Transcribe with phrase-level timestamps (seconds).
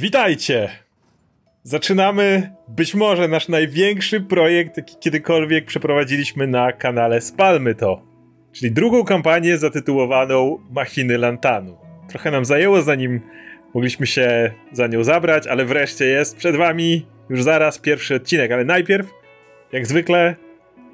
[0.00, 0.68] Witajcie!
[1.62, 8.02] Zaczynamy być może nasz największy projekt, jaki kiedykolwiek przeprowadziliśmy na kanale Spalmy to.
[8.52, 11.76] Czyli drugą kampanię zatytułowaną Machiny Lantanu.
[12.08, 13.20] Trochę nam zajęło, zanim
[13.74, 18.64] mogliśmy się za nią zabrać, ale wreszcie jest przed wami już zaraz pierwszy odcinek, ale
[18.64, 19.10] najpierw,
[19.72, 20.36] jak zwykle,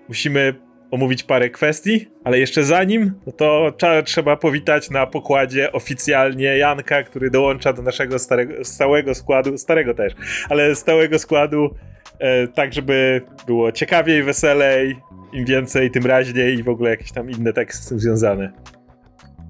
[0.09, 0.55] musimy
[0.95, 3.73] omówić parę kwestii, ale jeszcze zanim, no to
[4.05, 10.15] trzeba powitać na pokładzie oficjalnie Janka, który dołącza do naszego starego, stałego składu, starego też,
[10.49, 11.71] ale stałego składu,
[12.19, 14.97] e, tak żeby było ciekawiej, weselej,
[15.33, 18.53] im więcej, tym raźniej i w ogóle jakieś tam inne teksty z tym związane.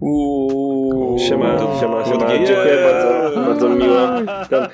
[0.01, 2.29] Uuu, siema, siema, siema.
[2.29, 3.97] Dziękuję bardzo, bardzo miło.
[4.51, 4.69] Tam,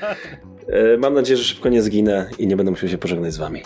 [0.69, 3.63] e, mam nadzieję, że szybko nie zginę i nie będę musiał się pożegnać z wami.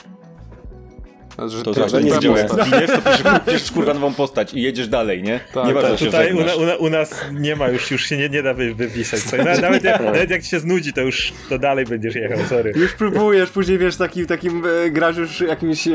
[1.48, 2.10] Że to znaczy, nie.
[2.10, 5.40] Jak zginiesz, to piszesz, piszesz kurwa nową postać i jedziesz dalej, nie?
[5.54, 5.98] Tak, nie tak.
[5.98, 9.32] Tutaj u, u, u, nas nie ma już, już się nie, nie da wy, wypisać.
[9.32, 12.72] Nawet, nawet, jak, nawet jak ci się znudzi, to już to dalej będziesz jechał, sorry.
[12.76, 15.92] Już próbujesz, później wiesz, takim, takim e, grasz już jakimś, e,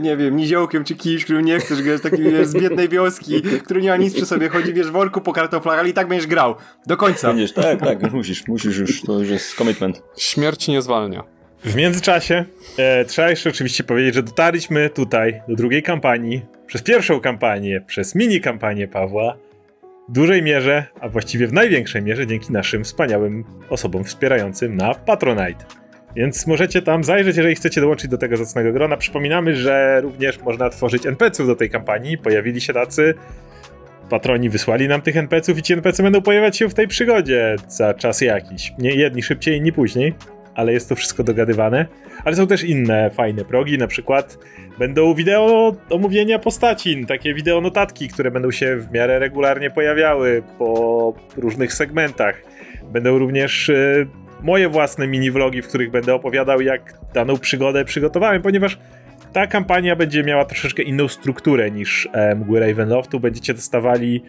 [0.00, 3.82] nie wiem, niziołkiem czy kimś, którym nie chcesz grać, takim wiesz, z biednej wioski, który
[3.82, 6.26] nie ma nic przy sobie, chodzi wiesz, w worku po kartoflach, ale i tak będziesz
[6.26, 6.54] grał.
[6.86, 7.28] Do końca.
[7.28, 10.02] Będziesz, tak, tak, musisz, musisz już, to już jest commitment.
[10.16, 11.35] Śmierć nie zwalnia.
[11.66, 12.44] W międzyczasie
[12.78, 18.14] e, trzeba jeszcze oczywiście powiedzieć, że dotarliśmy tutaj do drugiej kampanii, przez pierwszą kampanię, przez
[18.14, 19.36] mini kampanię Pawła,
[20.08, 25.64] w dużej mierze, a właściwie w największej mierze dzięki naszym wspaniałym osobom wspierającym na Patronite.
[26.16, 28.96] Więc możecie tam zajrzeć, jeżeli chcecie dołączyć do tego zacnego grona.
[28.96, 32.18] Przypominamy, że również można tworzyć NPC-ów do tej kampanii.
[32.18, 33.14] Pojawili się tacy.
[34.10, 37.94] Patroni wysłali nam tych NPC-ów i ci NPC będą pojawiać się w tej przygodzie za
[37.94, 38.72] czas jakiś.
[38.78, 40.14] Nie jedni szybciej, inni później
[40.56, 41.86] ale jest to wszystko dogadywane.
[42.24, 44.38] Ale są też inne fajne progi, na przykład
[44.78, 51.14] będą wideo omówienia postaci, takie wideo notatki, które będą się w miarę regularnie pojawiały po
[51.36, 52.42] różnych segmentach.
[52.92, 54.06] Będą również y,
[54.42, 58.78] moje własne mini vlogi, w których będę opowiadał, jak daną przygodę przygotowałem, ponieważ
[59.32, 63.20] ta kampania będzie miała troszeczkę inną strukturę niż e, Mgły Ravenloftu.
[63.20, 64.22] Będziecie dostawali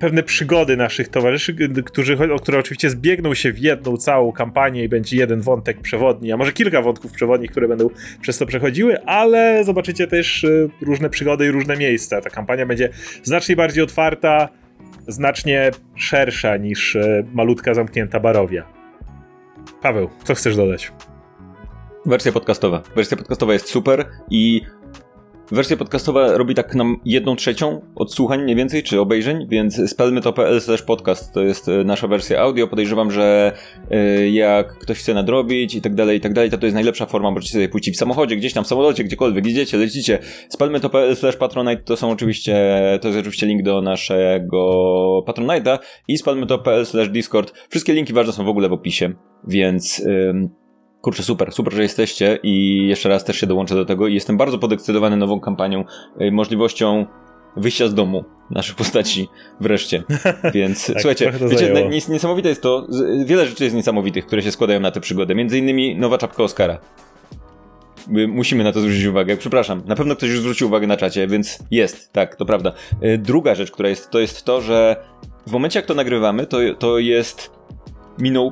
[0.00, 5.16] pewne przygody naszych towarzyszy, którzy, które oczywiście zbiegną się w jedną całą kampanię i będzie
[5.16, 10.06] jeden wątek przewodni, a może kilka wątków przewodnich, które będą przez to przechodziły, ale zobaczycie
[10.06, 12.20] też y, różne przygody i różne miejsca.
[12.20, 12.88] Ta kampania będzie
[13.22, 14.48] znacznie bardziej otwarta,
[15.08, 18.66] znacznie szersza niż y, malutka zamknięta barowia.
[19.82, 20.92] Paweł, co chcesz dodać?
[22.06, 22.82] Wersja podcastowa.
[22.96, 24.62] Wersja podcastowa jest super i
[25.52, 30.60] Wersja podcastowa robi tak nam jedną trzecią odsłuchań mniej więcej, czy obejrzeń, więc spelmy to.pl
[30.86, 32.66] podcast to jest e, nasza wersja audio.
[32.66, 33.52] Podejrzewam, że
[33.90, 37.06] e, jak ktoś chce nadrobić i tak dalej, i tak dalej, to to jest najlepsza
[37.06, 37.30] forma.
[37.30, 40.18] Możecie sobie pójść w samochodzie, gdzieś tam w samolocie, gdziekolwiek idziecie, lecicie.
[40.48, 42.54] Spelmy to.pl patronite to są oczywiście,
[43.00, 45.78] to jest oczywiście link do naszego patronite'a
[46.08, 47.52] i spelmy to.pl discord.
[47.70, 49.12] Wszystkie linki ważne są w ogóle w opisie,
[49.48, 50.02] więc...
[51.00, 54.36] Kurczę, super, super, że jesteście i jeszcze raz też się dołączę do tego i jestem
[54.36, 55.84] bardzo podekscytowany nową kampanią,
[56.20, 57.06] y, możliwością
[57.56, 59.28] wyjścia z domu naszych postaci
[59.60, 60.02] wreszcie.
[60.54, 62.86] Więc tak, słuchajcie, wiecie, niesamowite jest to,
[63.24, 65.34] wiele rzeczy jest niesamowitych, które się składają na tę przygodę.
[65.34, 66.78] Między innymi nowa czapka Oscara.
[68.28, 69.36] Musimy na to zwrócić uwagę.
[69.36, 72.72] Przepraszam, na pewno ktoś już zwrócił uwagę na czacie, więc jest, tak, to prawda.
[73.04, 74.96] Y, druga rzecz, która jest, to jest to, że
[75.46, 77.50] w momencie jak to nagrywamy, to, to jest
[78.18, 78.50] minął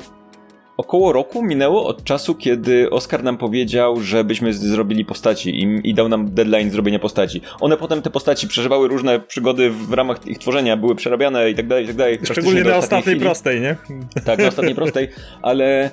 [0.76, 6.08] Około roku minęło od czasu, kiedy Oscar nam powiedział, żebyśmy zrobili postaci i, i, dał
[6.08, 7.40] nam deadline zrobienia postaci.
[7.60, 11.66] One potem, te postaci, przeżywały różne przygody w ramach ich tworzenia, były przerabiane i tak
[11.66, 12.18] dalej, i tak dalej.
[12.22, 13.20] Szczególnie na ostatniej chwili.
[13.20, 13.76] prostej, nie?
[14.24, 15.08] Tak, na ostatniej prostej,
[15.42, 15.90] ale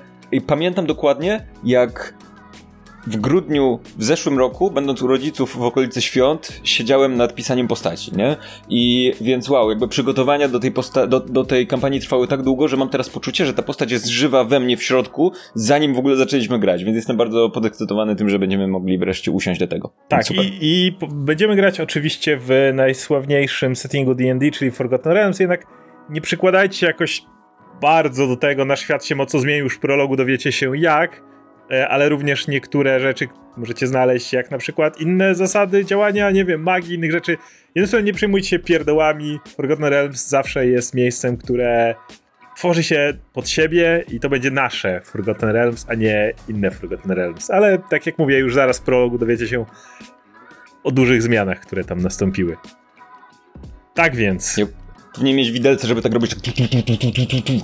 [0.47, 2.13] pamiętam dokładnie, jak
[3.07, 8.11] w grudniu w zeszłym roku, będąc u rodziców w okolicy świąt, siedziałem nad pisaniem postaci,
[8.15, 8.35] nie?
[8.69, 12.67] I więc wow, jakby przygotowania do tej, posta- do, do tej kampanii trwały tak długo,
[12.67, 15.99] że mam teraz poczucie, że ta postać jest żywa we mnie w środku, zanim w
[15.99, 19.93] ogóle zaczęliśmy grać, więc jestem bardzo podekscytowany tym, że będziemy mogli wreszcie usiąść do tego.
[20.07, 25.65] Tak, i, i będziemy grać oczywiście w najsławniejszym settingu D&D, czyli Forgotten Realms, jednak
[26.09, 27.21] nie przykładajcie jakoś
[27.81, 31.32] bardzo do tego, nasz świat się mocno zmienił, już w prologu dowiecie się jak,
[31.89, 33.27] ale również niektóre rzeczy
[33.57, 37.37] możecie znaleźć, jak na przykład inne zasady działania, nie wiem, magii, innych rzeczy.
[37.75, 39.39] Jednym słowem, nie przejmujcie się pierdołami.
[39.55, 41.95] Forgotten Realms zawsze jest miejscem, które
[42.55, 47.51] tworzy się pod siebie i to będzie nasze Forgotten Realms, a nie inne Forgotten Realms.
[47.51, 49.65] Ale tak jak mówię, już zaraz w prologu dowiecie się
[50.83, 52.57] o dużych zmianach, które tam nastąpiły.
[53.93, 54.57] Tak więc.
[54.57, 54.67] Nie,
[55.13, 56.35] powinien mieć widelce, żeby tak robić.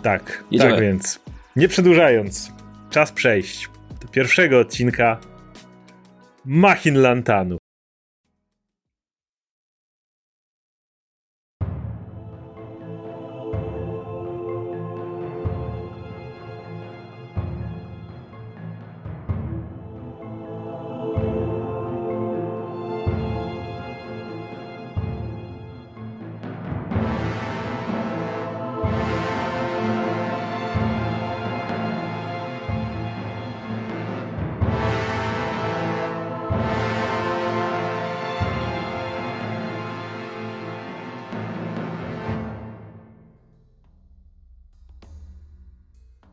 [0.03, 0.71] Tak, Jedziemy.
[0.71, 1.19] tak więc.
[1.55, 2.51] Nie przedłużając,
[2.89, 3.69] czas przejść
[4.11, 5.19] pierwszego odcinka
[6.45, 7.58] Machin Lantanu.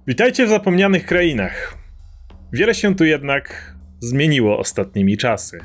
[0.09, 1.77] Witajcie w zapomnianych krainach.
[2.53, 5.59] Wiele się tu jednak zmieniło ostatnimi czasy.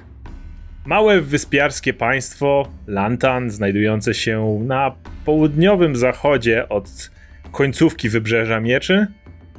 [0.86, 4.96] Małe wyspiarskie państwo Lantan, znajdujące się na
[5.26, 7.12] południowym zachodzie od
[7.52, 9.08] końcówki wybrzeża Mieczy,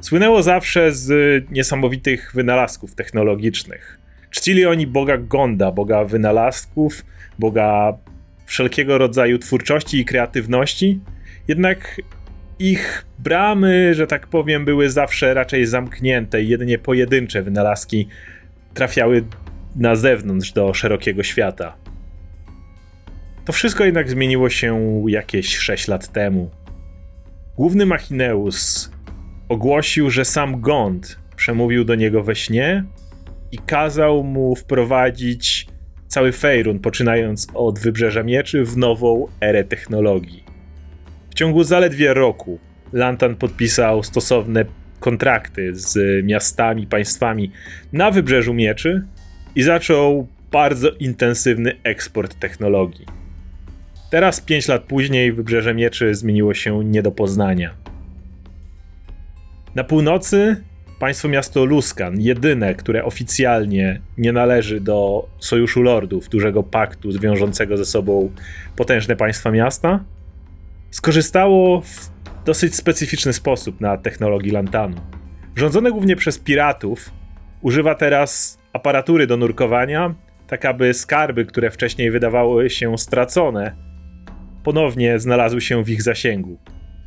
[0.01, 1.11] słynęło zawsze z
[1.51, 3.99] niesamowitych wynalazków technologicznych.
[4.29, 7.05] Czcili oni boga Gonda, boga wynalazków,
[7.39, 7.97] boga
[8.45, 10.99] wszelkiego rodzaju twórczości i kreatywności,
[11.47, 12.01] jednak
[12.63, 18.07] ich bramy, że tak powiem, były zawsze raczej zamknięte i jedynie pojedyncze wynalazki
[18.73, 19.23] trafiały
[19.75, 21.75] na zewnątrz do szerokiego świata.
[23.45, 26.51] To wszystko jednak zmieniło się jakieś 6 lat temu.
[27.55, 28.91] Główny Machineus
[29.49, 32.83] ogłosił, że sam Gond przemówił do niego we śnie
[33.51, 35.67] i kazał mu wprowadzić
[36.07, 40.42] cały Fejrun, poczynając od Wybrzeża Mieczy, w nową erę technologii.
[41.33, 42.59] W ciągu zaledwie roku
[42.91, 44.65] Lantan podpisał stosowne
[44.99, 47.51] kontrakty z miastami, państwami
[47.93, 49.03] na Wybrzeżu Mieczy
[49.55, 53.05] i zaczął bardzo intensywny eksport technologii.
[54.11, 57.73] Teraz, 5 lat później, Wybrzeże Mieczy zmieniło się nie do poznania.
[59.75, 60.63] Na północy
[60.99, 67.85] państwo miasto Luskan, jedyne, które oficjalnie nie należy do Sojuszu Lordów, dużego paktu wiążącego ze
[67.85, 68.31] sobą
[68.75, 69.99] potężne państwa miasta,
[70.93, 72.11] skorzystało w
[72.45, 74.97] dosyć specyficzny sposób na technologii Lantanu.
[75.55, 77.11] Rządzone głównie przez piratów,
[77.61, 80.15] używa teraz aparatury do nurkowania,
[80.47, 83.75] tak aby skarby, które wcześniej wydawały się stracone,
[84.63, 86.57] ponownie znalazły się w ich zasięgu.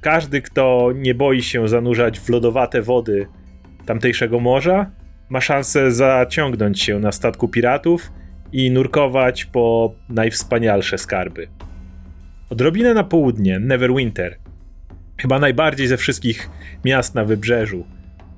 [0.00, 3.26] Każdy, kto nie boi się zanurzać w lodowate wody
[3.86, 4.90] tamtejszego morza,
[5.28, 8.12] ma szansę zaciągnąć się na statku piratów
[8.52, 11.48] i nurkować po najwspanialsze skarby.
[12.50, 14.38] Odrobinę na południe, Neverwinter,
[15.16, 16.50] chyba najbardziej ze wszystkich
[16.84, 17.84] miast na wybrzeżu,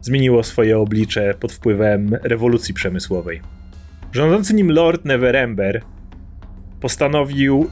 [0.01, 3.41] zmieniło swoje oblicze pod wpływem rewolucji przemysłowej.
[4.13, 5.83] Rządzący nim Lord Neverember
[6.81, 7.71] postanowił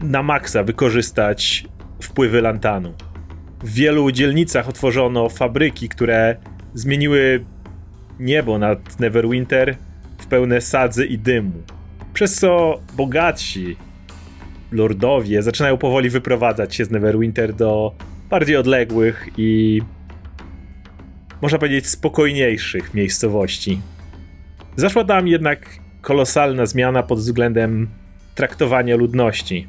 [0.00, 1.64] na maksa wykorzystać
[2.02, 2.94] wpływy Lantanu.
[3.62, 6.36] W wielu dzielnicach otworzono fabryki, które
[6.74, 7.44] zmieniły
[8.20, 9.76] niebo nad Neverwinter
[10.18, 11.62] w pełne sadzy i dymu.
[12.12, 13.76] Przez co bogatsi
[14.72, 17.92] lordowie zaczynają powoli wyprowadzać się z Neverwinter do
[18.30, 19.82] bardziej odległych i
[21.42, 23.80] można powiedzieć spokojniejszych miejscowości.
[24.76, 27.88] Zaszła tam jednak kolosalna zmiana pod względem
[28.34, 29.68] traktowania ludności.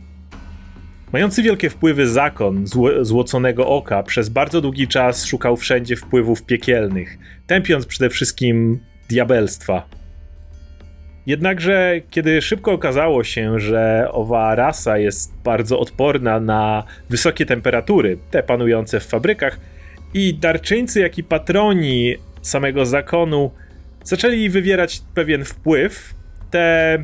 [1.13, 7.17] Mający wielkie wpływy zakon zło złoconego oka przez bardzo długi czas szukał wszędzie wpływów piekielnych,
[7.47, 8.79] tępiąc przede wszystkim
[9.09, 9.88] diabelstwa.
[11.27, 18.44] Jednakże, kiedy szybko okazało się, że owa rasa jest bardzo odporna na wysokie temperatury, te
[18.44, 19.59] panujące w fabrykach,
[20.13, 23.51] i darczyńcy, jak i patroni samego zakonu
[24.04, 26.13] zaczęli wywierać pewien wpływ,
[26.52, 27.04] te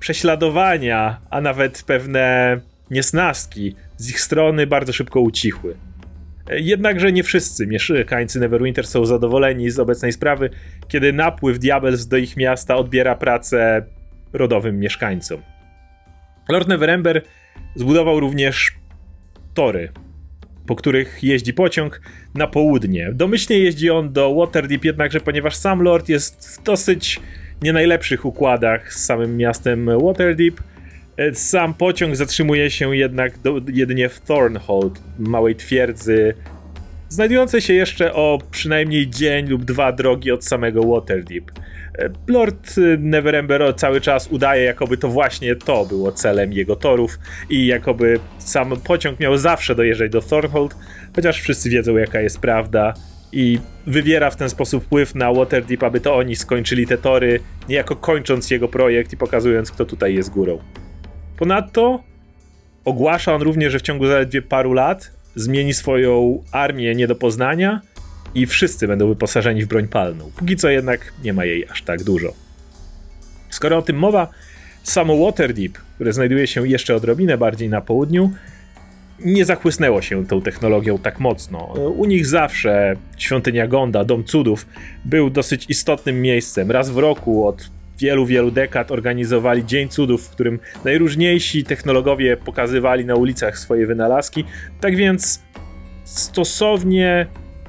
[0.00, 2.56] prześladowania, a nawet pewne
[2.90, 5.76] niesnaski z ich strony bardzo szybko ucichły.
[6.50, 10.50] Jednakże nie wszyscy mieszkańcy Neverwinter są zadowoleni z obecnej sprawy,
[10.88, 13.86] kiedy napływ Diabels do ich miasta odbiera pracę
[14.32, 15.42] rodowym mieszkańcom.
[16.48, 17.22] Lord Neverember
[17.74, 18.72] zbudował również
[19.54, 19.88] tory,
[20.66, 22.00] po których jeździ pociąg
[22.34, 23.10] na południe.
[23.12, 27.20] Domyślnie jeździ on do Waterdeep, jednakże ponieważ sam Lord jest w dosyć
[27.62, 30.71] nie najlepszych układach z samym miastem Waterdeep, e,
[31.34, 36.34] sam pociąg zatrzymuje się jednak do, jedynie w Thornhold, małej twierdzy,
[37.08, 41.50] znajdującej się jeszcze o przynajmniej dzień lub dwa drogi od samego Waterdeep.
[41.98, 47.18] E, Lord Neverember cały czas udaje, jakoby to właśnie to było celem jego torów
[47.50, 50.76] i jakoby sam pociąg miał zawsze dojeżdżać do Thornhold,
[51.16, 52.94] chociaż wszyscy wiedzą, jaka jest prawda
[53.32, 57.96] i wywiera w ten sposób wpływ na Waterdeep, aby to oni skończyli te tory, niejako
[57.96, 60.58] kończąc jego projekt i pokazując, kto tutaj jest górą.
[61.36, 62.02] Ponadto
[62.84, 67.80] ogłasza on również, że w ciągu zaledwie paru lat zmieni swoją armię nie do poznania
[68.34, 70.30] i wszyscy będą wyposażeni w broń palną.
[70.36, 72.32] Póki co jednak nie ma jej aż tak dużo.
[73.50, 74.28] Skoro o tym mowa,
[74.82, 78.30] samo Waterdeep, które znajduje się jeszcze odrobinę bardziej na południu,
[79.24, 81.58] nie zachłysnęło się tą technologią tak mocno.
[81.96, 84.66] U nich zawsze świątynia Gonda, Dom Cudów,
[85.04, 86.70] był dosyć istotnym miejscem.
[86.70, 93.04] Raz w roku od wielu, wielu dekad organizowali Dzień Cudów, w którym najróżniejsi technologowie pokazywali
[93.04, 94.44] na ulicach swoje wynalazki.
[94.80, 95.42] Tak więc
[96.04, 97.26] stosownie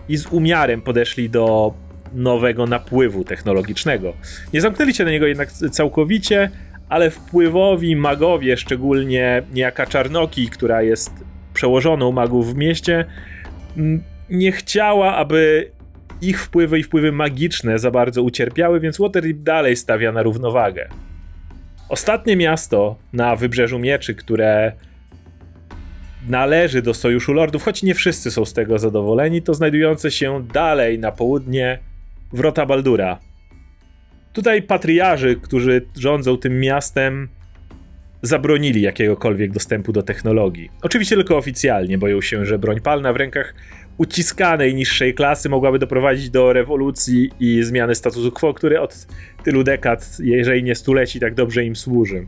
[0.10, 1.74] i z umiarem podeszli do
[2.13, 4.13] nowego napływu technologicznego.
[4.53, 6.50] Nie zamknęli się na niego jednak całkowicie,
[6.89, 11.12] ale wpływowi magowie, szczególnie niejaka Czarnoki, która jest
[11.53, 13.06] przełożoną magów w mieście,
[14.30, 15.72] nie chciała, aby
[16.24, 20.89] ich wpływy i wpływy magiczne za bardzo ucierpiały, więc Waterdeep dalej stawia na równowagę.
[21.89, 24.72] Ostatnie miasto na wybrzeżu mieczy, które
[26.30, 31.00] należy do Sojuszu Lordów, choć nie wszyscy są z tego zadowoleni, to znajdujące się dalej
[31.00, 31.80] na południe
[32.34, 33.20] Wrota Baldura.
[34.34, 37.30] Tutaj patriarzy, którzy rządzą tym miastem,
[38.22, 40.70] zabronili jakiegokolwiek dostępu do technologii.
[40.82, 43.53] Oczywiście tylko oficjalnie, boją się, że broń palna w rękach
[43.97, 49.07] uciskanej niższej klasy mogłaby doprowadzić do rewolucji i zmiany statusu quo, który od
[49.43, 52.27] tylu dekad, jeżeli nie stuleci, tak dobrze im służy.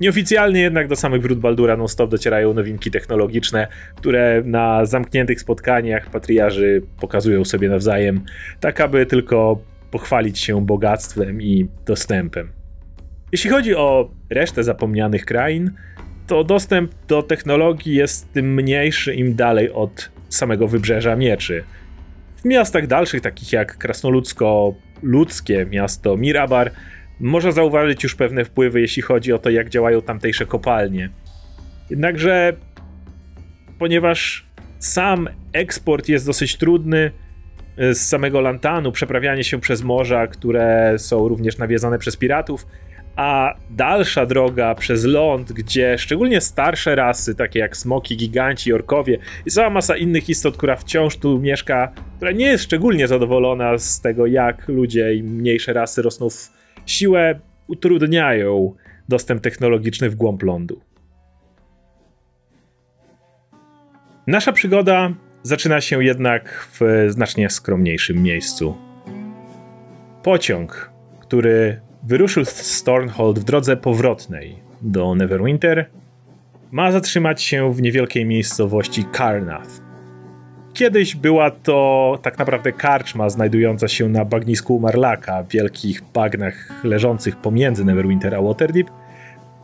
[0.00, 6.82] Nieoficjalnie jednak do samych wrót Baldura non-stop docierają nowinki technologiczne, które na zamkniętych spotkaniach patriarzy
[7.00, 8.24] pokazują sobie nawzajem,
[8.60, 12.52] tak aby tylko pochwalić się bogactwem i dostępem.
[13.32, 15.70] Jeśli chodzi o resztę zapomnianych krain,
[16.26, 21.64] to dostęp do technologii jest tym mniejszy im dalej od samego wybrzeża mieczy.
[22.36, 26.70] W miastach dalszych, takich jak krasnoludzko-ludzkie miasto Mirabar,
[27.20, 31.10] można zauważyć już pewne wpływy, jeśli chodzi o to, jak działają tamtejsze kopalnie.
[31.90, 32.52] Jednakże,
[33.78, 34.46] ponieważ
[34.78, 37.10] sam eksport jest dosyć trudny,
[37.76, 42.66] z samego Lantanu, przeprawianie się przez morza, które są również nawiedzone przez piratów,
[43.20, 49.50] a dalsza droga przez ląd, gdzie szczególnie starsze rasy, takie jak smoki, giganci, orkowie i
[49.50, 54.26] cała masa innych istot, która wciąż tu mieszka, która nie jest szczególnie zadowolona z tego,
[54.26, 56.50] jak ludzie i mniejsze rasy rosną w
[56.86, 58.74] siłę, utrudniają
[59.08, 60.80] dostęp technologiczny w głąb lądu.
[64.26, 68.76] Nasza przygoda zaczyna się jednak w znacznie skromniejszym miejscu.
[70.22, 75.86] Pociąg, który wyruszył z Stornhold w drodze powrotnej do Neverwinter,
[76.70, 79.80] ma zatrzymać się w niewielkiej miejscowości Karnath.
[80.74, 87.84] Kiedyś była to tak naprawdę karczma znajdująca się na bagnisku Marlaka, wielkich bagnach leżących pomiędzy
[87.84, 88.90] Neverwinter a Waterdeep.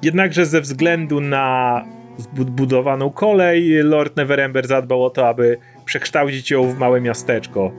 [0.02, 1.84] Jednakże ze względu na
[2.18, 7.72] zbudowaną kolej, Lord Neverember zadbał o to, aby przekształcić ją w małe miasteczko.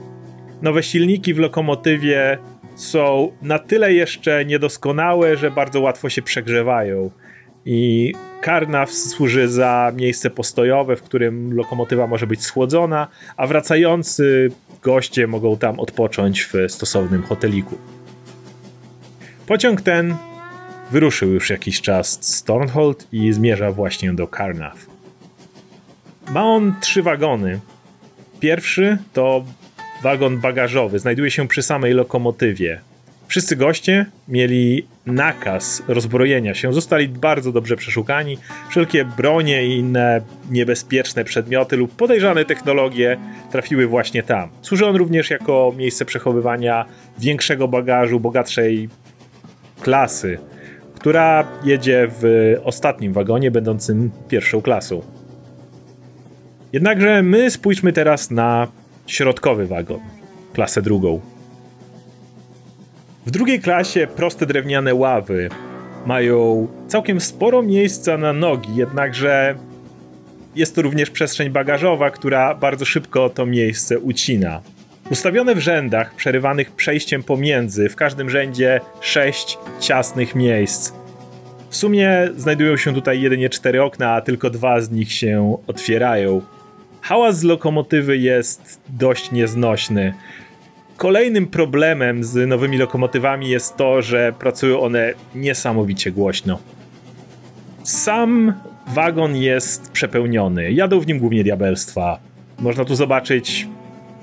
[0.62, 2.38] Nowe silniki w lokomotywie
[2.78, 7.10] są na tyle jeszcze niedoskonałe, że bardzo łatwo się przegrzewają.
[7.64, 14.50] I Karnaw służy za miejsce postojowe, w którym lokomotywa może być schłodzona, a wracający
[14.82, 17.78] goście mogą tam odpocząć w stosownym hoteliku.
[19.46, 20.16] Pociąg ten
[20.90, 24.86] wyruszył już jakiś czas z Stornhold i zmierza właśnie do Karnath.
[26.30, 27.60] Ma on trzy wagony.
[28.40, 29.44] Pierwszy to
[30.02, 32.80] wagon bagażowy, znajduje się przy samej lokomotywie.
[33.28, 38.38] Wszyscy goście mieli nakaz rozbrojenia się, zostali bardzo dobrze przeszukani.
[38.70, 43.16] Wszelkie bronie i inne niebezpieczne przedmioty lub podejrzane technologie
[43.50, 44.48] trafiły właśnie tam.
[44.62, 46.84] Służy on również jako miejsce przechowywania
[47.18, 48.88] większego bagażu, bogatszej
[49.80, 50.38] klasy,
[50.94, 55.02] która jedzie w ostatnim wagonie, będącym pierwszą klasą.
[56.72, 58.68] Jednakże my spójrzmy teraz na
[59.08, 60.00] środkowy wagon,
[60.52, 61.20] klasę drugą.
[63.26, 65.48] W drugiej klasie proste drewniane ławy
[66.06, 69.54] mają całkiem sporo miejsca na nogi, jednakże
[70.56, 74.60] jest to również przestrzeń bagażowa, która bardzo szybko to miejsce ucina.
[75.10, 80.92] Ustawione w rzędach, przerywanych przejściem pomiędzy, w każdym rzędzie sześć ciasnych miejsc.
[81.70, 86.42] W sumie znajdują się tutaj jedynie cztery okna, a tylko dwa z nich się otwierają.
[87.00, 90.14] Hałas z lokomotywy jest dość nieznośny.
[90.96, 96.58] Kolejnym problemem z nowymi lokomotywami jest to, że pracują one niesamowicie głośno.
[97.82, 98.52] Sam
[98.86, 100.72] wagon jest przepełniony.
[100.72, 102.18] Jadą w nim głównie diabelstwa.
[102.58, 103.68] Można tu zobaczyć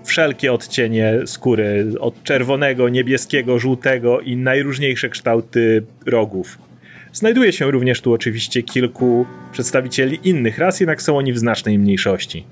[0.04, 6.58] wszelkie odcienie skóry, od czerwonego, niebieskiego, żółtego i najróżniejsze kształty rogów.
[7.14, 12.46] Znajduje się również tu oczywiście kilku przedstawicieli innych ras, jednak są oni w znacznej mniejszości.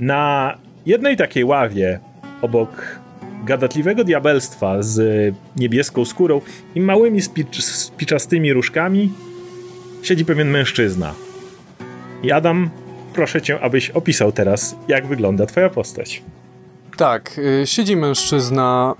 [0.00, 0.54] Na
[0.86, 2.00] jednej takiej ławie,
[2.42, 3.00] obok
[3.44, 6.40] gadatliwego diabelstwa z niebieską skórą
[6.74, 9.12] i małymi spicz spiczastymi różkami,
[10.02, 11.14] siedzi pewien mężczyzna.
[12.22, 12.70] I Adam,
[13.12, 16.22] proszę cię, abyś opisał teraz, jak wygląda twoja postać.
[16.96, 18.94] Tak, y, siedzi mężczyzna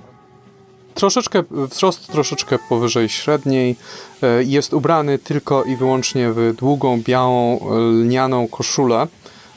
[0.94, 3.76] troszeczkę, wzrost troszeczkę powyżej średniej.
[4.22, 7.60] Y, jest ubrany tylko i wyłącznie w długą, białą,
[8.02, 9.06] lnianą koszulę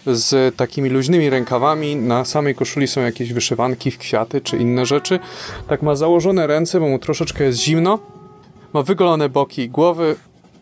[0.05, 1.95] z takimi luźnymi rękawami.
[1.95, 5.19] Na samej koszuli są jakieś wyszywanki w kwiaty czy inne rzeczy.
[5.67, 7.99] Tak ma założone ręce, bo mu troszeczkę jest zimno.
[8.73, 10.15] Ma wygolone boki głowy.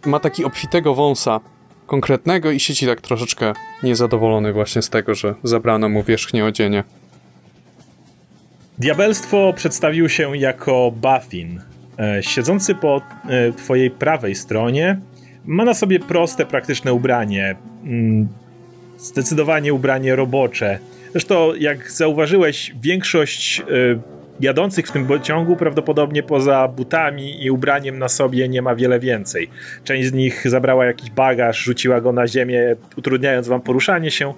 [0.06, 1.40] Ma taki obfitego wąsa,
[1.88, 6.84] konkretnego i siedzi tak troszeczkę niezadowolony właśnie z tego, że zabrano mu wierzchnie odzienie.
[8.80, 11.62] Diabelstwo przedstawił się jako Bathin.
[12.00, 15.00] E, siedzący po e, twojej prawej stronie
[15.46, 17.56] ma na sobie proste, praktyczne ubranie.
[19.02, 20.80] Zdecydowanie ubranie robocze.
[21.12, 23.64] Zresztą, jak zauważyłeś, większość e,
[24.40, 29.50] jadących w tym pociągu prawdopodobnie poza butami i ubraniem na sobie nie ma wiele więcej.
[29.84, 34.34] Część z nich zabrała jakiś bagaż, rzuciła go na ziemię, utrudniając wam poruszanie się,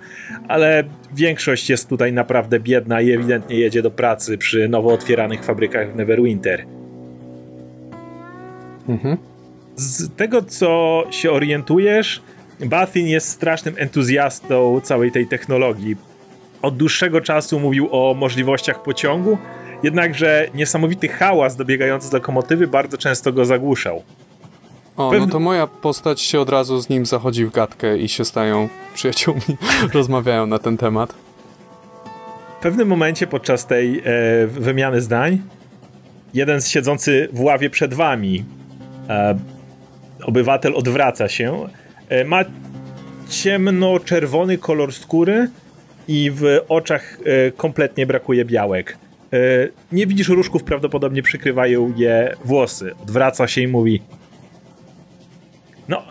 [0.47, 0.83] ale
[1.15, 5.95] większość jest tutaj naprawdę biedna i ewidentnie jedzie do pracy przy nowo otwieranych fabrykach w
[5.95, 6.65] Neverwinter.
[8.89, 9.17] Mhm.
[9.75, 12.21] Z tego, co się orientujesz,
[12.65, 15.95] Bathin jest strasznym entuzjastą całej tej technologii.
[16.61, 19.37] Od dłuższego czasu mówił o możliwościach pociągu,
[19.83, 24.03] jednakże niesamowity hałas dobiegający z lokomotywy bardzo często go zagłuszał.
[24.97, 28.25] O, no to moja postać się od razu z nim zachodzi w gadkę i się
[28.25, 29.41] stają przyjaciółmi,
[29.93, 31.13] rozmawiają na ten temat.
[32.59, 34.03] W pewnym momencie podczas tej e,
[34.47, 35.41] wymiany zdań
[36.33, 38.45] jeden z siedzący w ławie przed wami
[39.09, 39.39] e,
[40.23, 41.69] obywatel odwraca się.
[42.13, 42.45] E, ma
[43.29, 45.49] ciemno-czerwony kolor skóry
[46.07, 48.97] i w oczach e, kompletnie brakuje białek.
[49.33, 49.37] E,
[49.91, 52.91] nie widzisz różków, prawdopodobnie przykrywają je włosy.
[53.03, 54.01] Odwraca się i mówi:
[55.87, 56.03] No,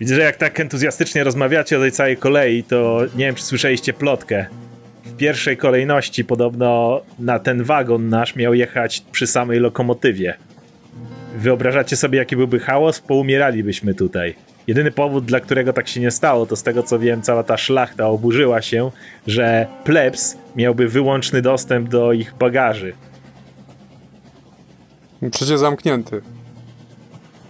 [0.00, 3.92] widzę, że jak tak entuzjastycznie rozmawiacie o tej całej kolei, to nie wiem, czy słyszeliście
[3.92, 4.46] plotkę.
[5.04, 10.34] W pierwszej kolejności podobno na ten wagon nasz miał jechać przy samej lokomotywie.
[11.36, 13.00] Wyobrażacie sobie, jaki byłby chaos?
[13.00, 14.34] Poumieralibyśmy tutaj.
[14.66, 17.56] Jedyny powód, dla którego tak się nie stało, to z tego co wiem, cała ta
[17.56, 18.90] szlachta oburzyła się,
[19.26, 22.92] że plebs miałby wyłączny dostęp do ich bagaży.
[25.30, 26.22] Przecież zamknięty.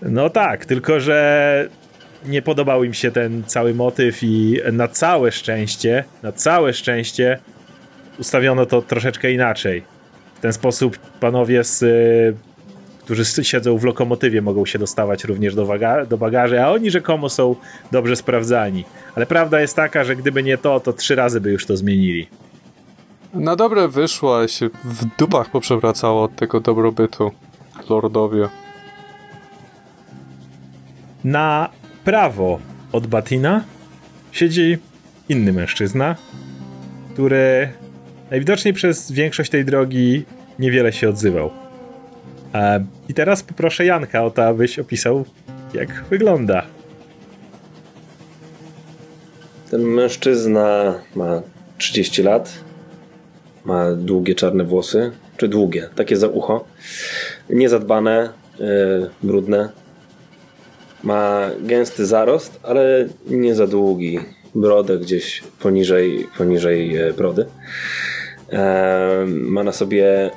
[0.02, 1.68] No tak, tylko że
[2.26, 7.38] nie podobał im się ten cały motyw i na całe szczęście, na całe szczęście
[8.18, 9.82] ustawiono to troszeczkę inaczej.
[10.34, 12.34] W ten sposób panowie, z, y,
[13.06, 17.28] którzy siedzą w lokomotywie, mogą się dostawać również do, waga- do bagaży, a oni rzekomo
[17.28, 17.56] są
[17.92, 18.84] dobrze sprawdzani.
[19.14, 22.28] Ale prawda jest taka, że gdyby nie to, to trzy razy by już to zmienili.
[23.34, 27.30] Na dobre wyszło, ale się w dupach poprzewracało od tego dobrobytu.
[27.90, 28.48] Lordowie.
[31.24, 31.68] Na
[32.04, 32.58] prawo
[32.92, 33.64] od Batina
[34.32, 34.78] siedzi
[35.28, 36.16] inny mężczyzna,
[37.12, 37.68] który
[38.30, 40.24] najwidoczniej przez większość tej drogi
[40.58, 41.65] niewiele się odzywał.
[42.54, 45.24] E, I teraz poproszę Janka o to, abyś opisał,
[45.74, 46.62] jak wygląda.
[49.70, 51.42] Ten mężczyzna ma
[51.78, 52.52] 30 lat,
[53.64, 56.64] ma długie czarne włosy, czy długie, takie za ucho,
[57.50, 58.28] niezadbane,
[58.58, 59.68] yy, brudne.
[61.02, 64.18] Ma gęsty zarost, ale nie za długi.
[64.54, 67.46] Brodę gdzieś poniżej, poniżej e, brody.
[68.52, 70.30] E, ma na sobie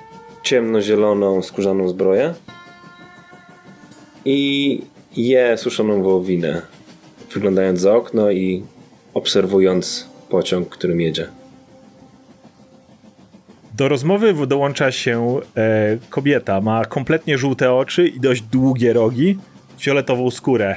[0.43, 2.34] ciemnozieloną skórzaną zbroję
[4.25, 4.82] i
[5.17, 6.62] je suszoną wołowinę,
[7.34, 8.63] wyglądając za okno i
[9.13, 11.28] obserwując pociąg, którym jedzie.
[13.73, 16.62] Do rozmowy dołącza się e, kobieta.
[16.62, 19.38] Ma kompletnie żółte oczy i dość długie rogi,
[19.78, 20.75] fioletową skórę.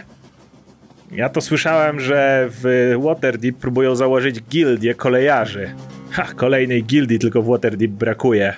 [1.12, 5.74] Ja to słyszałem, że w Waterdeep próbują założyć gildię kolejarzy.
[6.10, 8.54] Ha, kolejnej gildii tylko w Waterdeep brakuje.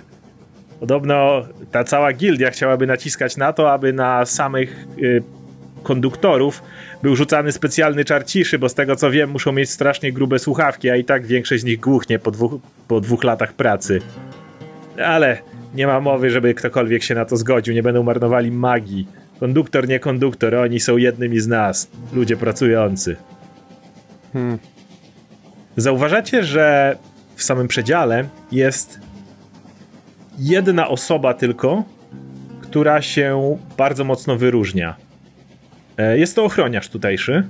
[0.85, 5.23] Podobno ta cała gildia chciałaby naciskać na to, aby na samych y,
[5.83, 6.63] konduktorów
[7.03, 10.91] był rzucany specjalny czar ciszy, bo z tego co wiem muszą mieć strasznie grube słuchawki,
[10.91, 12.53] a i tak większość z nich głuchnie po dwóch,
[12.89, 14.01] po dwóch latach pracy.
[15.05, 15.39] Ale
[15.75, 19.09] nie ma mowy, żeby ktokolwiek się na to zgodził, nie będą marnowali magii.
[19.41, 23.17] Konduktor, nie konduktor, oni są jednymi z nas, ludzie pracujący.
[24.33, 24.59] Hmm.
[25.77, 26.97] Zauważacie, że
[27.37, 29.04] w samym przedziale jest
[30.39, 31.85] jedna osoba tylko,
[32.63, 34.97] która się bardzo mocno wyróżnia.
[35.99, 37.47] E, Jest to ochroniarz tutejszy,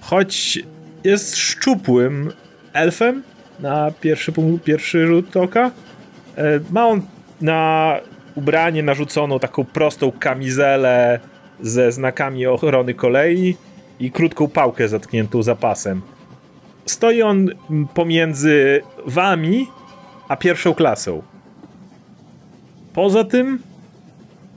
[0.00, 0.58] choć
[1.04, 2.32] jest szczupłym
[2.72, 3.22] elfem
[3.60, 4.32] na pierwszy,
[4.64, 5.70] pierwszy rzut oka.
[6.36, 7.02] E, Ma on
[7.40, 7.96] na
[8.34, 11.20] ubranie narzuconą taką prostą kamizelę
[11.60, 13.56] ze znakami ochrony kolei
[14.00, 16.02] i krótką pałkę zatkniętą zapasem.
[16.86, 17.48] Stoi on
[17.94, 19.66] pomiędzy wami
[20.28, 21.22] a pierwszą klasą.
[22.94, 23.58] Poza tym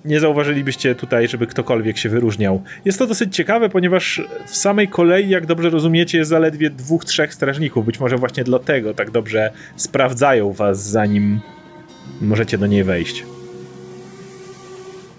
[0.05, 2.63] nie zauważylibyście tutaj, żeby ktokolwiek się wyróżniał.
[2.85, 7.33] Jest to dosyć ciekawe, ponieważ w samej kolei, jak dobrze rozumiecie, jest zaledwie dwóch, trzech
[7.33, 7.85] strażników.
[7.85, 11.39] Być może właśnie dlatego tak dobrze sprawdzają was, zanim
[12.21, 13.25] możecie do niej wejść.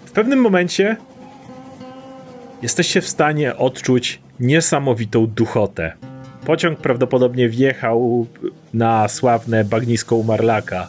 [0.05, 0.97] W pewnym momencie
[2.61, 5.93] jesteście w stanie odczuć niesamowitą duchotę.
[6.45, 8.27] Pociąg prawdopodobnie wjechał
[8.73, 10.87] na sławne bagnisko Umarlaka.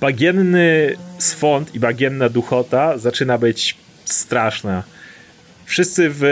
[0.00, 4.82] Bagienny swąd i bagienna duchota zaczyna być straszna.
[5.64, 6.22] Wszyscy w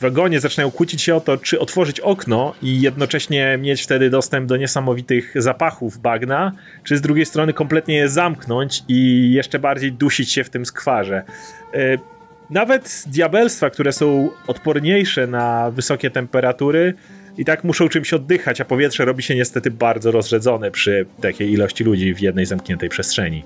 [0.00, 4.56] wagonie zaczynają kłócić się o to, czy otworzyć okno i jednocześnie mieć wtedy dostęp do
[4.56, 6.52] niesamowitych zapachów bagna,
[6.84, 11.22] czy z drugiej strony kompletnie je zamknąć i jeszcze bardziej dusić się w tym skwarze.
[11.74, 11.98] Y,
[12.50, 16.94] nawet diabelstwa, które są odporniejsze na wysokie temperatury,
[17.38, 21.84] i tak muszą czymś oddychać, a powietrze robi się niestety bardzo rozrzedzone przy takiej ilości
[21.84, 23.44] ludzi w jednej zamkniętej przestrzeni.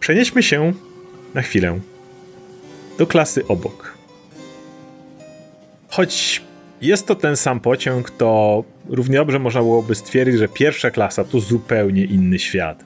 [0.00, 0.72] Przenieśmy się
[1.34, 1.80] na chwilę
[2.98, 3.94] do klasy obok.
[5.88, 6.42] Choć
[6.80, 11.40] jest to ten sam pociąg, to równie dobrze można byłoby stwierdzić, że pierwsza klasa to
[11.40, 12.84] zupełnie inny świat.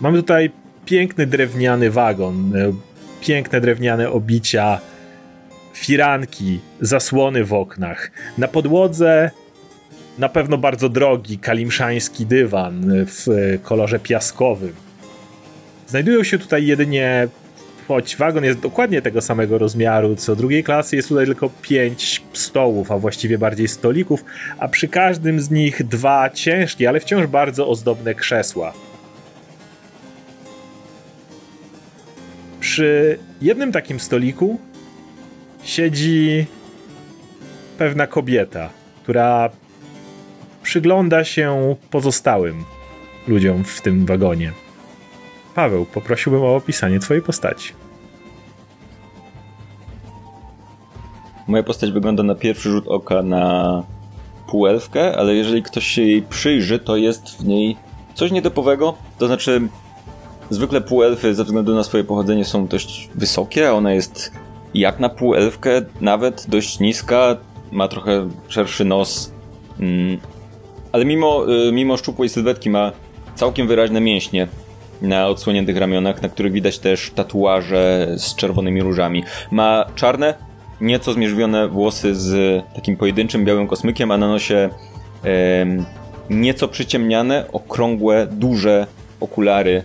[0.00, 0.50] Mamy tutaj
[0.84, 2.72] piękny drewniany wagon, e,
[3.20, 4.80] piękne drewniane obicia,
[5.74, 8.10] firanki, zasłony w oknach.
[8.38, 9.30] Na podłodze
[10.18, 13.26] na pewno bardzo drogi kalimszański dywan w
[13.62, 14.72] kolorze piaskowym.
[15.86, 17.28] Znajdują się tutaj jedynie,
[17.88, 22.92] choć wagon jest dokładnie tego samego rozmiaru co drugiej klasy, jest tutaj tylko pięć stołów,
[22.92, 24.24] a właściwie bardziej stolików,
[24.58, 28.72] a przy każdym z nich dwa ciężkie, ale wciąż bardzo ozdobne krzesła.
[32.60, 34.58] Przy jednym takim stoliku
[35.62, 36.46] siedzi
[37.78, 38.70] pewna kobieta,
[39.02, 39.50] która
[40.62, 42.64] przygląda się pozostałym
[43.28, 44.52] ludziom w tym wagonie.
[45.54, 47.72] Paweł, poprosiłbym o opisanie twojej postaci.
[51.46, 53.82] Moja postać wygląda na pierwszy rzut oka na
[54.46, 57.76] półelfkę, ale jeżeli ktoś się jej przyjrzy, to jest w niej
[58.14, 58.94] coś nietypowego.
[59.18, 59.68] To znaczy,
[60.50, 64.32] zwykle półelfy ze względu na swoje pochodzenie są dość wysokie, a ona jest
[64.74, 67.36] jak na półelfkę, nawet dość niska,
[67.72, 69.32] ma trochę szerszy nos,
[69.80, 70.18] mm,
[70.92, 72.92] ale mimo, y, mimo szczupłej sylwetki ma
[73.34, 74.48] całkiem wyraźne mięśnie
[75.02, 79.24] na odsłoniętych ramionach, na których widać też tatuaże z czerwonymi różami.
[79.50, 80.34] Ma czarne,
[80.80, 84.70] nieco zmierzwione włosy z takim pojedynczym białym kosmykiem, a na nosie
[86.30, 88.86] nieco przyciemniane, okrągłe, duże
[89.20, 89.82] okulary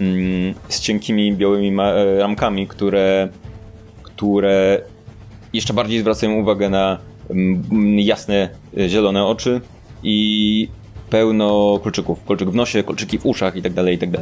[0.00, 3.28] mm, z cienkimi białymi e, ramkami, które
[4.16, 4.80] które
[5.52, 6.98] jeszcze bardziej zwracają uwagę na
[7.30, 8.48] mm, jasne,
[8.78, 9.60] e, zielone oczy
[10.02, 10.68] i
[11.10, 12.24] pełno kolczyków.
[12.24, 14.18] Kolczyk w nosie, kolczyki w uszach itd., itd.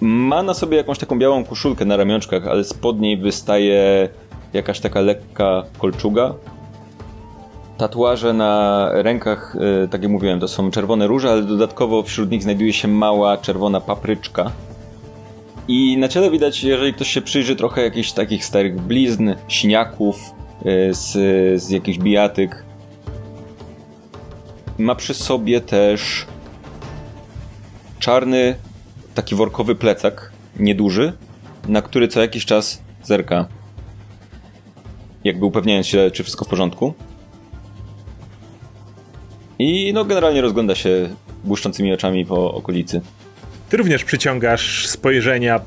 [0.00, 4.08] Ma na sobie jakąś taką białą koszulkę na ramionczkach, ale spod niej wystaje
[4.52, 6.34] jakaś taka lekka kolczuga.
[7.76, 12.42] Tatuaże na rękach, e, tak jak mówiłem, to są czerwone róże, ale dodatkowo wśród nich
[12.42, 14.52] znajduje się mała czerwona papryczka,
[15.70, 20.34] i na ciele widać, jeżeli ktoś się przyjrzy, trochę jakichś takich starych blizn, siniaków,
[20.66, 21.12] y, z,
[21.62, 22.64] z jakichś bijatyk.
[24.78, 26.26] Ma przy sobie też
[27.98, 28.56] czarny,
[29.14, 31.12] taki workowy plecak, nieduży,
[31.68, 33.48] na który co jakiś czas zerka.
[35.24, 36.94] Jakby upewniając się, czy wszystko w porządku.
[39.58, 41.08] I no, generalnie rozgląda się
[41.44, 43.00] błyszczącymi oczami po okolicy.
[43.70, 45.60] Ty również przyciągasz spojrzenia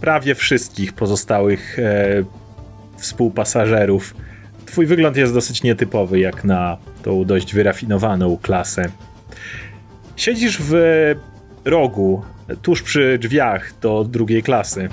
[0.00, 2.24] prawie wszystkich pozostałych e,
[2.96, 4.14] współpasażerów.
[4.66, 8.88] Twój wygląd jest dosyć nietypowy, jak na tą dość wyrafinowaną klasę.
[10.16, 10.74] Siedzisz w
[11.64, 12.22] rogu,
[12.62, 14.88] tuż przy drzwiach do drugiej klasy.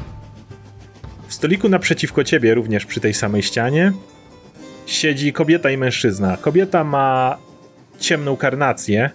[1.28, 3.92] W stoliku naprzeciwko ciebie, również przy tej samej ścianie,
[4.86, 6.38] siedzi kobieta i mężczyzna.
[6.38, 7.38] Kobieta ma
[8.00, 9.10] ciemną karnację.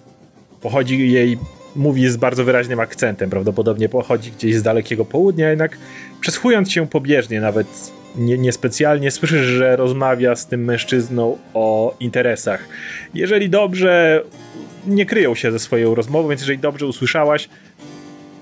[0.60, 1.38] Pochodzi jej
[1.78, 5.78] mówi z bardzo wyraźnym akcentem, prawdopodobnie pochodzi gdzieś z dalekiego południa, jednak
[6.20, 7.66] przesłuchując się pobieżnie, nawet
[8.16, 12.68] nie, niespecjalnie, słyszysz, że rozmawia z tym mężczyzną o interesach.
[13.14, 14.22] Jeżeli dobrze,
[14.86, 17.48] nie kryją się ze swoją rozmową, więc jeżeli dobrze usłyszałaś,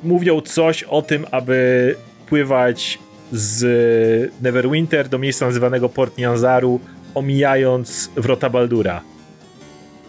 [0.02, 1.94] mówią coś o tym, aby
[2.28, 2.98] pływać
[3.32, 6.80] z Neverwinter do miejsca nazywanego Port Nyanzaru,
[7.14, 9.15] omijając wrota Baldura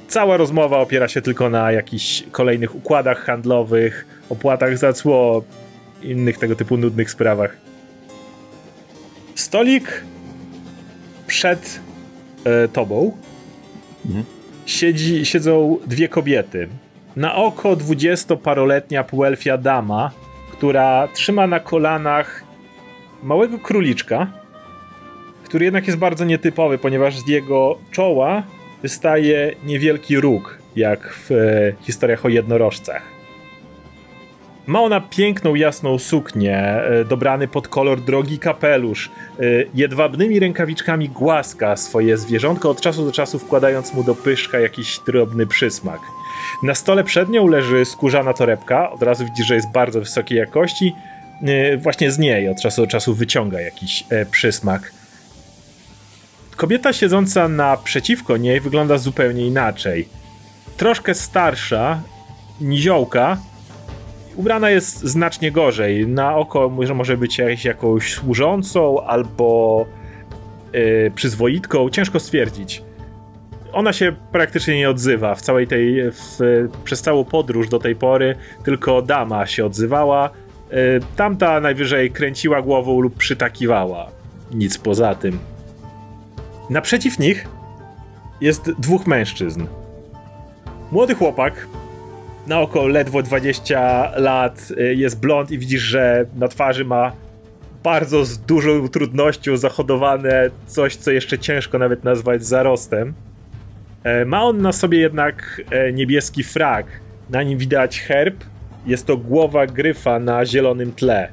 [0.07, 5.43] cała rozmowa opiera się tylko na jakichś kolejnych układach handlowych, opłatach za cło,
[6.01, 7.57] innych tego typu nudnych sprawach.
[9.35, 10.03] Stolik
[11.27, 11.79] przed
[12.43, 13.17] e, tobą
[14.05, 14.25] mhm.
[14.65, 16.67] siedzi, siedzą dwie kobiety.
[17.15, 20.11] Na oko dwudziestoparoletnia półelfia dama,
[20.51, 22.43] która trzyma na kolanach
[23.23, 24.27] małego króliczka,
[25.43, 28.43] który jednak jest bardzo nietypowy, ponieważ z jego czoła
[28.81, 33.17] wystaje niewielki róg, jak w e, historiach o jednorożcach.
[34.67, 39.11] Ma ona piękną, jasną suknię, e, dobrany pod kolor drogi kapelusz.
[39.39, 44.99] E, jedwabnymi rękawiczkami głaska swoje zwierzątko od czasu do czasu wkładając mu do pyszka jakiś
[45.07, 45.99] drobny przysmak.
[46.63, 50.93] Na stole przed nią leży skórzana torebka, od razu widzisz, że jest bardzo wysokiej jakości.
[51.43, 54.91] E, Właśnie z niej od czasu do czasu wyciąga jakiś e, przysmak.
[56.57, 60.09] Kobieta siedząca naprzeciwko niej wygląda zupełnie inaczej.
[60.77, 62.01] Troszkę starsza,
[62.61, 63.37] niziołka,
[64.35, 66.07] ubrana jest znacznie gorzej.
[66.07, 69.85] Na oko może, być jakąś służącą albo
[70.73, 72.83] yy, przyzwoitką, ciężko stwierdzić.
[73.73, 76.39] Ona się praktycznie nie odzywa w całej tej, w,
[76.83, 80.29] przez całą podróż do tej pory, tylko dama się odzywała.
[80.71, 80.77] Yy,
[81.15, 84.11] tamta najwyżej kręciła głową lub przytakiwała.
[84.51, 85.39] Nic poza tym.
[86.69, 87.47] Naprzeciw nich
[88.41, 89.65] jest dwóch mężczyzn.
[90.91, 91.67] Młody chłopak,
[92.47, 97.11] na oko ledwo 20 lat, y, jest blond i widzisz, że na twarzy ma
[97.83, 103.13] bardzo z dużą trudnością zahodowane coś, co jeszcze ciężko nawet nazwać zarostem.
[104.03, 106.85] E, Ma on na sobie jednak e, niebieski frak.
[107.29, 108.35] Na nim widać herb.
[108.85, 111.27] Jest to głowa gryfa na zielonym tle.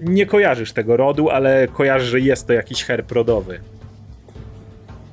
[0.00, 3.60] Nie kojarzysz tego rodu, ale kojarzysz, że jest to jakiś herb rodowy.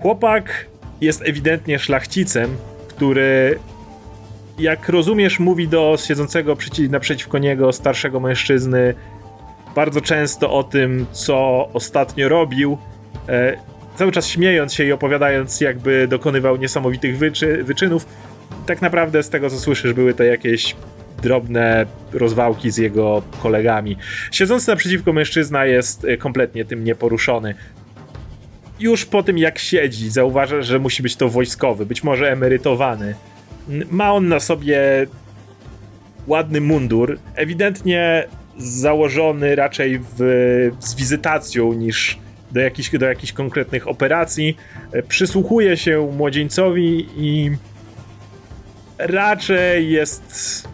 [0.01, 0.65] Chłopak
[1.01, 3.59] jest ewidentnie szlachcicem, który
[4.59, 8.93] jak rozumiesz, mówi do siedzącego przeci- naprzeciwko niego starszego mężczyzny
[9.75, 12.77] bardzo często o tym, co ostatnio robił,
[13.29, 13.57] e,
[13.95, 18.05] cały czas śmiejąc się i opowiadając, jakby dokonywał niesamowitych wyczy- wyczynów.
[18.65, 20.75] Tak naprawdę, z tego co słyszysz, były to jakieś
[21.21, 23.97] drobne rozwałki z jego kolegami.
[24.31, 27.55] Siedzący naprzeciwko mężczyzna jest e, kompletnie tym nieporuszony.
[28.81, 33.15] Już po tym, jak siedzi, zauważa, że musi być to wojskowy, być może emerytowany.
[33.91, 35.07] Ma on na sobie
[36.27, 42.19] ładny mundur, ewidentnie założony raczej w, z wizytacją niż
[42.51, 44.57] do jakichś, do jakichś konkretnych operacji.
[44.91, 47.51] E, Przysłuchuje się młodzieńcowi i
[48.97, 50.67] raczej jest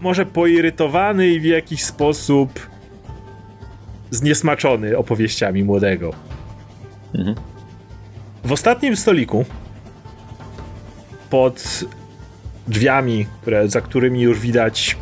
[0.00, 2.68] może poirytowany i w jakiś sposób
[4.10, 6.25] zniesmaczony opowieściami młodego.
[8.44, 9.44] W ostatnim stoliku
[11.30, 11.84] pod
[12.68, 14.96] drzwiami, które, za którymi już widać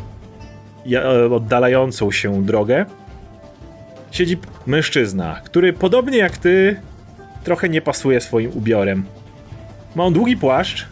[0.93, 2.85] e, oddalającą się drogę,
[4.11, 6.81] siedzi mężczyzna, który podobnie jak ty
[7.43, 9.05] trochę nie pasuje swoim ubiorem.
[9.95, 10.85] Ma on długi płaszcz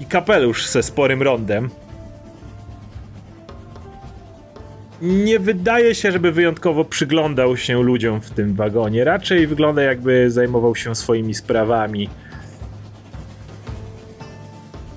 [0.00, 1.70] i kapelusz ze sporym rondem.
[5.02, 9.04] Nie wydaje się, żeby wyjątkowo przyglądał się ludziom w tym wagonie.
[9.04, 12.08] Raczej wygląda jakby zajmował się swoimi sprawami.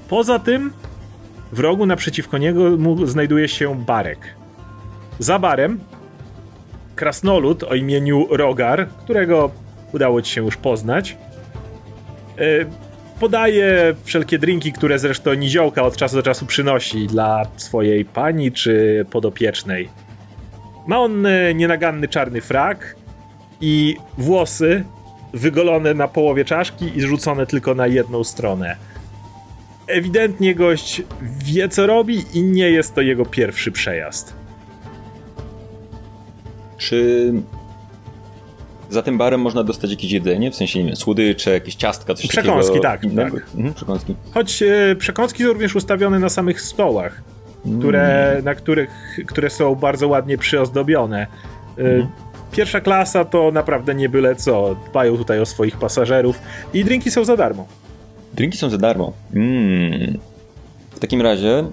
[0.10, 0.72] Poza tym,
[1.52, 4.20] w rogu naprzeciwko niego znajduje się barek.
[5.20, 5.80] Za barem
[6.96, 9.52] krasnolud o imieniu Rogar, którego
[9.94, 11.18] udało ci się już poznać,
[12.38, 12.66] yy,
[13.20, 19.06] podaje wszelkie drinki, które zresztą Niziołka od czasu do czasu przynosi dla swojej pani czy
[19.12, 19.90] podopiecznej.
[20.88, 22.96] Ma on e, nienaganny czarny frak
[23.62, 24.84] i włosy
[25.34, 28.76] wygolone na połowie czaszki i zrzucone tylko na jedną stronę.
[29.88, 31.02] Ewidentnie gość
[31.46, 34.36] wie co robi i nie jest to jego pierwszy przejazd.
[36.78, 37.34] Czy
[38.90, 40.52] za tym barem można dostać jakieś jedzenie?
[40.52, 42.84] W sensie, nie wiem, słodycze, jakieś ciastka, coś Przekąski, takiego?
[42.84, 43.38] tak, innego?
[43.38, 43.46] tak.
[43.56, 44.16] Mhm, przekąski.
[44.34, 47.22] Choć e, przekąski są również ustawione na samych stołach,
[47.80, 48.90] które, na których,
[49.28, 51.28] które są bardzo ładnie przyozdobione.
[51.78, 52.08] E, Mhm.
[52.52, 54.76] Pierwsza klasa to naprawdę nie byle co.
[54.90, 56.40] Dbają tutaj o swoich pasażerów
[56.74, 57.68] i drinki są za darmo.
[58.34, 59.14] Drinki są za darmo.
[59.34, 60.18] Mm.
[60.92, 61.64] W takim razie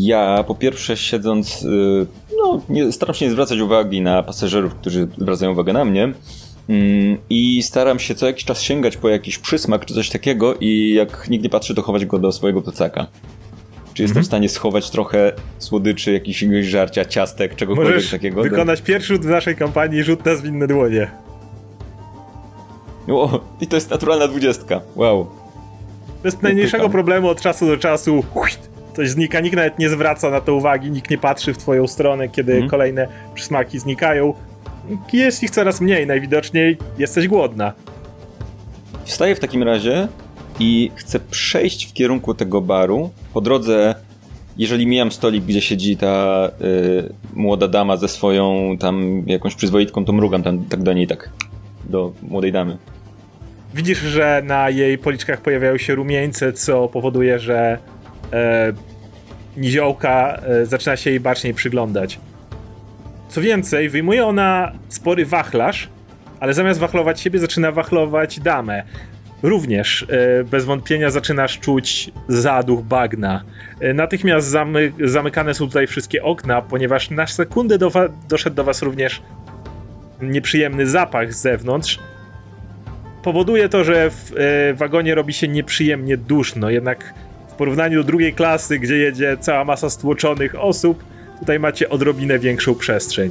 [0.00, 2.06] ja po pierwsze siedząc, y,
[2.36, 6.12] no nie, staram się nie zwracać uwagi na pasażerów, którzy zwracają uwagę na mnie
[6.68, 10.94] mm, i staram się co jakiś czas sięgać po jakiś przysmak czy coś takiego i
[10.94, 13.06] jak nikt nie patrzy, to chować go do swojego plecaka.
[13.94, 18.42] Czy jestem w stanie schować trochę słodyczy, jakiegoś żarcia, ciastek, czegokolwiek Możesz takiego?
[18.42, 21.10] wykonać pierwszy rzut w naszej kampanii, rzut na zwinne dłonie.
[23.08, 24.80] O, I to jest naturalna dwudziestka.
[24.96, 25.26] Wow.
[26.22, 30.40] Bez najmniejszego problemu od czasu do czasu huit, coś znika, nikt nawet nie zwraca na
[30.40, 32.70] to uwagi, nikt nie patrzy w twoją stronę, kiedy Mhm.
[32.70, 34.34] kolejne przysmaki znikają.
[35.12, 37.72] Jest ich coraz mniej, najwidoczniej jesteś głodna.
[39.04, 40.08] Wstaję w takim razie
[40.60, 43.10] i chcę przejść w kierunku tego baru.
[43.34, 43.94] Po drodze,
[44.56, 50.12] jeżeli mijam stolik, gdzie siedzi ta y, młoda dama ze swoją tam jakąś przyzwoitką, to
[50.12, 51.30] mrugam tam tak do niej, tak
[51.84, 52.76] do młodej damy.
[53.74, 57.78] Widzisz, że na jej policzkach pojawiają się rumieńce, co powoduje, że
[58.32, 58.72] e,
[59.56, 62.20] niziołka e, zaczyna się jej baczniej przyglądać.
[63.28, 65.88] Co więcej, wyjmuje ona spory wachlarz,
[66.40, 68.82] ale zamiast wachlować siebie, zaczyna wachlować damę.
[69.42, 73.42] Również e, bez wątpienia zaczynasz czuć zaduch bagna.
[73.80, 77.90] E, natychmiast zamy, zamykane są tutaj wszystkie okna, ponieważ na sekundę do
[78.28, 79.22] doszedł do was również
[80.22, 81.98] nieprzyjemny zapach z zewnątrz.
[83.22, 87.14] Powoduje to, że w e, wagonie robi się nieprzyjemnie duszno, jednak
[87.60, 91.04] porównaniu do drugiej klasy, gdzie jedzie cała masa stłoczonych osób,
[91.40, 93.30] tutaj macie odrobinę większą przestrzeń.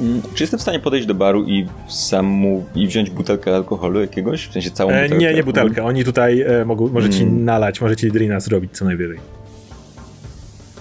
[0.00, 4.46] Mm, Czy jestem w stanie podejść do baru i samu i wziąć butelkę alkoholu jakiegoś?
[4.48, 5.24] W sensie całą E, butelkę?
[5.24, 5.84] nie, nie butelkę.
[5.84, 7.44] Oni tutaj e, mogą, może ci Mm.
[7.44, 9.18] nalać, może ci drina zrobić co najwyżej.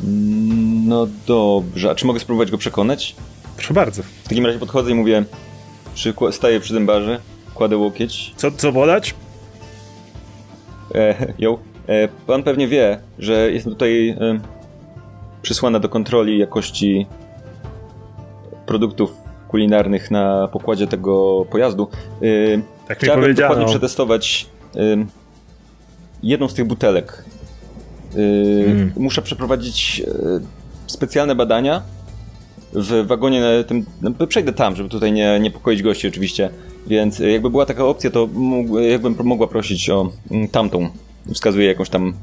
[0.04, 3.16] Mm, No dobrze, a czy mogę spróbować go przekonać?
[3.58, 4.04] Proszę bardzo.
[4.24, 5.24] W takim razie podchodzę i mówię,
[5.96, 7.20] przykła- staję przy tym barze,
[7.54, 8.34] kładę łokieć.
[8.36, 9.16] Co, co podać?
[10.96, 11.73] E, jo, e,
[12.28, 14.39] pan pewnie wie, że jestem tutaj e,
[15.41, 17.06] przysłana do kontroli jakości
[18.65, 19.13] produktów
[19.48, 21.88] kulinarnych na pokładzie tego pojazdu.
[22.22, 22.26] E,
[22.88, 23.50] Tak mi Chciałbym powiedziano.
[23.50, 24.46] dokładnie przetestować
[26.24, 27.24] jedną z tych butelek.
[28.15, 28.91] Yy, Mm.
[28.98, 30.04] Muszę przeprowadzić
[30.88, 31.82] specjalne badania
[32.74, 33.86] w wagonie na tym.
[34.02, 36.50] No, przejdę tam, żeby tutaj nie niepokoić gości, oczywiście.
[36.88, 40.89] Więc jakby była taka opcja, to mógł, jakbym mogła prosić o mm, tamtą.
[41.34, 42.14] Wskazuję jakąś tam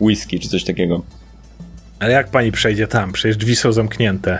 [0.00, 1.02] whisky czy coś takiego.
[1.98, 3.12] Ale jak pani przejdzie tam?
[3.12, 4.38] Przecież drzwi są zamknięte.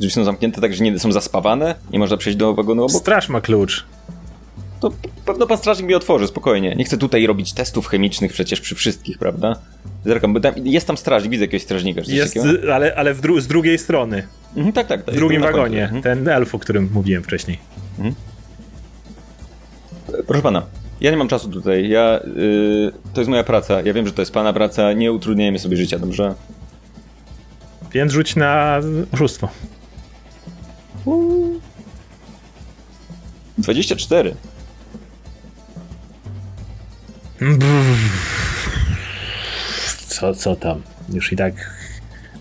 [0.00, 3.00] Drzwi są zamknięte, tak że nie są zaspawane, nie można przejść do wagonu obok.
[3.00, 3.84] Straż ma klucz.
[4.80, 4.92] To
[5.24, 6.74] pewno pan strażnik mi otworzy, spokojnie.
[6.76, 9.56] Nie chcę tutaj robić testów chemicznych przecież przy wszystkich, prawda?
[10.04, 12.00] Zerkam, bo tam, jest tam strażnik, widzę jakiegoś strażnika.
[12.00, 12.74] Czy coś Jest, takiego?
[12.74, 14.22] ale, ale dru- z drugiej strony.
[14.56, 15.00] Mhm, tak, tak.
[15.00, 15.82] W drugim wagonie.
[15.84, 16.02] Mhm.
[16.02, 17.58] Ten elf, o którym mówiłem wcześniej.
[20.26, 20.62] Proszę pana,
[21.00, 21.88] ja nie mam czasu tutaj.
[21.88, 23.80] Ja, y, to jest moja praca.
[23.82, 24.92] Ja wiem, że to jest pana praca.
[24.92, 26.34] Nie utrudniajmy sobie życia, dobrze?
[27.92, 28.80] Więc rzuć na
[29.12, 29.48] oszustwo.
[33.58, 34.34] 24.
[40.06, 40.82] Co, co tam?
[41.12, 41.54] Już i tak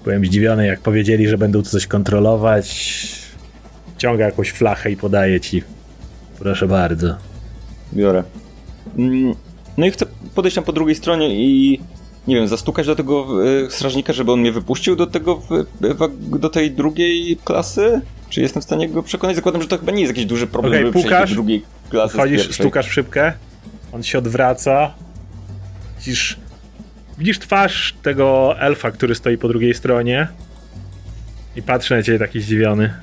[0.03, 2.67] byłem zdziwiony, jak powiedzieli, że będą coś kontrolować.
[3.97, 5.63] Ciąga jakąś flachę i podaje ci.
[6.39, 7.15] Proszę bardzo.
[7.93, 8.23] Biorę.
[8.97, 9.35] Mm,
[9.77, 11.79] No i chcę podejść tam po drugiej stronie i
[12.27, 16.49] nie wiem, zastukać do tego y, strażnika, żeby on mnie wypuścił do tego, w- do
[16.49, 18.01] tej drugiej klasy?
[18.29, 19.35] Czy jestem w stanie go przekonać?
[19.35, 22.13] Zakładam, że to chyba nie jest jakiś duży problem, żeby przejść pukasz, do drugiej klasy
[22.13, 22.53] z Wchodzisz, pierwszej.
[22.65, 23.33] stukasz w szybkę,
[23.91, 24.93] on się odwraca.
[25.99, 26.37] Widzisz,
[27.17, 30.27] widzisz twarz tego elfa, który stoi po drugiej stronie.
[31.55, 32.93] I patrzy na ciebie taki zdziwiony.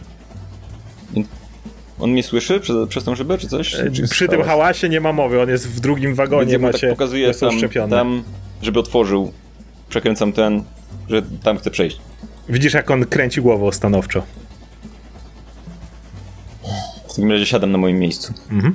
[1.98, 3.70] On mnie słyszy przez, przez tą szybę, czy coś?
[3.70, 4.46] Czy E, Przy tym hałas?
[4.46, 7.50] hałasie nie ma mowy, on jest w drugim Więc wagonie, mu macie, tak pokazuję tam,
[7.90, 8.22] tam,
[8.62, 9.33] żeby otworzył.
[9.88, 10.62] Przekręcam ten,
[11.09, 12.00] że tam chcę przejść.
[12.48, 14.22] Widzisz, jak on kręci głową stanowczo.
[17.09, 18.35] W takim razie siadam na moim miejscu.
[18.50, 18.74] Mhm.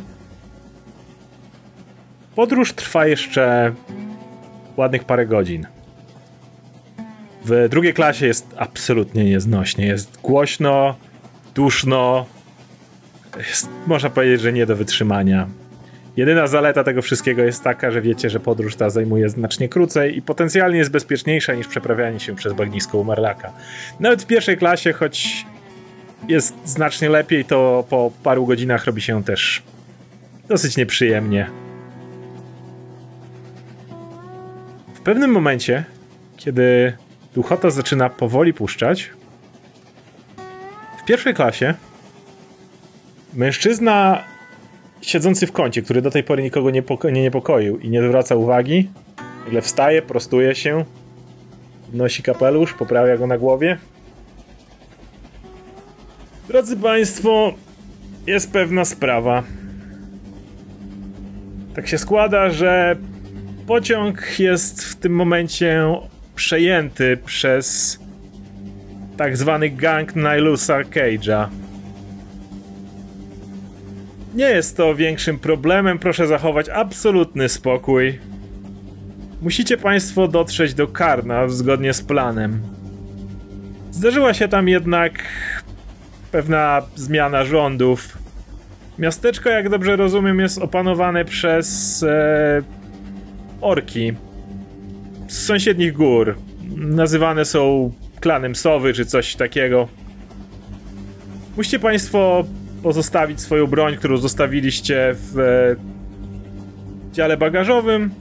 [2.35, 3.73] Podróż trwa jeszcze
[4.77, 5.67] ładnych parę godzin.
[7.45, 9.85] W drugiej klasie jest absolutnie nieznośnie.
[9.85, 10.95] Jest głośno,
[11.55, 12.25] duszno.
[13.37, 15.47] Jest, można powiedzieć, że nie do wytrzymania.
[16.17, 20.21] Jedyna zaleta tego wszystkiego jest taka, że wiecie, że podróż ta zajmuje znacznie krócej i
[20.21, 23.53] potencjalnie jest bezpieczniejsza niż przeprawianie się przez bagnisko Umarlaka.
[23.99, 25.45] Nawet w pierwszej klasie, choć
[26.27, 29.63] jest znacznie lepiej, to po paru godzinach robi się też
[30.47, 31.49] dosyć nieprzyjemnie.
[34.93, 35.83] W pewnym momencie,
[36.37, 36.93] kiedy
[37.35, 39.09] duchota zaczyna powoli puszczać,
[41.01, 41.73] w pierwszej klasie
[43.33, 44.23] mężczyzna
[45.01, 48.35] siedzący w kącie, który do tej pory nikogo nie, poko- nie niepokoił i nie zwraca
[48.35, 48.89] uwagi,
[49.45, 50.85] nagle wstaje, prostuje się,
[51.93, 53.77] nosi kapelusz, poprawia go na głowie.
[56.47, 57.53] Drodzy Państwo,
[58.27, 59.43] jest pewna sprawa.
[61.75, 62.95] Tak się składa, że
[63.67, 65.95] pociąg jest w tym momencie
[66.35, 67.99] przejęty przez
[69.17, 71.47] tak zwany gang Nilusa Cage'a.
[74.33, 78.19] Nie jest to większym problemem, proszę zachować absolutny spokój.
[79.41, 82.61] Musicie Państwo dotrzeć do Karna zgodnie z planem.
[83.91, 85.23] Zdarzyła się tam jednak
[86.31, 88.17] pewna zmiana rządów.
[88.99, 92.61] Miasteczko, jak dobrze rozumiem, jest opanowane przez e,
[93.61, 94.13] orki
[95.27, 96.37] z sąsiednich gór.
[96.75, 99.87] Nazywane są klanem sowy czy coś takiego.
[101.57, 102.43] Musicie Państwo
[102.83, 105.75] pozostawić swoją broń, którą zostawiliście w e,
[107.13, 108.11] dziale bagażowym.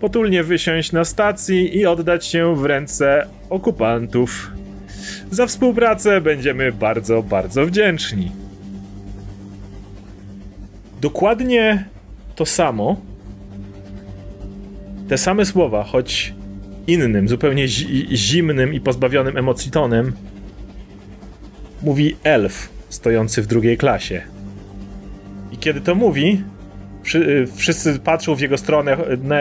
[0.00, 4.50] potulnie wysiąść na stacji i oddać się w ręce okupantów.
[5.30, 8.32] Za współpracę będziemy bardzo, bardzo wdzięczni.
[11.00, 11.84] Dokładnie
[12.36, 12.96] to samo,
[15.08, 16.34] te same słowa, choć
[16.86, 20.12] innym, zupełnie zi- zimnym i pozbawionym emocji tonem,
[21.82, 24.22] mówi elf stojący w drugiej klasie.
[25.52, 26.44] I kiedy to mówi,
[27.02, 28.96] wszy- wszyscy patrzą w jego stronę,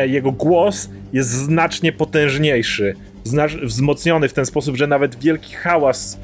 [0.07, 2.95] jego głos jest znacznie potężniejszy,
[3.63, 6.19] wzmocniony w ten sposób, że nawet wielki hałas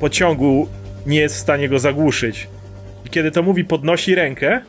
[0.00, 0.68] pociągu
[1.06, 2.48] nie jest w stanie go zagłuszyć.
[3.06, 4.60] I kiedy to mówi, podnosi rękę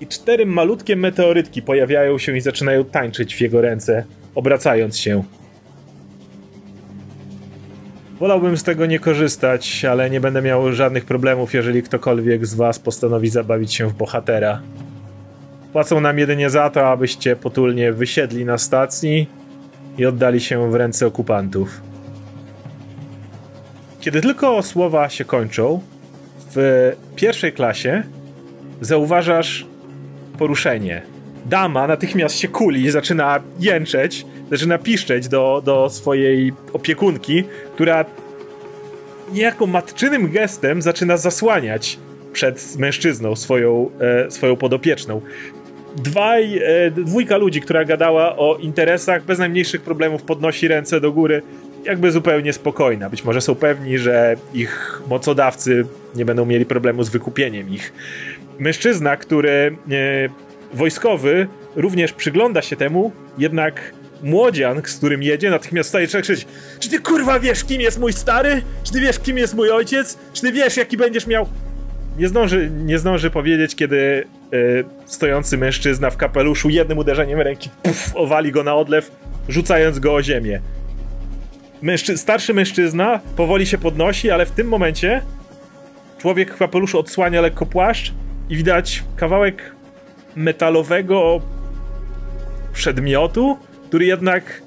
[0.00, 5.24] i cztery malutkie meteorytki pojawiają się i zaczynają tańczyć w jego ręce, obracając się.
[8.20, 12.78] Wolałbym z tego nie korzystać, ale nie będę miał żadnych problemów, jeżeli ktokolwiek z was
[12.78, 14.60] postanowi zabawić się w bohatera.
[15.72, 19.28] Płacą nam jedynie za to, abyście potulnie wysiedli na stacji
[19.98, 21.80] i oddali się w ręce okupantów.
[24.00, 25.80] Kiedy tylko słowa się kończą,
[26.54, 28.02] w pierwszej klasie
[28.80, 29.66] zauważasz
[30.38, 31.02] poruszenie.
[31.46, 38.04] Dama natychmiast się kuli i zaczyna jęczeć, zaczyna piszczeć do, do swojej opiekunki, która
[39.32, 41.98] niejako matczynym gestem zaczyna zasłaniać
[42.32, 45.20] przed mężczyzną swoją, e, swoją podopieczną.
[45.96, 51.42] Dwaj, e, dwójka ludzi, która gadała o interesach, bez najmniejszych problemów podnosi ręce do góry,
[51.84, 53.10] jakby zupełnie spokojna.
[53.10, 57.92] Być może są pewni, że ich mocodawcy nie będą mieli problemu z wykupieniem ich.
[58.58, 59.50] Mężczyzna, który
[59.90, 63.92] e, wojskowy również przygląda się temu, jednak
[64.22, 66.46] młodzian, z którym jedzie, natychmiast staje trzeba krzyczeć
[66.78, 68.62] Czy ty kurwa wiesz, kim jest mój stary?
[68.84, 70.18] Czy ty wiesz, kim jest mój ojciec?
[70.32, 71.46] Czy ty wiesz, jaki będziesz miał...
[72.18, 74.56] Nie zdąży, nie zdąży powiedzieć, kiedy e,
[75.06, 79.10] stojący mężczyzna w kapeluszu jednym uderzeniem ręki puf, owali go na odlew,
[79.48, 80.60] rzucając go o ziemię.
[81.82, 85.22] Mężczy starszy mężczyzna powoli się podnosi, ale w tym momencie
[86.18, 88.12] człowiek w kapeluszu odsłania lekko płaszcz
[88.48, 89.72] i widać kawałek
[90.36, 91.40] metalowego
[92.72, 93.58] przedmiotu,
[93.88, 94.62] który jednak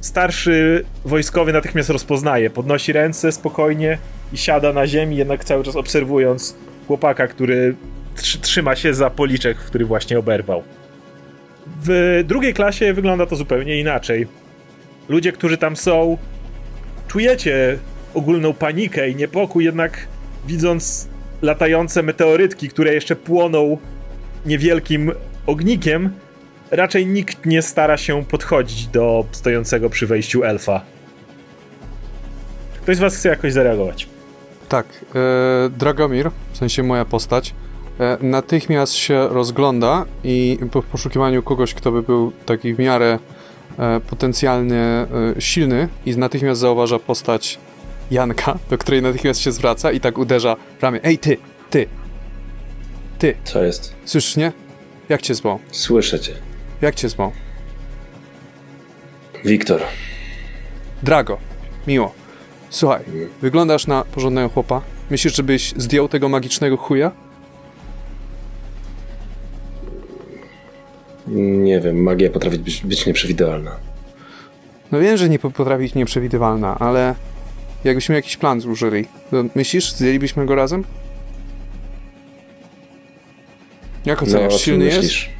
[0.00, 2.50] starszy wojskowy natychmiast rozpoznaje.
[2.50, 3.98] Podnosi ręce spokojnie
[4.32, 7.74] i siada na ziemi, jednak cały czas obserwując chłopaka, który
[8.16, 10.62] tr trzyma się za policzek, który właśnie oberwał.
[11.84, 14.26] W drugiej klasie wygląda to zupełnie inaczej.
[15.08, 16.18] Ludzie, którzy tam są,
[17.08, 17.78] czujecie
[18.14, 20.06] ogólną panikę i niepokój, jednak
[20.46, 21.08] widząc
[21.42, 23.78] latające meteorytki, które jeszcze płoną
[24.46, 25.12] niewielkim
[25.46, 26.10] ognikiem,
[26.70, 30.80] raczej nikt nie stara się podchodzić do stojącego przy wejściu elfa.
[32.82, 34.08] Ktoś z was chce jakoś zareagować?
[34.68, 37.54] Tak, e, Dragomir, w sensie moja postać,
[38.00, 43.18] e, natychmiast się rozgląda i po- poszukiwaniu kogoś, kto by był taki w miarę
[43.78, 45.06] e, potencjalnie e,
[45.38, 47.58] silny i natychmiast zauważa postać
[48.10, 51.00] Janka, do której natychmiast się zwraca i tak uderza ramię.
[51.02, 51.36] Ej, ty,
[51.70, 51.86] ty,
[53.18, 53.94] ty, Co jest?
[54.04, 54.52] słyszysz mnie?
[55.08, 55.58] Jak cię zwał?
[55.70, 56.32] Słyszę cię.
[56.80, 57.32] Jak cię zwał?
[59.44, 59.80] Wiktor.
[61.02, 61.38] Drago,
[61.86, 62.14] miło.
[62.70, 63.00] Słuchaj,
[63.42, 64.82] wyglądasz na porządnego chłopa.
[65.10, 67.10] Myślisz, żebyś zdjął tego magicznego chuja?
[71.26, 73.76] Nie wiem, magia potrafi być, być nieprzewidywalna.
[74.92, 77.14] No wiem, że nie po- potrafi być nieprzewidywalna, ale
[77.84, 80.84] jakbyśmy jakiś plan zużyli, to myślisz, zdjęlibyśmy go razem?
[84.08, 84.46] Jak No, oceniasz?
[84.54, 84.96] o czym Silny jest?
[84.98, 85.30] myślisz?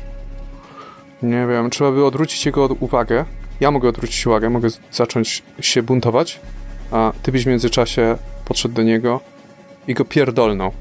[1.23, 3.25] Nie wiem, trzeba by odwrócić jego uwagę.
[3.61, 6.41] Ja mogę odwrócić uwagę, mogę zacząć się buntować,
[6.91, 9.21] a ty byś w międzyczasie podszedł do niego
[9.89, 10.73] i go pierdolnął.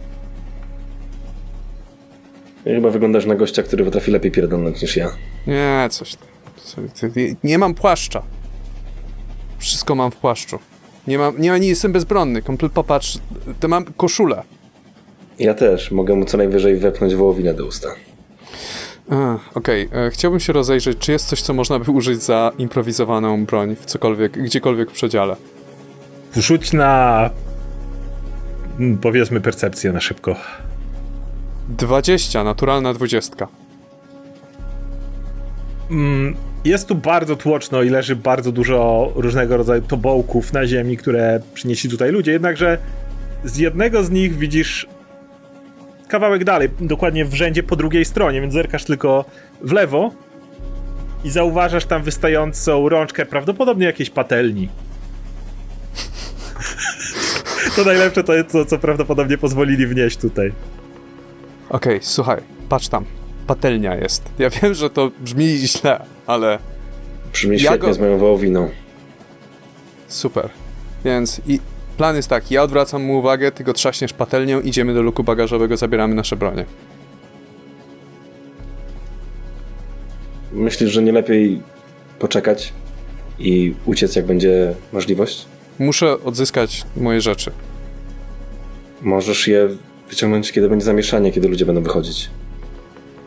[2.63, 5.09] Chyba wyglądasz na gościa, który potrafi lepiej pierdolnąć niż ja.
[5.47, 6.27] Nie, coś tam.
[7.43, 8.23] Nie mam płaszcza.
[9.57, 10.59] Wszystko mam w płaszczu.
[11.07, 12.41] Nie mam, nie, nie jestem bezbronny.
[12.41, 13.17] Komplet, popatrz,
[13.59, 14.43] to mam koszulę.
[15.39, 15.91] Ja też.
[15.91, 17.89] Mogę mu co najwyżej wepchnąć wołowinę do usta.
[19.55, 23.75] Okej, e, chciałbym się rozejrzeć, czy jest coś, co można by użyć za improwizowaną broń
[23.75, 25.35] w cokolwiek, gdziekolwiek w przedziale.
[26.35, 27.29] Rzuć na.
[28.79, 30.35] mm, Powiedzmy percepcję na szybko.
[31.69, 33.47] 20, naturalna dwudziestka.
[35.91, 36.35] Mm,
[36.65, 41.89] Jest tu bardzo tłoczno i leży bardzo dużo różnego rodzaju tobołków na ziemi, które przynieśli
[41.89, 42.31] tutaj ludzie.
[42.31, 42.77] Jednakże
[43.43, 44.87] z jednego z nich widzisz
[46.07, 49.25] kawałek dalej, dokładnie w rzędzie po drugiej stronie, więc zerkasz tylko
[49.61, 50.11] w lewo
[51.23, 54.69] i zauważasz tam wystającą rączkę, prawdopodobnie jakiejś patelni.
[57.75, 60.51] to najlepsze to jest to, co prawdopodobnie pozwolili wnieść tutaj.
[61.69, 63.05] Okej, słuchaj, patrz tam.
[63.47, 64.23] patelnia jest.
[64.39, 66.59] Ja wiem, że to brzmi źle, ale
[67.33, 68.69] Brzmi Ja świetnie go- z moją wołowiną.
[70.07, 70.49] super.
[71.05, 71.59] Więc i
[71.97, 75.77] plan jest taki, ja odwracam mu uwagę, ty go trzaśniesz patelnią, idziemy do luku bagażowego,
[75.77, 76.65] zabieramy nasze bronie.
[80.51, 81.61] Myślisz, że nie lepiej
[82.19, 82.73] poczekać
[83.39, 85.45] i uciec, jak będzie możliwość?
[85.79, 87.51] Muszę odzyskać moje rzeczy.
[89.01, 89.69] Możesz je
[90.09, 92.29] wyciągnąć, kiedy będzie zamieszanie, kiedy ludzie będą wychodzić.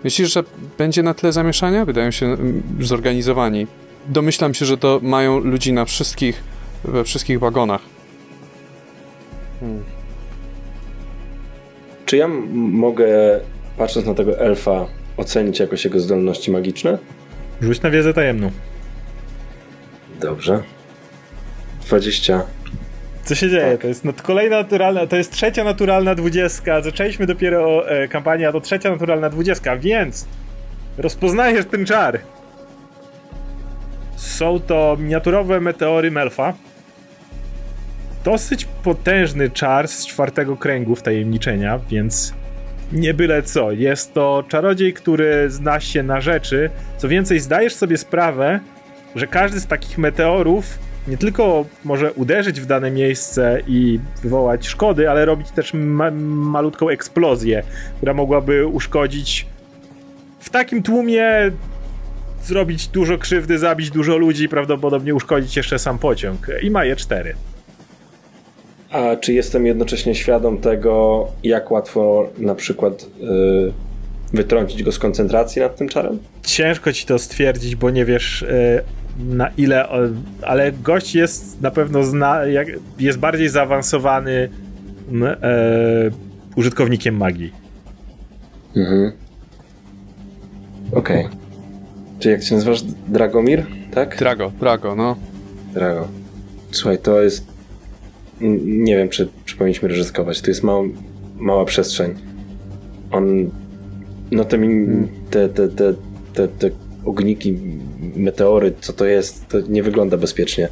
[0.04, 0.44] Myślisz, że
[0.78, 1.84] będzie na tyle zamieszania?
[1.84, 3.66] Wydają się mm, zorganizowani.
[4.06, 6.42] Domyślam się, że to mają ludzi na wszystkich,
[6.84, 7.80] we wszystkich wagonach.
[12.06, 13.06] Czy ja mogę,
[13.78, 14.86] patrząc na tego elfa,
[15.16, 16.98] ocenić jakoś jego zdolności magiczne?
[17.61, 18.50] Rzuć na wiedzę tajemną.
[20.20, 20.62] Dobrze.
[21.86, 22.42] 20.
[23.24, 23.78] Co się dzieje?
[23.78, 26.80] To jest kolejna naturalna, to jest trzecia naturalna dwudziestka.
[26.80, 30.26] Zaczęliśmy dopiero e, kampanię, a to trzecia naturalna dwudziestka, więc
[30.98, 32.20] rozpoznajesz ten czar.
[34.16, 36.54] Są to miniaturowe meteory Melfa.
[38.24, 42.34] Dosyć potężny czar z czwartego kręgu wtajemniczenia, więc
[42.92, 43.72] nie byle co.
[43.72, 46.70] Jest to czarodziej, który zna się na rzeczy.
[46.98, 48.60] Co więcej, zdajesz sobie sprawę,
[49.14, 55.10] że każdy z takich meteorów nie tylko może uderzyć w dane miejsce i wywołać szkody,
[55.10, 57.62] ale robić też ma malutką eksplozję,
[57.96, 59.46] która mogłaby uszkodzić
[60.40, 61.50] w takim tłumie
[62.42, 66.46] zrobić dużo krzywdy, zabić dużo ludzi prawdopodobnie uszkodzić jeszcze sam pociąg.
[66.62, 67.34] I ma je cztery.
[68.91, 73.72] A czy jestem jednocześnie świadom tego, jak łatwo na przykład y,
[74.32, 76.18] wytrącić go z koncentracji nad tym czarem?
[76.43, 78.82] Ciężko ci to stwierdzić, bo nie wiesz e,
[79.18, 79.88] na ile,
[80.43, 82.68] ale gość jest na pewno zna, jak,
[82.99, 84.49] jest bardziej zaawansowany
[85.43, 86.11] e,
[86.57, 87.53] użytkownikiem magii.
[88.76, 89.12] Mhm.
[90.93, 91.28] Okej.
[92.18, 92.82] Czy jak się nazywasz?
[93.09, 93.66] Dragomir?
[93.95, 94.18] Tak?
[94.18, 95.16] Drago, Drago, no.
[95.74, 96.09] Drago.
[96.70, 97.59] Słuchaj, to jest.
[98.64, 100.41] Nie wiem, czy, czy powinniśmy ryzykować.
[100.41, 100.84] To jest mała,
[101.36, 102.14] mała przestrzeń.
[103.11, 103.51] On.
[104.30, 105.95] No te, min- te, te, te,
[106.34, 106.70] te, te
[107.05, 107.59] ogniki,
[108.16, 110.68] meteory, co to jest, to nie wygląda bezpiecznie.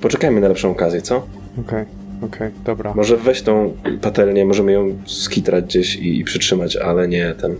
[0.00, 1.26] Poczekajmy na lepszą okazję, co?
[1.60, 1.84] Okej,
[2.22, 2.94] okej, dobra.
[2.94, 7.54] Może weź tą patelnię, możemy ją skitrać gdzieś i, i przytrzymać, ale nie ten.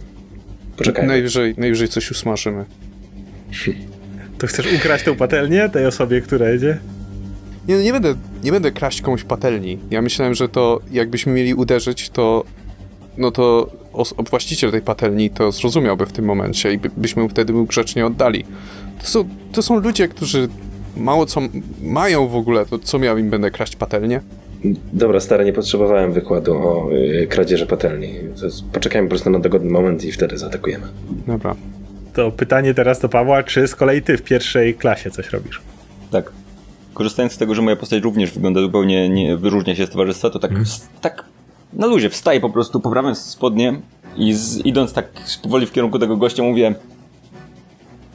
[0.76, 1.08] Poczekajmy.
[1.08, 2.64] Najwyżej, najwyżej coś usmażymy.
[4.38, 6.78] To chcesz ukraść tą patelnię tej osobie, która jedzie?
[7.68, 9.78] Nie, no nie będę, nie będę kraść komuś patelni.
[9.90, 12.44] Ja myślałem, że to jakbyśmy mieli uderzyć, to
[13.18, 17.52] no to os- właściciel tej patelni to zrozumiałby w tym momencie i by, byśmy wtedy
[17.52, 18.44] mu grzecznie oddali.
[19.00, 20.48] To są, to są ludzie, którzy
[20.96, 21.40] mało co
[21.82, 24.20] mają w ogóle, to co ja im będę kraść patelnię?
[24.92, 28.14] Dobra, stary, nie potrzebowałem wykładu o y, kradzieży patelni.
[28.72, 30.86] Poczekajmy po prostu na dogodny moment i wtedy zaatakujemy.
[31.26, 31.56] Dobra.
[32.14, 35.60] To pytanie teraz do Pawła, czy z kolei ty w pierwszej klasie coś robisz?
[36.10, 36.32] Tak.
[36.94, 40.38] Korzystając z tego, że moja postać również wygląda zupełnie, nie wyróżnia się z towarzystwa, to
[40.38, 41.24] tak, s- tak
[41.72, 43.80] na luzie wstaję po prostu, poprawiam spodnie
[44.16, 45.08] i z, idąc tak
[45.42, 46.74] powoli w kierunku tego gościa mówię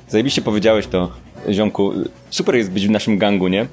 [0.09, 1.11] zajebiście powiedziałeś to,
[1.49, 1.91] ziomku,
[2.29, 3.65] super jest być w naszym gangu, nie?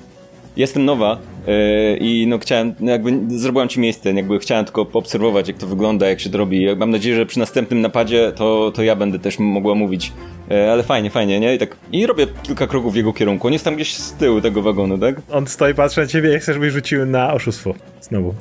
[0.57, 5.49] Jestem nowa yy, i no chciałem, no jakby zrobiłam ci miejsce, jakby chciałem tylko poobserwować
[5.49, 6.77] jak to wygląda, jak się to robi.
[6.77, 10.13] Mam nadzieję, że przy następnym napadzie to, to ja będę też mogła mówić.
[10.51, 11.55] Yy, ale fajnie, fajnie, nie?
[11.55, 13.47] I tak, i robię kilka kroków w jego kierunku.
[13.47, 15.17] On jest tam gdzieś z tyłu tego wagonu, tak?
[15.33, 17.75] On stoi, patrzy na ciebie i chcesz, żebyś rzucił na oszustwo.
[18.01, 18.35] Znowu.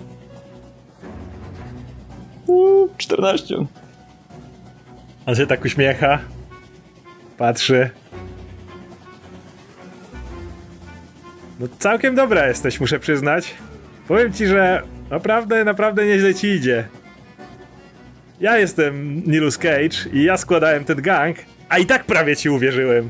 [2.48, 3.56] Uuu, 14.
[5.26, 6.20] On się tak uśmiecha,
[7.38, 7.90] patrzy.
[11.60, 13.54] No całkiem dobra jesteś, muszę przyznać.
[14.08, 16.88] Powiem ci, że naprawdę, naprawdę nieźle ci idzie.
[18.40, 21.38] Ja jestem Nilus Cage i ja składałem ten gang,
[21.70, 23.10] a i tak prawie ci uwierzyłem.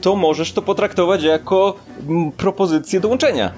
[0.00, 1.76] To możesz to potraktować jako
[2.08, 3.52] mm, propozycję dołączenia.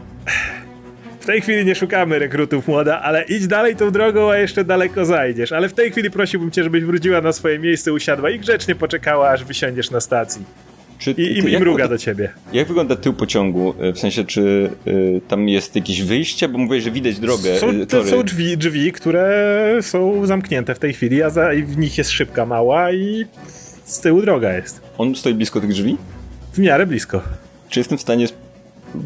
[1.20, 5.04] W tej chwili nie szukamy rekrutów młoda, ale idź dalej tą drogą, a jeszcze daleko
[5.04, 5.52] zajdziesz.
[5.52, 9.30] Ale w tej chwili prosiłbym cię, żebyś wróciła na swoje miejsce, usiadła i grzecznie poczekała,
[9.30, 10.44] aż wysiądziesz na stacji.
[11.00, 12.32] Czy, I, i, mruga do ciebie.
[12.52, 13.74] Jak wygląda tył pociągu?
[13.80, 16.48] E, W sensie, czy y, tam jest jakieś wyjście?
[16.48, 17.58] Bo mówię, że widać drogę.
[17.58, 21.78] Są, y, to są drzwi, drzwi, które są zamknięte w tej chwili, a za, w
[21.78, 23.24] nich jest szybka mała i
[23.84, 24.80] z tyłu droga jest.
[24.98, 25.96] On stoi blisko tych drzwi?
[26.52, 27.22] W miarę blisko.
[27.68, 28.26] Czy jestem w stanie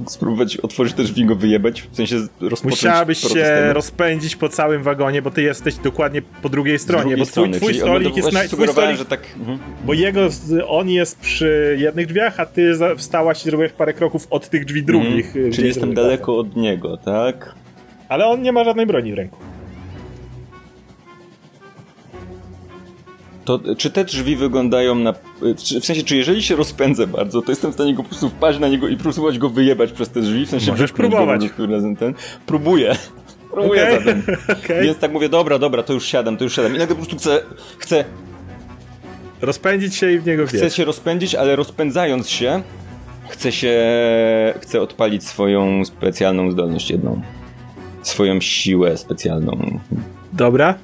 [0.06, 1.82] spróbować otworzyć te drzwi i go wyjebać?
[1.82, 6.78] W sensie rozpocząć Musiałabyś się rozpędzić po całym wagonie, bo ty jesteś dokładnie po drugiej
[6.78, 9.20] stronie, drugiej bo twój, strony, twój stolik jest na, twój stolik, że tak...
[9.38, 9.58] Mhm.
[9.84, 10.20] bo jego,
[10.68, 14.82] on jest przy jednych drzwiach, a ty wstałaś i zrobiłeś parę kroków od tych drzwi
[14.82, 15.26] drugich.
[15.26, 15.44] Mhm.
[15.44, 17.54] y, gdzie Czyli jest jestem daleko od niego, tak?
[18.08, 19.53] Ale on nie ma żadnej broni w ręku.
[23.44, 25.12] To czy te drzwi wyglądają na...
[25.80, 28.58] W sensie, czy jeżeli się rozpędzę bardzo, to jestem w stanie go po prostu wpaść
[28.58, 30.46] na niego i próbować go wyjebać przez te drzwi?
[30.46, 31.42] W sensie Możesz próbować.
[31.58, 32.14] razem ten.
[32.46, 32.96] Próbuję.
[33.50, 34.22] Próbuję Okej, zatem.
[34.64, 34.82] okej.
[34.84, 36.74] Więc tak mówię, dobra, dobra, to już siadam, to już siadam.
[36.74, 37.40] I nagle po prostu chcę,
[37.78, 38.04] chcę,
[39.40, 40.74] Rozpędzić się i w niego chcę wbiec.
[40.74, 42.62] się rozpędzić, ale rozpędzając się,
[43.28, 43.74] chcę się,
[44.60, 47.22] chcę odpalić swoją specjalną zdolność jedną.
[48.02, 49.78] Swoją siłę specjalną.
[50.32, 50.74] Dobra.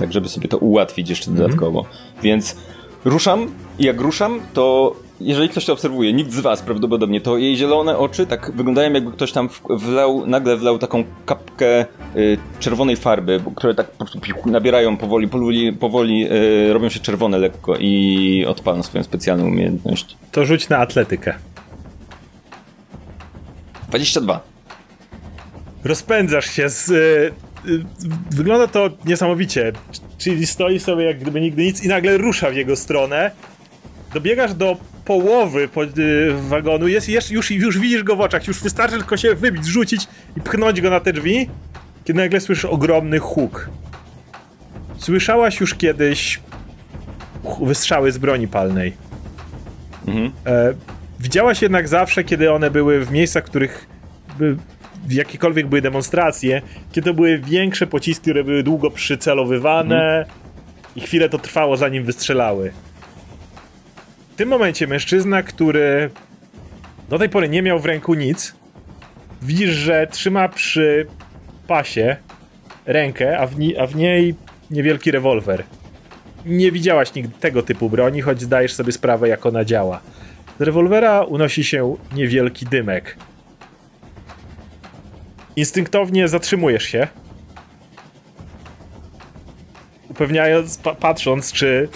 [0.00, 1.84] Tak żeby sobie to ułatwić jeszcze dodatkowo.
[2.22, 2.56] Więc
[3.04, 3.46] ruszam
[3.78, 7.98] i jak ruszam, to jeżeli ktoś to obserwuje, nikt z was prawdopodobnie, to jej zielone
[7.98, 11.86] oczy tak wyglądają jakby ktoś tam wlał, nagle wlał taką kapkę
[12.16, 17.38] y, czerwonej farby, które tak po prostu nabierają powoli, powoli, powoli y, robią się czerwone
[17.38, 20.16] lekko i odpalam swoją specjalną umiejętność.
[20.32, 21.34] To rzuć na atletykę.
[23.88, 24.40] 22.
[25.84, 26.90] Rozpędzasz się z...
[26.90, 27.49] y,
[28.30, 29.72] wygląda to niesamowicie.
[30.18, 33.30] Czyli stoi sobie jak gdyby nigdy nic i nagle rusza w jego stronę.
[34.14, 35.88] Dobiegasz do połowy po, y,
[36.48, 40.08] wagonu, jest, jest, już, już widzisz go w oczach, już wystarczy tylko się wybić, rzucić
[40.36, 41.48] i pchnąć go na te drzwi,
[42.04, 43.70] kiedy nagle słyszysz ogromny huk.
[44.98, 46.40] Słyszałaś już kiedyś
[47.62, 48.92] wystrzały z broni palnej.
[50.06, 50.32] Mhm.
[50.46, 50.74] E,
[51.20, 53.86] widziałaś jednak zawsze, kiedy one były w miejscach, w których
[55.08, 60.26] jakiekolwiek były demonstracje, kiedy to były większe pociski, które były długo przycelowywane
[60.96, 62.72] i chwilę to trwało, zanim wystrzelały.
[64.32, 66.10] W tym momencie mężczyzna, który
[67.08, 68.54] do tej pory nie miał w ręku nic,
[69.42, 71.06] widzisz, że trzyma przy
[71.66, 72.16] pasie
[72.86, 74.34] rękę, a w, a w niej
[74.70, 75.64] niewielki rewolwer.
[76.46, 80.00] Nie widziałaś nigdy tego typu broni, choć zdajesz sobie sprawę, jak ona działa.
[80.60, 83.16] Z rewolwera unosi się niewielki dymek.
[85.56, 87.08] Instynktownie zatrzymujesz się.
[90.08, 91.88] Upewniając, pa- patrząc, czy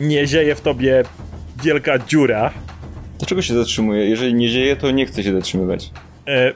[0.00, 1.02] nie zieje w tobie
[1.62, 2.50] wielka dziura.
[3.18, 4.08] Dlaczego się zatrzymuję?
[4.08, 5.90] Jeżeli nie zieje, to nie chcę się zatrzymywać.
[6.28, 6.52] E,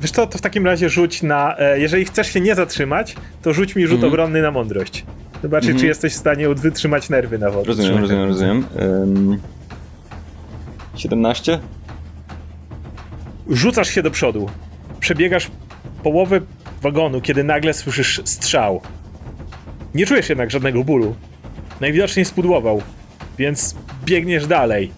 [0.00, 1.56] wiesz co, to w takim razie rzuć na...
[1.58, 4.12] E, jeżeli chcesz się nie zatrzymać, to rzuć mi rzut Mhm.
[4.12, 5.04] obronny na mądrość.
[5.42, 5.80] Zobaczyć, Mhm.
[5.80, 7.66] czy jesteś w stanie wytrzymać nerwy na wodę.
[7.66, 8.66] Rozumiem, rozumiem, rozumiem.
[8.82, 9.40] Ym...
[10.96, 11.58] 17?
[13.50, 14.48] Rzucasz się do przodu.
[15.00, 15.50] Przebiegasz
[16.02, 16.40] połowę
[16.82, 18.80] wagonu, kiedy nagle słyszysz strzał.
[19.94, 21.14] Nie czujesz jednak żadnego bólu.
[21.80, 22.82] Najwidoczniej spudłował,
[23.38, 24.92] więc biegniesz dalej.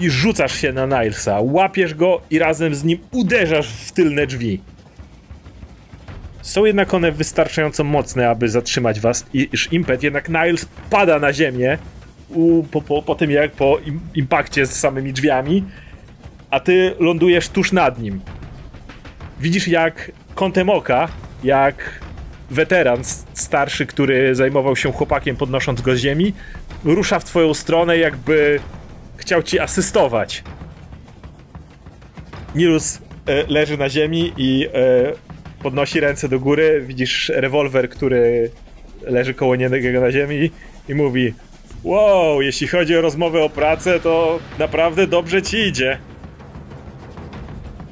[0.00, 1.40] I rzucasz się na Nilesa.
[1.40, 4.60] Łapiesz go i razem z nim uderzasz w tylne drzwi.
[6.42, 11.78] Są jednak one wystarczająco mocne, aby zatrzymać was, iż impet, jednak Niles pada na ziemię
[12.28, 15.64] u, po, po, po tym jak po im, impakcie z samymi drzwiami
[16.50, 18.20] a ty lądujesz tuż nad nim.
[19.40, 21.08] Widzisz jak kątem oka,
[21.44, 22.00] jak
[22.50, 22.98] weteran
[23.34, 26.32] starszy, który zajmował się chłopakiem podnosząc go z ziemi,
[26.84, 28.60] rusza w twoją stronę jakby
[29.16, 30.44] chciał ci asystować.
[32.54, 35.12] Nilus e, leży na ziemi i e,
[35.62, 38.50] podnosi ręce do góry, widzisz rewolwer, który
[39.02, 40.50] leży koło niego na ziemi
[40.88, 41.34] i mówi
[41.84, 45.98] Wow, jeśli chodzi o rozmowę o pracę, to naprawdę dobrze ci idzie.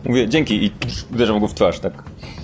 [0.05, 0.71] Mówię, dzięki i
[1.13, 1.93] uderzam go w twarz, tak.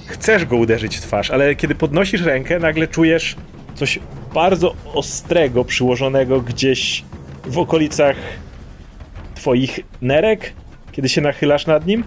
[0.07, 3.37] chcesz go uderzyć w twarz, ale kiedy podnosisz rękę, nagle czujesz
[3.75, 3.99] coś
[4.35, 7.05] bardzo ostrego przyłożonego gdzieś
[7.45, 8.17] w okolicach
[9.35, 10.53] twoich nerek,
[10.93, 12.05] kiedy się nachylasz nad nim.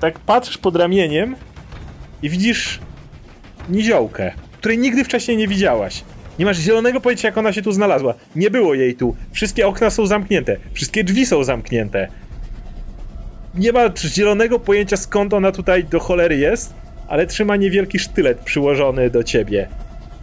[0.00, 1.36] Tak patrzysz pod ramieniem
[2.22, 2.80] i widzisz
[3.68, 6.04] niziołkę, której nigdy wcześniej nie widziałaś.
[6.38, 8.14] Nie masz zielonego pojęcia, jak ona się tu znalazła.
[8.36, 9.16] Nie było jej tu.
[9.32, 10.56] Wszystkie okna są zamknięte.
[10.72, 12.08] Wszystkie drzwi są zamknięte
[13.54, 16.74] nie ma zielonego pojęcia skąd ona tutaj do cholery jest,
[17.08, 19.68] ale trzyma niewielki sztylet przyłożony do ciebie.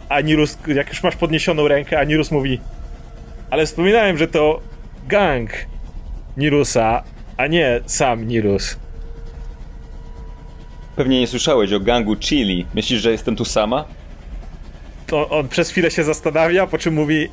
[0.08, 2.60] A Nirus, jak już masz podniesioną rękę, a Nirus mówi
[3.50, 4.60] ale wspominałem, że to
[5.08, 5.50] gang
[6.36, 7.02] Nirusa,
[7.36, 8.76] a nie sam Nirus.
[10.96, 12.66] Pewnie nie słyszałeś o gangu Chili.
[12.74, 13.84] Myślisz, że jestem tu sama?
[15.06, 17.28] To on przez chwilę się zastanawia, po czym mówi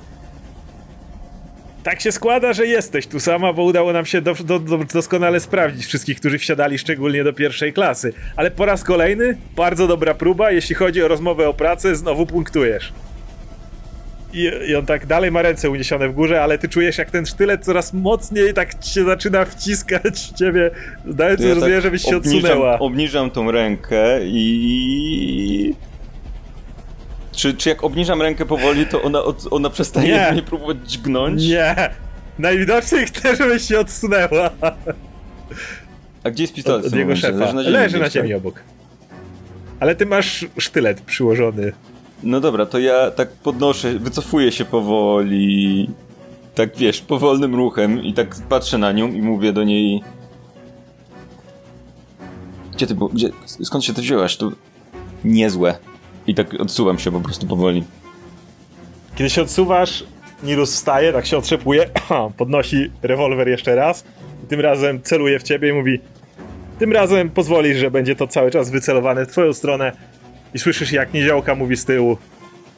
[1.85, 5.39] tak się składa, że jesteś tu sama, bo udało nam się do, do, do, doskonale
[5.39, 8.13] sprawdzić wszystkich, którzy wsiadali szczególnie do pierwszej klasy.
[8.35, 12.93] Ale po raz kolejny, bardzo dobra próba, jeśli chodzi o rozmowę o pracę, znowu punktujesz.
[14.33, 17.25] I, I on tak dalej ma ręce uniesione w górze, ale ty czujesz jak ten
[17.25, 20.71] sztylet coraz mocniej tak się zaczyna wciskać w ciebie,
[21.05, 22.79] dając ja zrozumienie, tak żebyś się obniżam, odsunęła.
[22.79, 25.73] Obniżam tą rękę i...
[27.35, 29.21] Czy, czy jak obniżam rękę powoli, to ona,
[29.51, 30.31] ona przestaje Nie.
[30.31, 31.47] mnie próbować dźgnąć?
[31.47, 31.75] Nie!
[32.39, 34.49] Najwidoczniej chcę, żebyś się odsunęła.
[36.23, 37.37] A gdzie jest pistolet od, od jego szefa.
[37.37, 38.37] Leży na ziemi, Leży na gdzieś, ziemi tak?
[38.37, 38.59] obok.
[39.79, 41.71] Ale ty masz sztylet przyłożony
[42.23, 45.89] No dobra, to ja tak podnoszę, wycofuję się powoli.
[46.55, 50.03] Tak wiesz, powolnym ruchem i tak patrzę na nią i mówię do niej.
[52.73, 52.95] Gdzie ty?
[53.13, 53.29] Gdzie,
[53.63, 54.37] skąd się to wzięłaś?
[54.37, 54.51] To
[55.23, 55.77] niezłe.
[56.27, 57.83] I tak odsuwam się po prostu powoli.
[59.15, 60.03] Kiedy się odsuwasz,
[60.43, 61.89] Nilus wstaje, tak się otrzepuje,
[62.37, 64.05] podnosi rewolwer jeszcze raz.
[64.43, 65.99] I tym razem celuje w ciebie i mówi:
[66.79, 69.91] Tym razem pozwolisz, że będzie to cały czas wycelowane w twoją stronę.
[70.53, 72.17] I słyszysz, jak niziołka mówi z tyłu: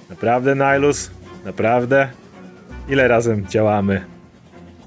[0.09, 1.11] Naprawdę, Nilus?
[1.45, 2.09] Naprawdę?
[2.89, 4.05] Ile razem działamy?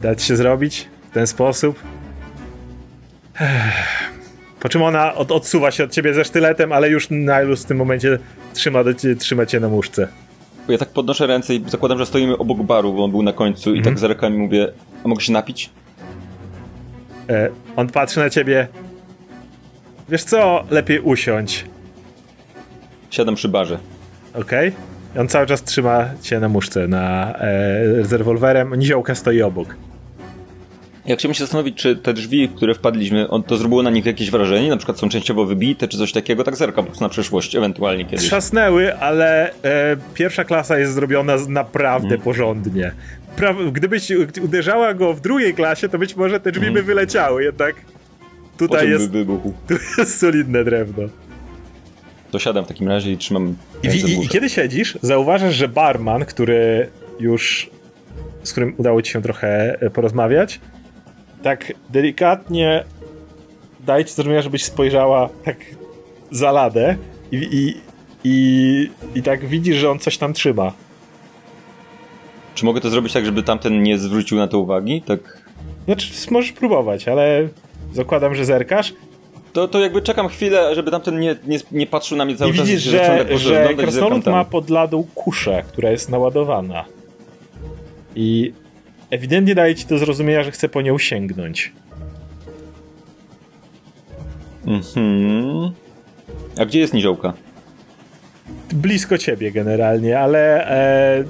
[0.01, 1.81] Dać się zrobić w ten sposób?
[3.41, 4.10] Ech.
[4.61, 7.77] Po czym ona od, odsuwa się od ciebie ze sztyletem, ale już Nilus w tym
[7.77, 8.19] momencie
[8.55, 10.09] trzyma, do, cie- trzyma cię na muszce.
[10.69, 13.75] Ja tak podnoszę ręce i zakładam, że stoimy obok baru, bo on był na końcu
[13.75, 13.95] i Mhm.
[13.95, 14.69] tak zerkam i mówię,
[15.05, 15.71] a mogę się napić?
[17.31, 18.69] E, on patrzy na ciebie.
[20.09, 20.65] Wiesz co?
[20.71, 21.65] Lepiej usiądź,
[23.11, 23.79] Siadam przy barze.
[24.35, 24.73] okej?
[25.17, 28.75] I On cały czas trzyma cię na muszce, na, e, z rewolwerem.
[28.75, 29.77] Niziołka stoi obok.
[31.07, 34.31] Ja chciałbym się zastanowić, czy te drzwi, w które wpadliśmy, to zrobiło na nich jakieś
[34.31, 37.57] wrażenie, na przykład są częściowo wybite, czy coś takiego, tak zerkam po prostu na przyszłość,
[37.57, 38.27] ewentualnie kiedyś.
[38.27, 42.21] Trzasnęły, ale e, pierwsza klasa jest zrobiona naprawdę Mm.
[42.21, 42.93] porządnie.
[43.37, 44.11] Pra, gdybyś
[44.43, 46.75] uderzała go w drugiej klasie, to być może te drzwi Mm.
[46.75, 47.75] by wyleciały, jednak
[48.59, 49.27] tutaj jest, by
[49.69, 51.03] tu jest solidne drewno.
[52.31, 56.25] To siadam w takim razie i trzymam I, i, I kiedy siedzisz, zauważasz, że barman,
[56.25, 56.89] który
[57.21, 57.71] już
[58.43, 60.61] z którym udało ci się trochę e, porozmawiać,
[61.43, 62.85] tak delikatnie
[63.81, 65.57] daje ci zrozumienia, żebyś spojrzała tak
[66.31, 66.97] za ladę
[67.33, 67.81] i, i,
[68.25, 70.73] i, i tak widzisz, że on coś tam trzyma.
[72.55, 75.03] Czy mogę to zrobić tak, żeby tamten nie zwrócił na to uwagi?
[75.03, 75.43] Tak.
[75.85, 77.49] Znaczy, możesz próbować, ale
[77.93, 78.93] zakładam, że zerkasz
[79.53, 82.55] To, to jakby czekam chwilę, żeby tamten nie, nie, nie patrzył na mnie cały i
[82.55, 82.67] czas.
[82.67, 86.85] widzisz, że, tak że krasnolud ma pod ladą kuszę, która jest naładowana.
[88.15, 88.53] I
[89.11, 91.73] ewidentnie daje ci do zrozumienia, że chce po nią sięgnąć.
[94.67, 95.71] Mhm.
[96.59, 97.33] A gdzie jest niziołka?
[98.75, 101.25] blisko ciebie generalnie, ale e,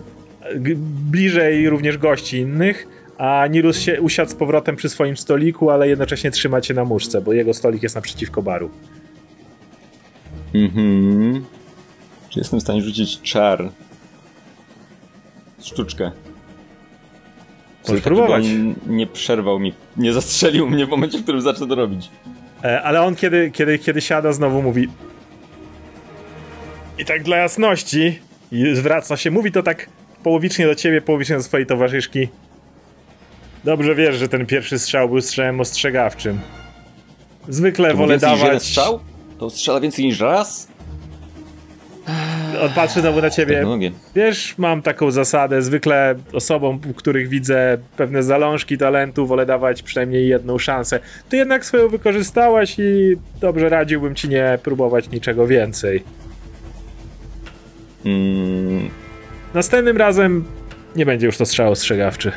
[1.11, 2.87] bliżej również gości innych,
[3.19, 7.21] a Nilus się usiadł z powrotem przy swoim stoliku, ale jednocześnie trzyma cię na muszce,
[7.21, 8.71] bo jego stolik jest naprzeciwko baru.
[10.55, 11.45] Mhm.
[12.29, 13.71] Czy jestem w stanie rzucić czar?
[15.63, 16.11] Sztuczkę.
[17.89, 18.45] Żeby próbować.
[18.87, 22.09] nie przerwał mi, nie zastrzelił mnie w momencie, w którym zacznę to robić.
[22.65, 24.89] E, ale on kiedy, kiedy, kiedy siada znowu mówi
[26.99, 28.19] i tak dla jasności
[28.53, 29.89] i zwraca się, mówi to tak
[30.23, 32.29] połowicznie do ciebie, połowicznie do swojej towarzyszki.
[33.65, 36.41] Dobrze wiesz, że ten pierwszy strzał był strzałem ostrzegawczym.
[37.49, 38.63] Zwykle To wolę więcej niż jeden dawać...
[38.67, 39.01] strzał?
[39.39, 40.69] To strzela więcej niż raz?
[42.63, 43.55] On patrzy znowu na ciebie.
[43.55, 43.91] Technologię.
[44.15, 50.29] Wiesz, mam taką zasadę, zwykle osobom, u których widzę pewne zalążki talentu, wolę dawać przynajmniej
[50.29, 51.01] jedną szansę.
[51.29, 56.03] Ty jednak swoją wykorzystałaś i dobrze radziłbym ci nie próbować niczego więcej.
[58.05, 58.89] Mm,
[59.55, 60.45] Następnym razem
[60.97, 62.33] nie będzie już to strzał ostrzegawczy.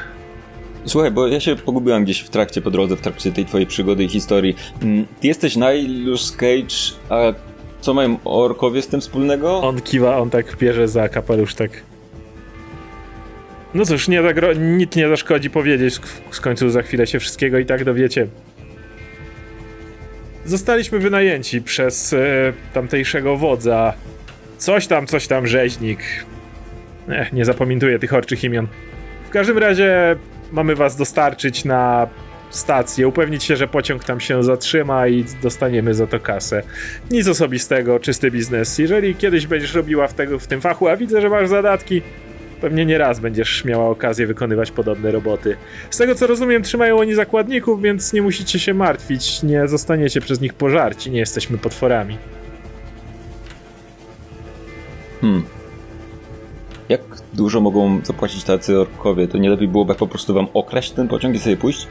[0.86, 4.04] Słuchaj, bo ja się pogubiłem gdzieś w trakcie, po drodze, w trakcie tej twojej przygody
[4.04, 4.56] i historii.
[4.82, 6.76] Mm, Ty jesteś Nihilus Cage,
[7.10, 7.34] a
[7.84, 9.62] co mają orkowie z tym wspólnego?
[9.62, 11.72] On kiwa, on tak bierze za kapelusz, tak...
[13.74, 16.00] No cóż, nie zagro- nic nie zaszkodzi powiedzieć,
[16.32, 18.28] w końcu za chwilę się wszystkiego i tak dowiecie.
[20.46, 23.94] Zostaliśmy wynajęci przez e, tamtejszego wodza.
[24.58, 26.00] Coś tam, coś tam, rzeźnik.
[27.10, 28.68] Ech, nie zapamiętuję tych orczych imion.
[29.28, 30.16] W każdym razie
[30.52, 32.08] mamy was dostarczyć na
[32.56, 36.64] stację, upewnić się, że pociąg tam się zatrzyma i dostaniemy za to kasę.
[37.12, 38.78] Nic osobistego, czysty biznes.
[38.78, 42.02] Jeżeli kiedyś będziesz robiła w, tego, w tym fachu, a widzę, że masz zadatki,
[42.62, 45.56] pewnie nie raz będziesz miała okazję wykonywać podobne roboty.
[45.90, 50.42] Z tego co rozumiem, trzymają oni zakładników, więc nie musicie się martwić, nie zostaniecie przez
[50.42, 52.18] nich pożarci, nie jesteśmy potworami.
[55.22, 55.44] Hmm.
[56.90, 57.02] Jak
[57.34, 59.28] dużo mogą zapłacić tacy orkowie?
[59.28, 61.88] To nie lepiej byłoby po prostu wam okraść ten pociąg i sobie pójść?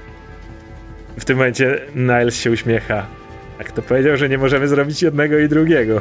[1.19, 3.07] W tym momencie Niles się uśmiecha.
[3.61, 6.01] A kto powiedział, że nie możemy zrobić jednego i drugiego?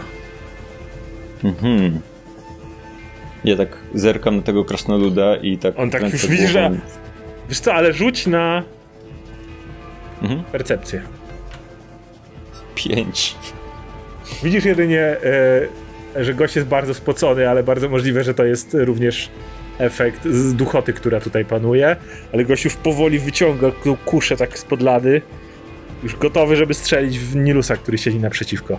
[1.43, 1.99] Mhm.
[3.43, 5.73] Ja tak zerkam na tego krasnoluda i tak...
[5.79, 6.71] On tak już widzi, że-.
[7.49, 8.63] Wiesz co, ale rzuć na
[10.21, 10.43] Mhm.
[10.43, 11.01] percepcję.
[12.75, 13.35] Pięć.
[14.43, 15.01] Widzisz jedynie,
[16.15, 19.29] e, że gość jest bardzo spocony, ale bardzo możliwe, że to jest również
[19.81, 21.95] efekt z duchoty, która tutaj panuje.
[22.33, 23.71] Ale gość już powoli wyciąga
[24.05, 25.21] kuszę tak spod lady.
[26.03, 28.77] Już gotowy, żeby strzelić w Nilusa, który siedzi naprzeciwko.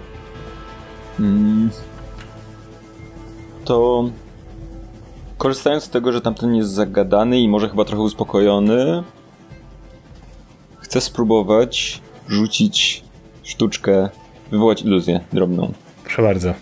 [1.20, 1.70] Mm.
[3.64, 4.11] to
[5.38, 9.03] korzystając z tego, że tamten jest zagadany i może chyba trochę uspokojony,
[10.78, 13.05] chcę spróbować rzucić
[13.42, 14.09] sztuczkę,
[14.50, 15.72] wywołać iluzję drobną.
[16.05, 16.55] Proszę bardzo.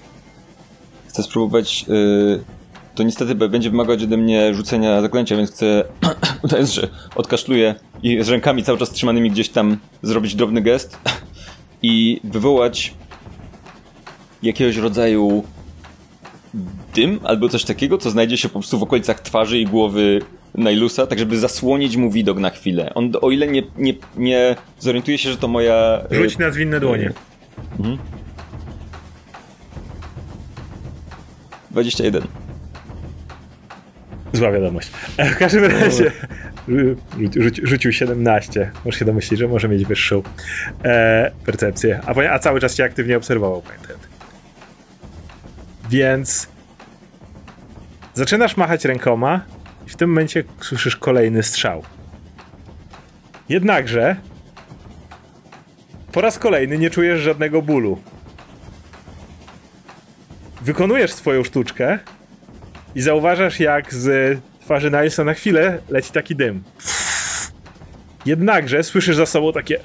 [1.09, 1.85] Chcę spróbować.
[1.89, 2.60] Yy,
[3.01, 5.85] to niestety będzie wymagać ode mnie rzucenia zaklęcia, więc chcę.
[6.45, 10.99] udając, że odkaszluję i z rękami cały czas trzymanymi gdzieś tam zrobić drobny gest
[11.83, 12.95] i wywołać
[14.43, 15.45] jakiegoś rodzaju
[16.95, 20.21] dym albo coś takiego, co znajdzie się po prostu w okolicach twarzy i głowy
[20.55, 22.95] Nailusa, tak żeby zasłonić mu widok na chwilę.
[22.95, 26.03] On, o ile nie, nie, nie zorientuje się, że to moja...
[26.13, 27.13] y, Rzuć na zwinne dłonie.
[31.71, 32.40] 21.
[34.33, 34.91] Zła wiadomość.
[35.17, 36.13] E, W każdym razie
[37.37, 38.71] rzuci, rzucił 17.
[38.85, 40.23] Możesz się domyślić, że może mieć wyższą
[40.85, 42.01] e, percepcję.
[42.07, 43.97] A, a cały czas cię aktywnie obserwował, pamiętaj.
[45.91, 46.49] Więc
[48.15, 49.41] zaczynasz machać rękoma
[49.87, 51.83] i w tym momencie słyszysz kolejny strzał.
[53.49, 54.17] Jednakże
[56.13, 57.99] po raz kolejny nie czujesz żadnego bólu.
[60.63, 61.99] Wykonujesz swoją sztuczkę
[62.95, 66.63] i zauważasz, jak z twarzy Nilesa na chwilę leci taki dym.
[68.27, 69.81] Jednakże słyszysz za sobą takie.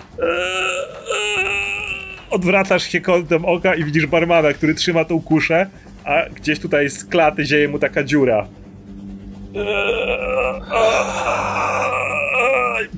[2.30, 5.70] Odwracasz się kątem oka i widzisz barmana, który trzyma tą kuszę,
[6.03, 8.47] a gdzieś tutaj z klaty zieje mu taka dziura.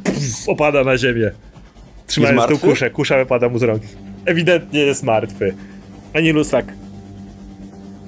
[0.04, 1.32] Pff, opada na ziemię.
[2.08, 3.84] Trzymając tą kuszę, kusza wypada mu z rąk.
[4.26, 5.56] Ewidentnie jest martwy.
[6.14, 6.66] Anilus tak.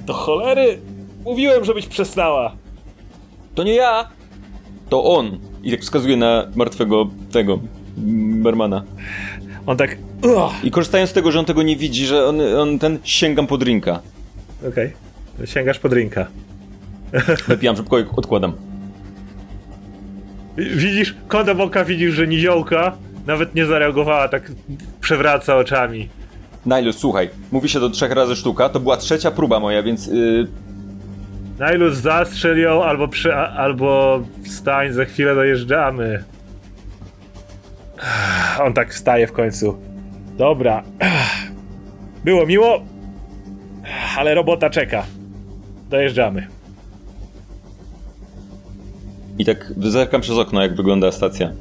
[0.06, 0.80] Do cholery!
[1.26, 2.56] Mówiłem, żebyś przestała.
[3.56, 4.08] To nie ja!
[4.90, 5.40] To on!
[5.64, 7.60] I tak wskazuje na martwego tego
[8.42, 8.84] barmana.
[9.66, 9.98] On tak.
[10.24, 10.52] Ugh.
[10.64, 13.58] I korzystając z tego, że on tego nie widzi, że on, on ten sięgam po
[13.58, 14.00] drinka.
[14.68, 14.94] Okej.
[15.46, 16.28] Sięgasz po drinka.
[17.48, 18.54] Wypijam szybko i odkładam.
[20.58, 22.98] Widzisz, kątem oka widzisz, że niziołka
[23.28, 24.52] nawet nie zareagowała, tak
[25.02, 26.10] przewraca oczami.
[26.66, 30.48] Nilus, słuchaj, mówi się do trzech razy sztuka, to była trzecia próba moja, więc yy,
[31.60, 36.24] Nailus zastrzel ją, albo, przy, a- albo wstań, za chwilę dojeżdżamy.
[38.64, 39.78] On tak wstaje w końcu.
[40.38, 40.84] Dobra.
[42.26, 42.82] Było miło,
[44.18, 45.04] ale robota czeka.
[45.90, 46.48] Dojeżdżamy.
[49.40, 51.52] i tak zerkam przez okno, jak wygląda stacja.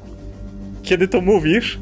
[0.83, 1.79] kiedy to mówisz,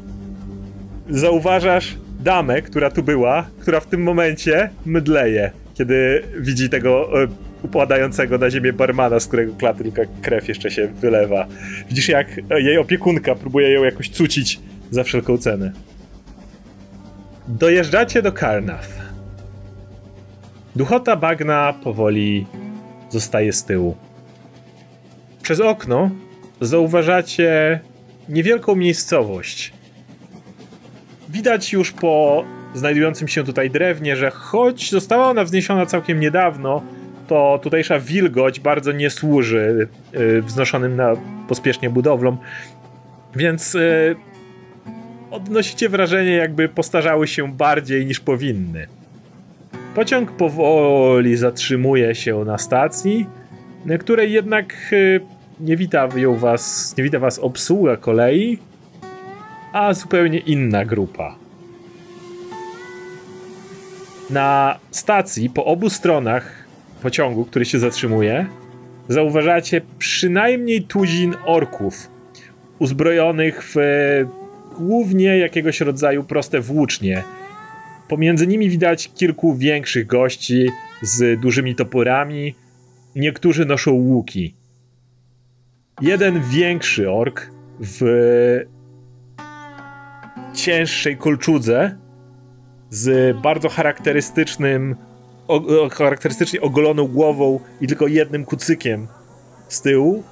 [1.09, 7.27] zauważasz damę, która tu była, która w tym momencie mydleje, kiedy widzi tego e,
[7.67, 11.47] upadającego na ziemię barmana, z którego klaty tylko krew jeszcze się wylewa.
[11.89, 14.59] Widzisz, jak e, jej opiekunka próbuje ją jakoś cucić
[14.91, 15.71] za wszelką cenę.
[17.47, 18.89] Dojeżdżacie do Karnath.
[20.75, 22.45] Duchota bagna powoli
[23.09, 23.95] zostaje z tyłu.
[25.41, 26.11] Przez okno
[26.61, 27.79] zauważacie
[28.29, 29.73] niewielką miejscowość.
[31.29, 36.81] Widać już po znajdującym się tutaj drewnie, że choć została ona wzniesiona całkiem niedawno,
[37.27, 41.13] to tutejsza wilgoć bardzo nie służy y, wznoszonym na
[41.47, 42.37] pospiesznie budowlom.
[43.35, 44.15] Więc y,
[45.31, 48.87] odnosicie wrażenie, jakby postarzały się bardziej niż powinny.
[49.95, 53.25] Pociąg powoli zatrzymuje się na stacji,
[53.85, 55.21] na której jednak y,
[55.59, 58.59] nie wita was, nie wita was obsługa kolei,
[59.73, 61.35] a zupełnie inna grupa.
[64.29, 66.66] Na stacji po obu stronach
[67.01, 68.45] pociągu, który się zatrzymuje,
[69.07, 72.11] zauważacie przynajmniej tuzin orków,
[72.79, 77.23] uzbrojonych w e, głównie jakiegoś rodzaju proste włócznie.
[78.07, 80.69] Pomiędzy nimi widać kilku większych gości
[81.01, 82.55] z dużymi toporami,
[83.15, 84.55] niektórzy noszą łuki.
[86.01, 88.01] Jeden większy ork w
[90.53, 91.97] cięższej kolczudze
[92.89, 94.95] z bardzo charakterystycznym
[95.47, 99.07] o, charakterystycznie ogoloną głową i tylko jednym kucykiem
[99.67, 100.23] z tyłu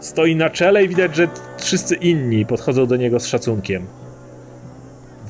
[0.00, 1.28] stoi na czele i widać, że
[1.58, 3.86] wszyscy inni podchodzą do niego z szacunkiem.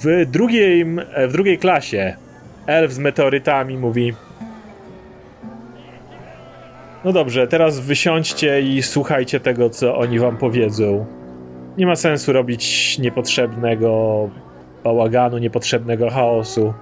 [0.04, 0.84] W drugiej,
[1.28, 2.16] w drugiej klasie
[2.66, 4.14] elf z meteorytami mówi
[7.04, 11.06] no dobrze, teraz wysiądźcie i słuchajcie tego, co oni wam powiedzą.
[11.78, 14.28] Nie ma sensu robić niepotrzebnego
[14.84, 16.74] bałaganu, niepotrzebnego chaosu.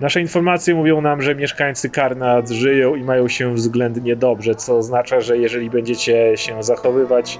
[0.00, 5.20] Nasze informacje mówią nam, że mieszkańcy Karnat żyją i mają się względnie dobrze, co oznacza,
[5.20, 7.38] że jeżeli będziecie się zachowywać,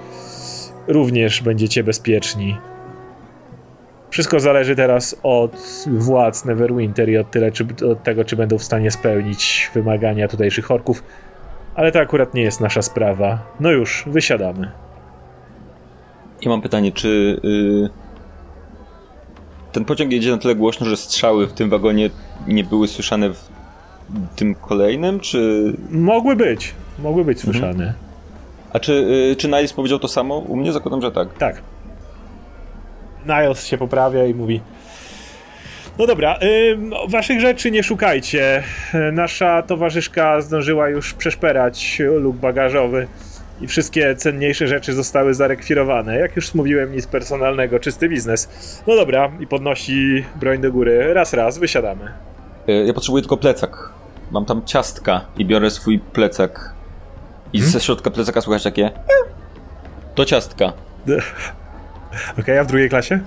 [0.89, 2.57] również będziecie bezpieczni.
[4.11, 8.63] Wszystko zależy teraz od władz Neverwinter i od, tyle, czy, od tego, czy będą w
[8.63, 11.03] stanie spełnić wymagania tutejszych orków.
[11.75, 13.39] Ale to akurat nie jest nasza sprawa.
[13.61, 14.71] No już, wysiadamy.
[16.41, 18.06] I mam pytanie, czy y,
[19.77, 22.11] ten pociąg jedzie na tyle głośno, że strzały w tym wagonie
[22.47, 23.49] nie były słyszane w
[24.37, 25.73] tym kolejnym, czy...
[25.91, 27.95] Mogły być, mogły być słyszane.
[28.73, 28.93] A czy,
[29.33, 30.39] y, czy Niles powiedział to samo?
[30.39, 31.29] U mnie zakładam, że tak.
[31.39, 31.63] Tak.
[33.27, 34.61] Niles się poprawia i mówi:
[35.99, 36.39] No dobra,
[36.73, 38.63] ym, waszych rzeczy nie szukajcie.
[39.13, 43.07] Nasza towarzyszka zdążyła już przeszperać luk bagażowy
[43.61, 46.19] i wszystkie cenniejsze rzeczy zostały zarekwirowane.
[46.19, 48.49] Jak już mówiłem, nic personalnego, czysty biznes.
[48.87, 51.15] No dobra, i podnosi broń do góry.
[51.15, 52.13] Raz, raz, wysiadamy.
[52.69, 53.91] Y, ja potrzebuję tylko plecak.
[54.31, 56.75] Mam tam ciastka i biorę swój plecak.
[57.53, 58.91] I ze środka plecaka słychać takie...
[60.15, 60.73] To ciastka.
[62.41, 63.21] Okej, a w drugiej klasie?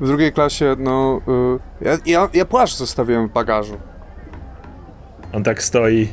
[0.00, 1.20] W drugiej klasie, no...
[1.80, 3.78] Y, ja, ja, ja płaszcz zostawiłem w bagażu.
[5.32, 6.08] On tak stoi.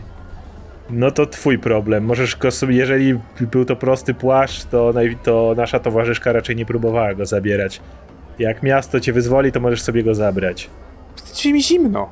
[0.89, 2.05] No to twój problem.
[2.05, 7.13] Możesz go sobie, jeżeli był to prosty płaszcz, to, to nasza towarzyszka raczej nie próbowała
[7.13, 7.81] go zabierać.
[8.39, 10.69] Jak miasto cię wyzwoli, to możesz sobie go zabrać.
[11.33, 12.09] Ci mi zimno.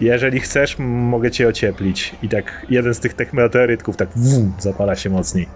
[0.00, 2.14] Jeżeli chcesz, mogę cię ocieplić.
[2.22, 5.48] I tak jeden z tych techmeteorytków tak wum, zapala się mocniej.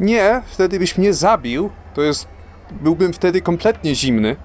[0.00, 1.70] Nie, wtedy byś mnie zabił.
[1.94, 2.28] To jest...
[2.80, 4.36] Byłbym wtedy kompletnie zimny.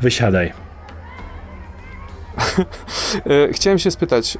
[0.00, 0.67] Wysiadaj.
[3.48, 4.38] E, chciałem się spytać, e,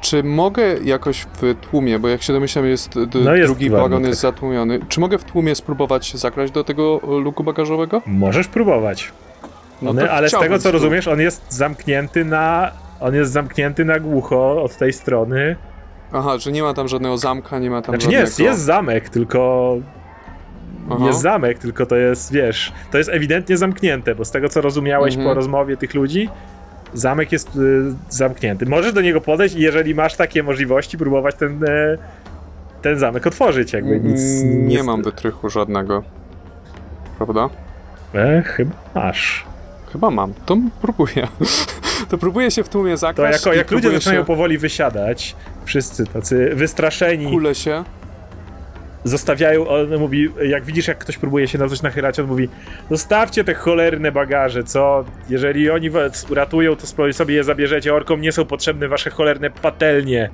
[0.00, 2.94] czy mogę jakoś w tłumie, bo jak się domyślam jest,
[3.24, 4.08] No jest drugi wagon, tak.
[4.08, 8.02] jest zatłumiony, czy mogę w tłumie spróbować zakraść do tego e, luku bagażowego?
[8.06, 9.12] Możesz próbować.
[9.82, 12.70] No to ale z tego co rozumiesz, on jest zamknięty na.
[13.00, 15.56] On jest zamknięty na głucho od tej strony.
[16.12, 18.26] Aha, że nie ma tam żadnego zamka, nie ma tam Znaczy nie, żadnego...
[18.28, 19.76] jest, jest zamek, tylko
[20.90, 21.06] Aha.
[21.06, 25.14] jest zamek, tylko to jest, wiesz, to jest ewidentnie zamknięte, bo z tego co rozumiałeś
[25.14, 25.28] Mhm.
[25.30, 26.28] po rozmowie tych ludzi,
[26.94, 28.66] zamek jest y, zamknięty.
[28.66, 31.98] Możesz do niego podejść i jeżeli masz takie możliwości, próbować ten, e,
[32.82, 34.20] ten zamek otworzyć, jakby nic.
[34.42, 36.02] Mm, Nie nic- mam wytrychu żadnego.
[37.16, 37.48] Prawda?
[38.14, 39.44] E, chyba masz.
[39.92, 40.34] Chyba mam.
[40.46, 41.28] To próbuję.
[42.10, 44.26] to próbuję się w tłumie To zakraść jako, i jak ludzie zaczynają się...
[44.26, 47.84] powoli wysiadać, wszyscy tacy wystraszeni, Kulę się.
[49.08, 52.48] Zostawiają, on mówi, jak widzisz, jak ktoś próbuje się na coś nachylać, on mówi,
[52.90, 55.04] zostawcie te cholerne bagaże, co?
[55.28, 60.30] Jeżeli oni was uratują, to sobie je zabierzecie, orkom nie są potrzebne wasze cholerne patelnie.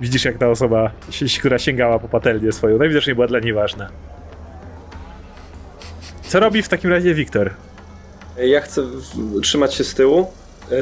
[0.00, 0.90] Widzisz, jak ta osoba,
[1.38, 3.88] która sięgała po patelnię swoją, najwidoczniej była dla niej ważna.
[6.22, 7.50] Co robi w takim razie Wiktor?
[8.36, 8.82] Ja chcę
[9.42, 10.32] trzymać się z tyłu,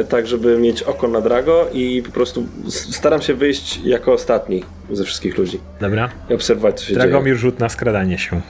[0.09, 5.05] tak żeby mieć oko na Drago i po prostu staram się wyjść jako ostatni ze
[5.05, 6.11] wszystkich ludzi Dobra.
[6.31, 6.99] i obserwować, co się dzieje.
[6.99, 8.41] Dragomir rzut na skradanie się.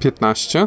[0.00, 0.66] 15.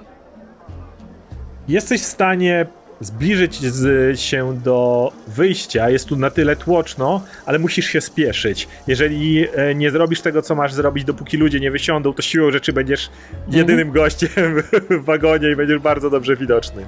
[1.68, 2.66] Jesteś w stanie
[3.02, 5.90] zbliżyć z, się do wyjścia.
[5.90, 8.68] Jest tu na tyle tłoczno, ale musisz się spieszyć.
[8.88, 12.74] Jeżeli e, nie zrobisz tego, co masz zrobić, dopóki ludzie nie wysiądą, to siłą rzeczy
[12.74, 13.10] będziesz
[13.52, 16.86] jedynym gościem w wagonie i będziesz bardzo dobrze widoczny.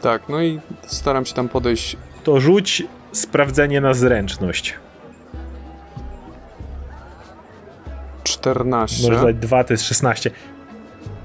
[0.00, 1.96] Tak, no i staram się tam podejść.
[2.24, 2.82] To rzuć
[3.12, 4.74] sprawdzenie na zręczność.
[8.22, 9.08] 14.
[9.08, 10.30] Możesz dać 2, to jest 16.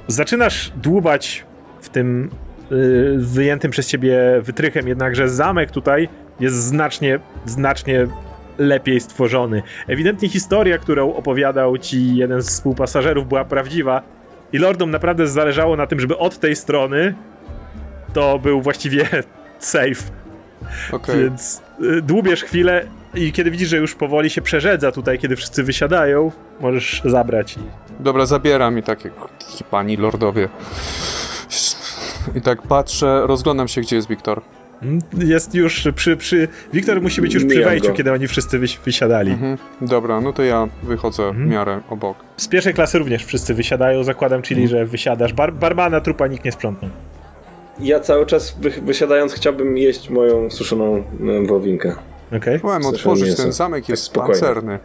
[0.07, 1.45] Zaczynasz dłubać
[1.82, 2.30] w tym
[2.72, 6.09] y, wyjętym przez ciebie wytrychem, jednakże zamek tutaj
[6.39, 8.07] jest znacznie, znacznie
[8.57, 9.63] lepiej stworzony.
[9.88, 14.01] Ewidentnie historia, którą opowiadał ci jeden z współpasażerów była prawdziwa
[14.53, 17.15] i lordom naprawdę zależało na tym, żeby od tej strony
[18.14, 19.05] to był właściwie
[19.59, 20.03] safe.
[20.91, 21.16] Okej.
[21.24, 25.64] Więc y, dłubiesz chwilę i kiedy widzisz, że już powoli się przerzedza tutaj, kiedy wszyscy
[25.64, 27.57] wysiadają, możesz zabrać.
[27.57, 27.59] i-
[28.03, 29.09] Dobra, zabieram i takie,
[29.57, 30.49] ci pani lordowie.
[32.36, 34.41] I tak patrzę, rozglądam się, gdzie jest Wiktor.
[34.82, 36.47] Mm, Jest już przy, przy...
[36.74, 39.32] Wiktor musi być już przy wejściu, kiedy oni wszyscy wysiadali.
[39.32, 39.57] Mhm.
[39.82, 41.47] Dobra, no to ja wychodzę Mhm.
[41.47, 42.18] w miarę obok.
[42.38, 45.34] Z pierwszej klasy również wszyscy wysiadają, zakładam, czyli że wysiadasz.
[45.34, 46.91] Bar barmana trupa nikt nie sprzątnął.
[47.80, 51.03] Ja cały czas wy, wysiadając chciałbym jeść moją suszoną
[51.47, 51.95] wołowinkę.
[52.38, 52.59] Okej.
[52.59, 53.43] Chciałem Słyszę otworzyć mięso.
[53.43, 54.34] ten zamek, jest spokojnie.
[54.41, 54.80] pancerny.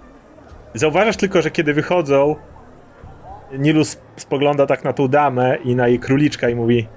[0.74, 2.36] Zauważasz tylko, że kiedy wychodzą,
[3.58, 6.88] Nilus spogląda tak na tą damę i na jej króliczka i mówi,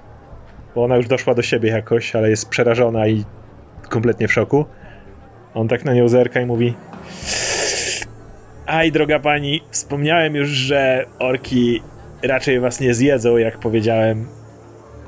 [0.74, 3.24] bo ona już doszła do siebie jakoś, ale jest przerażona i
[3.88, 4.64] kompletnie w szoku.
[5.54, 6.74] On tak na nią zerka i mówi
[8.66, 11.82] Aj, droga pani, wspomniałem już, że orki
[12.22, 14.26] raczej was nie zjedzą, jak powiedziałem.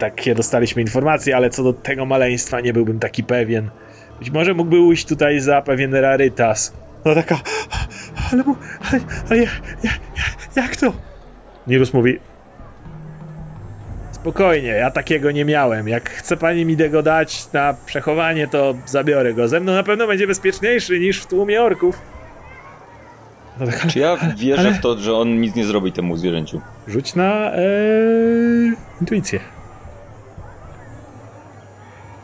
[0.02, 3.70] Takie dostaliśmy informacje, ale co do tego maleństwa nie byłbym taki pewien.
[4.18, 6.72] Być może mógłby ujść tutaj za pewien rarytas.
[7.04, 7.40] No taka,
[8.32, 8.56] ale, mu,
[8.90, 9.00] ale,
[9.30, 9.50] ale ja,
[9.84, 10.92] ja, ja, jak to?
[11.66, 12.18] Nilus mówi,
[14.12, 15.88] Spokojnie, ja takiego nie miałem.
[15.88, 19.48] Jak chce pani mi tego dać na przechowanie, to zabiorę go.
[19.48, 21.98] Ze mną na pewno będzie bezpieczniejszy niż w tłumie orków.
[23.60, 26.60] No tak, Czy ja wierzę ale- w to, że on nic nie zrobi temu zwierzęciu?
[26.88, 27.62] Rzuć na e,
[29.00, 29.40] intuicję.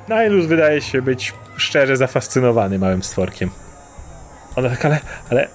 [0.08, 3.50] Nailus wydaje się być szczerze zafascynowany małym stworkiem.
[4.56, 5.00] Ona tak, ale,
[5.30, 5.48] ale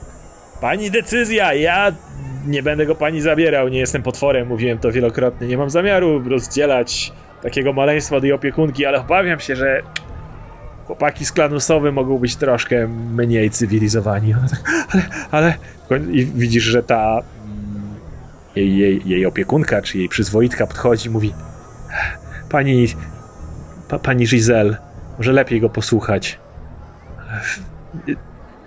[0.61, 1.91] pani decyzja, ja
[2.47, 7.13] nie będę go pani zabierał, nie jestem potworem, mówiłem to wielokrotnie, nie mam zamiaru rozdzielać
[7.43, 9.81] takiego maleństwa jej opiekunki, ale obawiam się, że
[10.87, 14.33] chłopaki z klanu Sowy mogą być troszkę mniej cywilizowani.
[14.33, 15.53] Ona tak, ale, ale...
[16.11, 17.21] I widzisz, że ta
[18.55, 21.33] jej, jej, jej opiekunka, czy jej przyzwoitka podchodzi i mówi
[22.49, 22.87] Pani,
[23.93, 24.77] pa, pani Giselle,
[25.17, 26.39] może lepiej go posłuchać.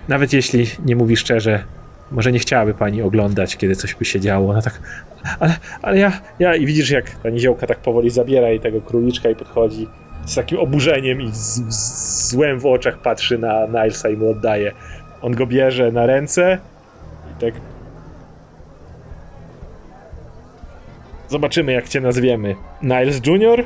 [0.09, 1.65] Nawet jeśli nie mówi szczerze,
[2.11, 4.51] może nie chciałaby pani oglądać, kiedy coś by się działo.
[4.51, 4.81] Ona tak,
[5.41, 6.55] ale, ale ja, ja...
[6.55, 9.89] I widzisz, jak ta niziołka tak powoli zabiera jej tego króliczka i podchodzi
[10.27, 14.73] z takim oburzeniem i z, z złem w oczach patrzy na Nilesa i mu oddaje.
[15.23, 16.59] On go bierze na ręce
[17.37, 17.55] i tak
[21.29, 22.57] Zobaczymy, jak cię nazwiemy.
[22.83, 23.65] Niles Junior?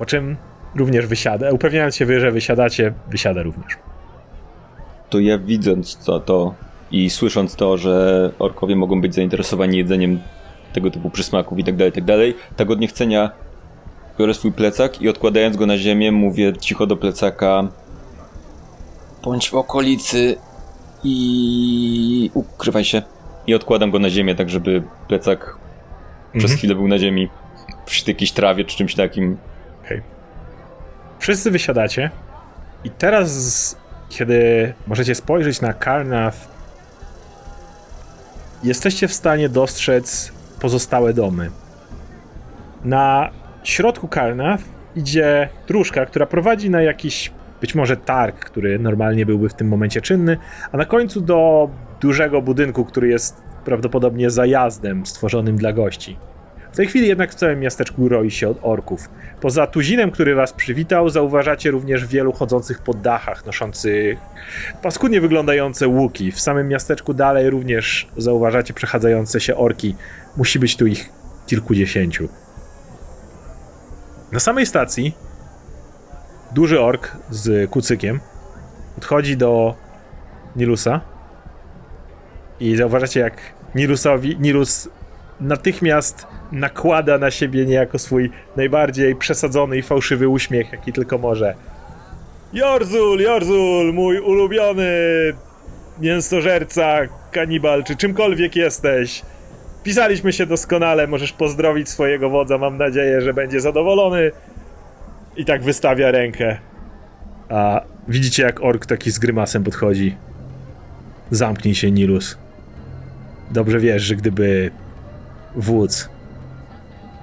[0.00, 0.36] Po czym
[0.76, 1.50] również wysiada.
[1.50, 3.76] Upewniając się, że wysiadacie, wysiada również.
[5.10, 6.54] To ja widząc to, to
[6.90, 10.20] i słysząc to, że orkowie mogą być zainteresowani jedzeniem
[10.72, 13.30] tego typu przysmaków i tak dalej, tak dalej, tak od niechcenia
[14.18, 17.68] biorę swój plecak i odkładając go na ziemię mówię cicho do plecaka
[19.24, 20.36] bądź w okolicy
[21.04, 23.02] i ukrywaj się.
[23.46, 25.56] I odkładam go na ziemię, tak żeby plecak
[26.32, 26.58] przez Mhm.
[26.58, 27.28] chwilę był na ziemi
[27.86, 29.36] przy jakiejś trawie czy czymś takim.
[31.18, 32.10] Wszyscy wysiadacie
[32.84, 33.76] i teraz,
[34.08, 36.48] kiedy możecie spojrzeć na Karnath,
[38.62, 41.50] jesteście w stanie dostrzec pozostałe domy.
[42.84, 43.30] Na
[43.64, 44.64] środku Karnath
[44.96, 50.00] idzie dróżka, która prowadzi na jakiś być może targ, który normalnie byłby w tym momencie
[50.00, 50.36] czynny,
[50.72, 51.70] a na końcu do
[52.00, 56.16] dużego budynku, który jest prawdopodobnie zajazdem stworzonym dla gości.
[56.72, 59.08] W tej chwili jednak w całym miasteczku roi się od orków.
[59.40, 64.18] Poza tuzinem, który was przywitał, zauważacie również wielu chodzących po dachach, noszących
[64.82, 66.32] paskudnie wyglądające łuki.
[66.32, 69.96] W samym miasteczku dalej również zauważacie przechadzające się orki.
[70.36, 71.10] Musi być tu ich
[71.46, 72.28] kilkudziesięciu.
[74.32, 75.14] Na samej stacji
[76.52, 78.20] duży ork z kucykiem
[78.94, 79.74] podchodzi do
[80.56, 81.00] Nilusa
[82.60, 83.40] i zauważacie jak
[83.74, 84.88] Nilusowi, Nilus
[85.40, 91.54] natychmiast nakłada na siebie niejako swój najbardziej przesadzony i fałszywy uśmiech, jaki tylko może.
[92.52, 94.92] Jorzul, Jorzul, mój ulubiony
[96.00, 96.98] mięsożerca,
[97.32, 99.22] kanibal, czy czymkolwiek jesteś.
[99.82, 104.30] Pisaliśmy się doskonale, możesz pozdrowić swojego wodza, mam nadzieję, że będzie zadowolony.
[105.36, 106.58] I tak wystawia rękę.
[107.48, 110.16] A widzicie, jak ork taki z grymasem podchodzi.
[111.30, 112.38] Zamknij się, Nilus.
[113.50, 114.70] Dobrze wiesz, że gdyby
[115.56, 116.08] wódz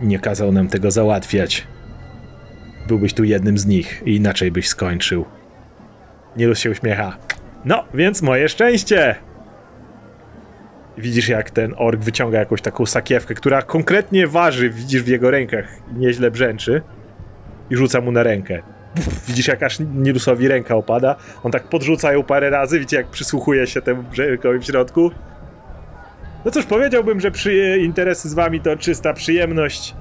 [0.01, 1.67] nie kazał nam tego załatwiać,
[2.87, 5.25] byłbyś tu jednym z nich i inaczej byś skończył.
[6.37, 7.17] Nilus się uśmiecha.
[7.65, 9.15] No, więc moje szczęście!
[10.97, 15.65] Widzisz, jak ten ork wyciąga jakąś taką sakiewkę, która konkretnie waży, widzisz w jego rękach,
[15.95, 16.81] nieźle brzęczy
[17.69, 18.61] i rzuca mu na rękę.
[19.27, 21.15] Widzisz, jak aż Nilusowi ręka opada.
[21.43, 25.11] On tak podrzuca ją parę razy, widzicie, jak przysłuchuje się temu brzękowi w środku.
[26.45, 29.95] No cóż, powiedziałbym, że przy interesy z wami to czysta przyjemność.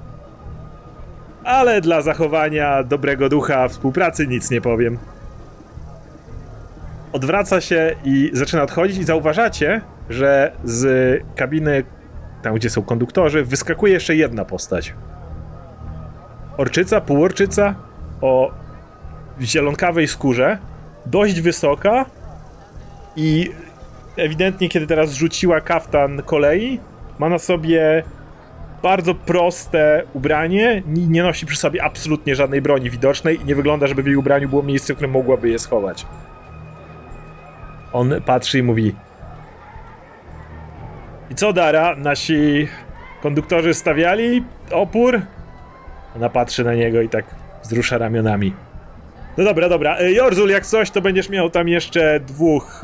[1.44, 4.98] Ale dla zachowania dobrego ducha współpracy nic nie powiem.
[7.12, 9.80] Odwraca się i zaczyna odchodzić i zauważacie,
[10.10, 11.84] że z kabiny,
[12.42, 14.94] tam gdzie są konduktorzy, wyskakuje jeszcze jedna postać.
[16.56, 17.74] Orczyca, półorczyca
[18.20, 18.50] o
[19.40, 20.58] zielonkawej skórze,
[21.06, 22.04] dość wysoka
[23.16, 23.50] i
[24.16, 26.80] ewidentnie, kiedy teraz rzuciła kaftan kolei,
[27.18, 28.02] ma na sobie
[28.82, 33.86] bardzo proste ubranie, ni- nie nosi przy sobie absolutnie żadnej broni widocznej i nie wygląda,
[33.86, 36.06] żeby w jej ubraniu było miejsce, w którym mogłaby je schować.
[37.92, 38.94] On patrzy i mówi
[41.30, 42.68] I co Dara, nasi
[43.22, 45.20] konduktorzy stawiali opór?
[46.16, 47.24] Ona patrzy na niego i tak
[47.62, 48.52] wzrusza ramionami.
[49.38, 49.98] No dobra, dobra.
[49.98, 52.82] E, Jorzul, jak coś, to będziesz miał tam jeszcze dwóch.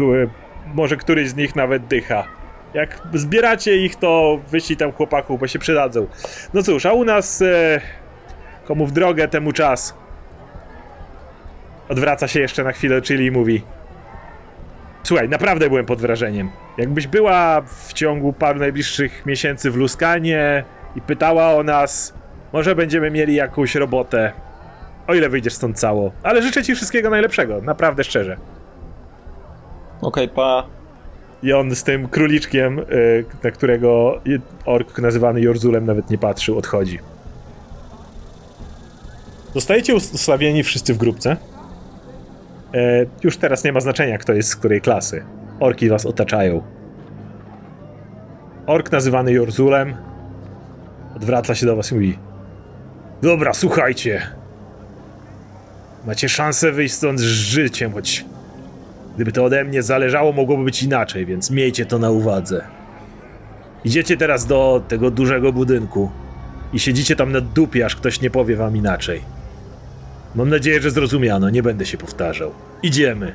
[0.75, 2.25] Może któryś z nich nawet dycha.
[2.75, 6.07] Jak zbieracie ich, to wyślij tam chłopaków, bo się przydadzą.
[6.55, 7.81] No cóż, a u nas e,
[8.65, 9.95] komu w drogę, temu czas.
[11.89, 13.63] Odwraca się jeszcze na chwilę, czyli mówi.
[15.03, 16.51] Słuchaj, naprawdę byłem pod wrażeniem.
[16.79, 20.65] Jakbyś była w ciągu paru najbliższych miesięcy w Luskanie,
[20.97, 22.15] i pytała o nas,
[22.53, 24.33] może będziemy mieli jakąś robotę,
[25.07, 26.13] o ile wyjdziesz stąd cało.
[26.23, 28.37] Ale życzę ci wszystkiego najlepszego, naprawdę szczerze.
[30.03, 30.67] Okej, pa.
[31.43, 34.21] I on z tym króliczkiem, y, na którego
[34.65, 36.99] ork nazywany Jorzulem nawet nie patrzył, odchodzi.
[39.55, 41.37] Zostajecie ustawieni wszyscy w grupce.
[42.75, 45.25] E, już teraz nie ma znaczenia, kto jest z której klasy.
[45.61, 46.63] Orki was otaczają.
[48.67, 49.97] Ork nazywany Jorzulem
[51.17, 52.19] odwraca się do was i mówi
[53.23, 54.23] Dobra, słuchajcie.
[56.07, 58.25] Macie szansę wyjść stąd z życiem, choć
[59.15, 62.65] Gdyby to ode mnie zależało, mogłoby być inaczej, więc miejcie to na uwadze.
[63.85, 66.11] Idziecie teraz do tego dużego budynku
[66.73, 69.23] i siedzicie tam na dupie, aż ktoś nie powie wam inaczej.
[70.35, 72.51] Mam nadzieję, że zrozumiano, nie będę się powtarzał.
[72.83, 73.33] Idziemy.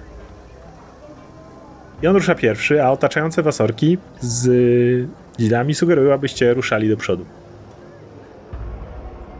[2.01, 4.49] I on rusza pierwszy, a otaczające was orki z
[5.39, 7.25] dzidami sugerują, abyście ruszali do przodu.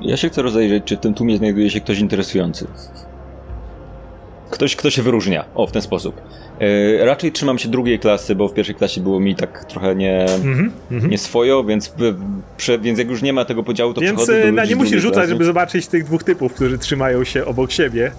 [0.01, 2.68] Ja się chcę rozejrzeć, czy w tym tłumie znajduje się ktoś interesujący.
[4.49, 5.45] Ktoś, kto się wyróżnia.
[5.55, 6.21] O, w ten sposób.
[6.59, 10.21] Yy, raczej trzymam się drugiej klasy, bo w pierwszej klasie było mi tak trochę nie,
[10.23, 11.11] Mhm, mhm.
[11.11, 11.93] nie swojo, więc,
[12.57, 14.73] prze, więc jak już nie ma tego podziału, to Więc przechodzę do e, na, ludzi
[14.73, 15.29] nie musisz rzucać, klasy.
[15.29, 18.11] żeby zobaczyć tych dwóch typów, którzy trzymają się obok siebie,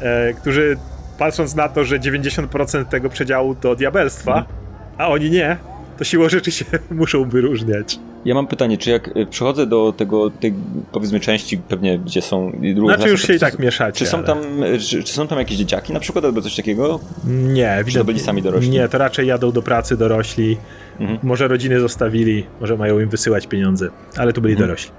[0.00, 0.76] e, którzy
[1.18, 4.56] patrząc na to, że 90% tego przedziału to diabelstwa, Mhm.
[4.98, 5.56] a oni nie,
[5.98, 7.98] to siłą rzeczy się muszą wyróżniać.
[8.24, 10.54] Ja mam pytanie, czy jak y, przychodzę do tego, tej
[10.92, 13.98] powiedzmy części pewnie, gdzie są i druga Znaczy już to się i czy- tak mieszacie.
[13.98, 16.56] Czy są, ale- tam, y, czy, czy są tam jakieś dzieciaki na przykład, albo coś
[16.56, 17.00] takiego?
[17.24, 18.70] Nie, Czy to ewidentnie- byli sami dorośli?
[18.70, 20.56] Nie, to raczej jadą do pracy dorośli,
[21.00, 21.18] Mhm.
[21.22, 24.68] może rodziny zostawili, może mają im wysyłać pieniądze, ale to byli Mhm.
[24.68, 24.90] dorośli.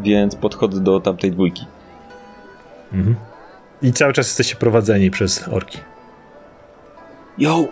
[0.00, 1.64] Więc podchodzę do tamtej dwójki.
[2.92, 3.16] Mhm.
[3.82, 5.78] I cały czas jesteście prowadzeni przez orki.
[7.38, 7.64] Yo!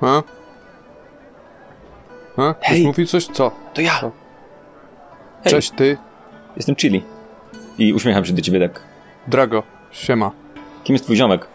[0.00, 0.22] A?
[2.36, 2.54] A?
[2.54, 2.86] Ktoś Hej!
[2.86, 3.26] mówił coś?
[3.26, 3.50] Co?
[3.74, 4.00] To ja!
[4.00, 4.12] Co?
[5.44, 5.52] Hej.
[5.52, 5.96] Cześć, ty.
[6.56, 7.04] Jestem Chili.
[7.78, 8.80] I uśmiecham się do ciebie tak.
[9.26, 9.62] Drago.
[9.90, 10.30] Siema.
[10.84, 11.46] Kim jest twój ziomek?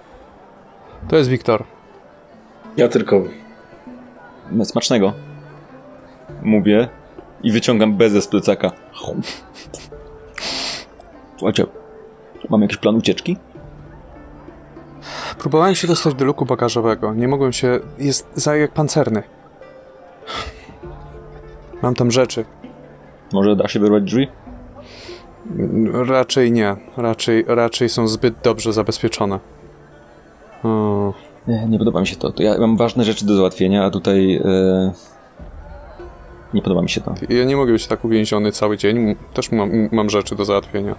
[1.08, 1.64] To jest Wiktor.
[2.78, 3.22] Ja tylko
[4.64, 5.14] Smacznego.
[6.42, 6.90] Mówię
[7.44, 8.72] i wyciągam bezę z plecaka.
[11.38, 11.66] Słuchajcie,
[12.50, 13.38] mam jakiś plan ucieczki?
[15.38, 17.14] Próbowałem się dostać do luku bagażowego.
[17.14, 17.80] Nie mogłem się...
[17.98, 19.24] Jest zajek pancerny.
[21.82, 22.46] Mam tam rzeczy.
[23.34, 24.28] Może da się wyrwać drzwi?
[26.08, 26.76] Raczej nie.
[26.98, 29.40] Raczej, raczej są zbyt dobrze zabezpieczone.
[30.64, 31.14] O,
[31.48, 32.32] Nie, nie podoba mi się to.
[32.32, 34.36] to ja mam ważne rzeczy do załatwienia, a tutaj...
[34.46, 34.92] E...
[36.54, 37.16] Nie podoba mi się to.
[37.30, 39.16] ja nie mogę być tak uwięziony cały dzień.
[39.34, 40.96] Też mam, mam rzeczy do załatwienia.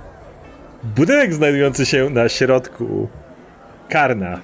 [0.97, 3.09] Budynek znajdujący się na środku
[3.89, 4.39] Karna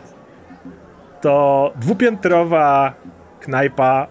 [1.21, 2.93] to dwupiętrowa
[3.41, 4.07] knajpa,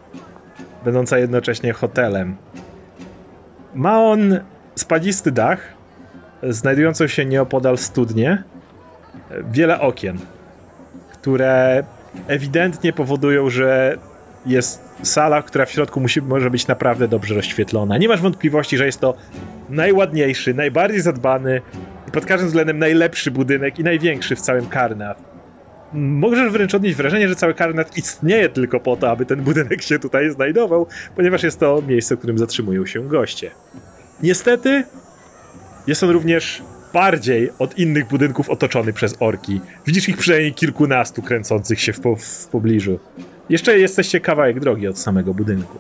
[0.86, 2.36] będąca jednocześnie hotelem.
[3.76, 4.40] Ma on
[4.76, 5.60] spadzisty dach,
[6.44, 8.44] znajdującą się nieopodal studnię,
[9.52, 10.18] wiele okien,
[11.12, 11.84] które
[12.28, 13.98] ewidentnie powodują, że
[14.46, 17.98] jest sala, która w środku musi, może być naprawdę dobrze rozświetlona.
[17.98, 19.14] Nie masz wątpliwości, że jest to
[19.70, 21.62] najładniejszy, najbardziej zadbany
[22.08, 25.35] i pod każdym względem najlepszy budynek i największy w całym Karnat.
[25.94, 30.00] Możesz wręcz odnieść wrażenie, że cały Karnat istnieje tylko po to, aby ten budynek się
[30.00, 33.52] tutaj znajdował, ponieważ jest to miejsce, w którym zatrzymują się goście.
[34.24, 34.84] Niestety,
[35.88, 36.64] jest on również
[36.94, 39.62] bardziej od innych budynków otoczony przez orki.
[39.86, 43.00] Widzisz ich przynajmniej kilkunastu kręcących się w, po, w pobliżu.
[43.50, 45.80] Jeszcze jesteście kawałek drogi od samego budynku.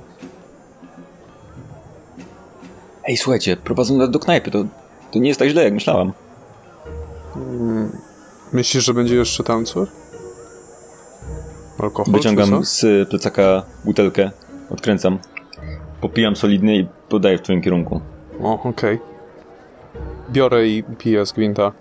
[3.07, 4.65] Ej, słuchajcie, prowadzą nas do knajpy, to,
[5.11, 6.13] to nie jest tak źle, jak myślałam.
[8.55, 9.89] Myślisz, że będzie jeszcze tam coś?
[11.79, 12.63] Alkohol Wyciągam co?
[12.63, 14.31] z plecaka butelkę,
[14.69, 15.19] odkręcam,
[16.01, 18.01] popijam solidnie i podaję w twoim kierunku.
[18.41, 18.99] O, okej.
[20.31, 21.71] Biorę i piję z gwinta.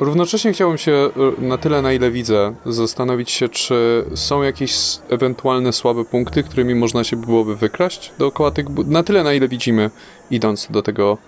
[0.00, 4.74] Równocześnie chciałbym się y, na tyle, na ile widzę, zastanowić się, czy są jakieś
[5.08, 8.68] ewentualne słabe punkty, którymi można się byłoby wykraść dookoła tych...
[8.86, 9.90] Na tyle, na ile widzimy,
[10.30, 11.18] idąc do tego...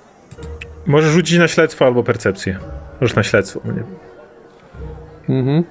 [0.87, 2.59] Możesz rzucić na śledztwo albo percepcję.
[3.01, 3.61] Możesz na śledztwo.
[3.65, 3.83] Nie.
[5.39, 5.65] Mhm.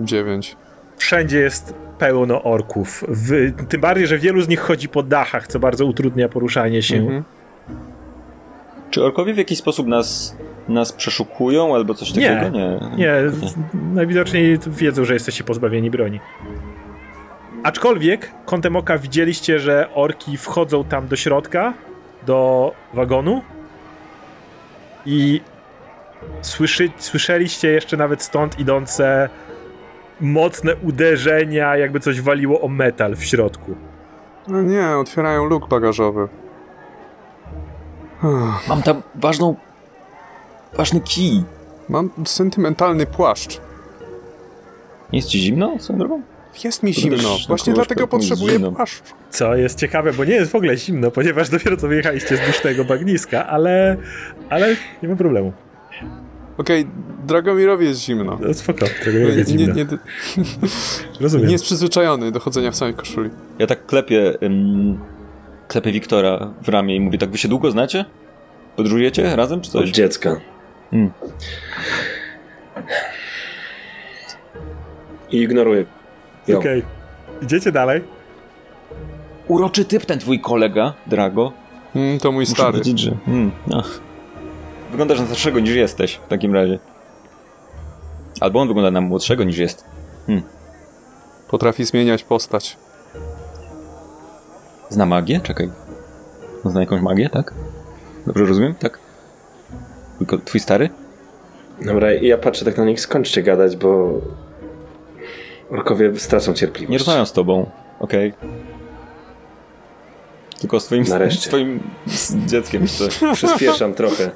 [0.00, 0.56] Dziewięć.
[0.96, 3.04] Wszędzie jest pełno orków.
[3.08, 6.96] W, tym bardziej, że wielu z nich chodzi po dachach, co bardzo utrudnia poruszanie się.
[6.96, 7.22] Mhm.
[8.90, 10.36] Czy orkowie w jakiś sposób nas,
[10.68, 12.28] nas przeszukują albo coś Nie.
[12.28, 12.58] takiego?
[12.58, 12.80] Nie.
[12.96, 13.54] Nie, z-
[13.94, 16.20] najwidoczniej wiedzą, że jesteście pozbawieni broni.
[17.62, 21.72] Aczkolwiek kątem oka widzieliście, że orki wchodzą tam do środka,
[22.26, 23.42] do wagonu
[25.06, 25.40] i
[26.42, 29.28] słyszy, słyszeliście jeszcze nawet stąd idące
[30.20, 33.76] mocne uderzenia, jakby coś waliło o metal w środku.
[34.48, 36.28] No nie, otwierają luk bagażowy.
[38.68, 39.56] Mam tam ważną...
[40.76, 41.44] ważny kij.
[41.88, 43.60] Mam sentymentalny płaszcz.
[45.12, 46.22] Jest ci zimno swoją drogą?
[46.64, 48.72] Jest mi zimno, też właśnie dlatego potrzebuję zimno.
[48.72, 49.14] płaszczu.
[49.30, 52.84] Co jest ciekawe, bo nie jest w ogóle zimno, ponieważ dopiero co wyjechaliście z dusznego
[52.84, 53.96] bagniska, ale,
[54.50, 55.52] ale nie ma problemu.
[56.58, 56.86] Okej,
[57.26, 58.38] Dragomirowi jest zimno.
[58.42, 59.74] No, spoko, nie jest Nie, zimno.
[59.74, 59.86] nie,
[61.20, 61.46] Rozumiem.
[61.46, 63.30] nie jest przyzwyczajony do chodzenia w samej koszuli.
[63.58, 64.42] Ja tak klepię...
[64.42, 64.98] Ym,
[65.68, 68.04] klepię Wiktora w ramię i mówię, tak wy się długo znacie?
[68.76, 69.90] Podróżujecie razem czy Od coś?
[69.90, 70.40] dziecka.
[70.92, 71.10] Mm.
[75.30, 75.84] I ignoruję.
[76.56, 76.82] Okej.
[77.42, 78.04] Idziecie dalej?
[79.48, 81.52] Uroczy typ ten twój kolega, Drago.
[81.94, 82.72] Mm, to mój Muszę stary.
[82.72, 83.16] powiedzieć, że...
[83.28, 83.82] Mm, no.
[84.90, 86.78] Wyglądasz na starszego niż jesteś w takim razie.
[88.40, 89.84] Albo on wygląda na młodszego niż jest.
[91.48, 92.76] Potrafi zmieniać postać.
[94.88, 95.40] Zna magię?
[95.40, 95.70] Czekaj.
[96.64, 97.54] On zna jakąś magię, tak?
[98.26, 98.74] Dobrze rozumiem?
[98.74, 98.98] Tak?
[100.18, 100.90] Tylko twój stary?
[101.82, 104.20] Dobra, i ja patrzę tak na nich, skończcie gadać, bo
[105.70, 106.90] orkowie stracą cierpliwość.
[106.90, 107.70] Nie rozmawiam z tobą,
[108.00, 108.32] okej.
[110.60, 111.48] Tylko z twoim, Nareszcie.
[111.50, 113.08] swoim z dzieckiem jeszcze.
[113.34, 114.30] Przyspieszam trochę.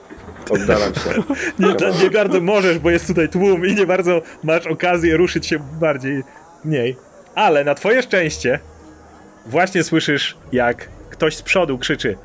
[0.51, 1.23] Oddalam się.
[1.67, 5.59] Nie, nie bardzo możesz, bo jest tutaj tłum i nie bardzo masz okazję ruszyć się
[5.81, 6.23] bardziej
[6.65, 6.97] mniej.
[7.35, 8.61] Ale na twoje szczęście
[9.47, 12.17] właśnie słyszysz, jak ktoś z przodu krzyczy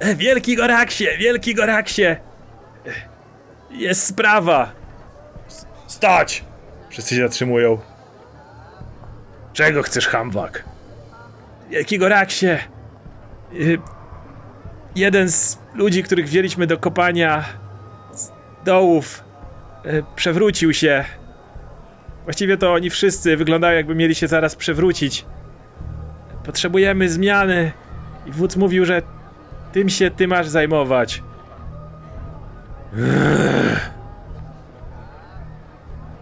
[0.00, 2.16] e, Wielki Goraksie, Wielki Goraksie!
[3.70, 4.72] Jest sprawa!
[5.86, 6.44] Stać!
[6.88, 7.78] Wszyscy się zatrzymują.
[9.56, 10.64] Czego chcesz, Hamwak?
[11.70, 12.46] Wielki Goraksie!
[13.54, 13.78] Y,
[14.96, 17.44] jeden z ludzi, których wzięliśmy do kopania
[18.12, 18.32] z
[18.64, 19.24] dołów,
[19.86, 21.04] y, przewrócił się.
[22.24, 25.24] Właściwie to oni wszyscy wyglądają, jakby mieli się zaraz przewrócić.
[26.44, 27.72] Potrzebujemy zmiany.
[28.26, 29.02] I wódz mówił, że
[29.72, 31.22] tym się ty masz zajmować.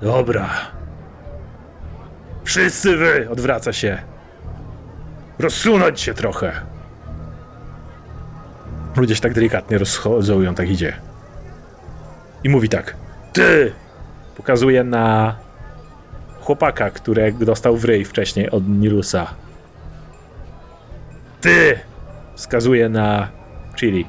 [0.02, 0.73] Dobra.
[2.44, 3.28] Wszyscy wy!
[3.30, 4.02] Odwraca się.
[5.38, 6.52] Rozsunąć się trochę.
[8.96, 10.96] Ludzie się tak delikatnie rozchodzą i on tak idzie.
[12.44, 12.96] I mówi tak.
[13.32, 13.72] Ty!
[14.36, 15.36] Pokazuje na
[16.40, 19.34] chłopaka, którego dostał w ryj wcześniej od Nilusa.
[21.40, 21.78] Ty!
[22.34, 23.28] Wskazuje na
[23.76, 24.06] Chili.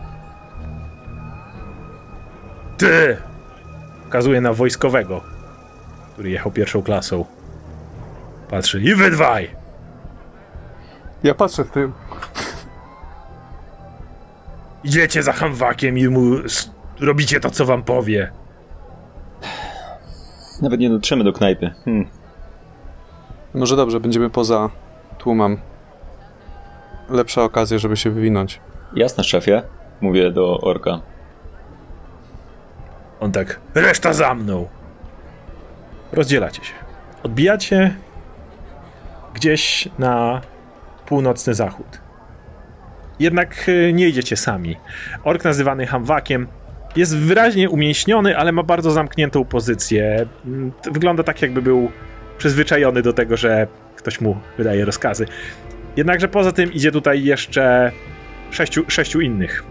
[2.78, 3.18] Ty!
[4.04, 5.22] Wskazuje na wojskowego,
[6.14, 7.26] który jechał pierwszą klasą.
[8.56, 8.82] Patrzy.
[8.82, 9.50] I wy dwaj!
[11.24, 11.94] Ja patrzę w tym.
[14.84, 16.36] Idziecie za hamwakiem i mu
[17.00, 18.32] robicie to, co wam powie.
[20.62, 21.74] Nawet nie dotrzemy do knajpy.
[21.86, 22.08] Hmm.
[23.54, 24.70] Może dobrze, będziemy poza
[25.18, 25.58] tłumem.
[27.10, 28.60] Lepsza okazja, żeby się wywinąć.
[28.96, 29.62] Jasne, szefie.
[30.02, 31.02] Mówię do orka.
[33.20, 34.68] On tak, reszta za mną.
[36.12, 36.74] Rozdzielacie się.
[37.24, 38.05] Odbijacie
[39.36, 40.42] gdzieś na
[41.06, 41.88] północny zachód.
[43.20, 44.76] Jednak y, nie idziecie sami.
[45.24, 46.48] Ork nazywany Hamwakiem
[46.96, 50.26] jest wyraźnie umięśniony, ale ma bardzo zamkniętą pozycję.
[50.46, 51.92] Mm, Wygląda tak, jakby był
[52.38, 55.26] przyzwyczajony do tego, że ktoś mu wydaje rozkazy.
[55.98, 57.92] Jednakże poza tym idzie tutaj jeszcze
[58.52, 59.64] sześciu, sześciu innych.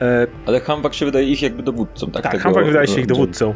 [0.00, 2.22] E, Ale Hamwak się wydaje ich jakby dowódcą, tak?
[2.22, 3.54] tak, Tego- Hamwak wydaje się ich dowódcą.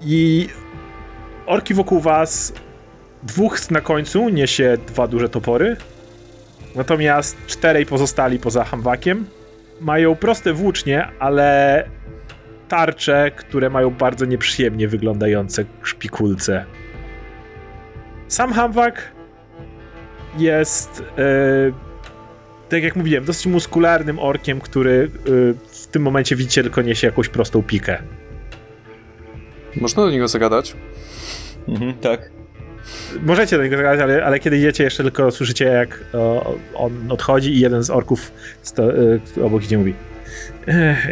[0.00, 0.48] I
[1.48, 2.52] orki wokół was,
[3.22, 5.76] dwóch na końcu niesie dwa duże topory,
[6.74, 9.26] natomiast czterej pozostali poza Hamwakiem
[9.80, 11.84] mają proste włócznie, ale
[12.68, 16.64] tarcze, które mają bardzo nieprzyjemnie wyglądające szpikulce.
[18.28, 19.12] Sam Hamwak
[20.38, 21.24] jest, e,
[22.68, 25.30] tak jak mówiłem, dosyć muskularnym orkiem, który e,
[25.72, 28.02] w tym momencie widzicie tylko niesie jakąś prostą pikę.
[29.76, 30.76] Można do niego zagadać?
[31.68, 32.30] Mhm, tak.
[33.22, 37.54] Możecie do niego zagadać, ale, ale kiedy idziecie, jeszcze tylko słyszycie, jak o, on odchodzi
[37.54, 38.32] i jeden z orków
[38.62, 39.94] sto, y, obok idzie mówi
[40.66, 41.08] "Ech,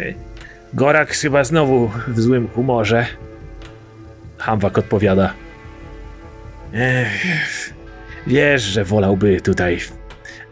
[0.73, 3.05] Gorak chyba znowu w złym humorze.
[4.37, 5.33] Hamwak odpowiada
[6.73, 7.73] Ech,
[8.27, 9.79] Wiesz, że wolałby tutaj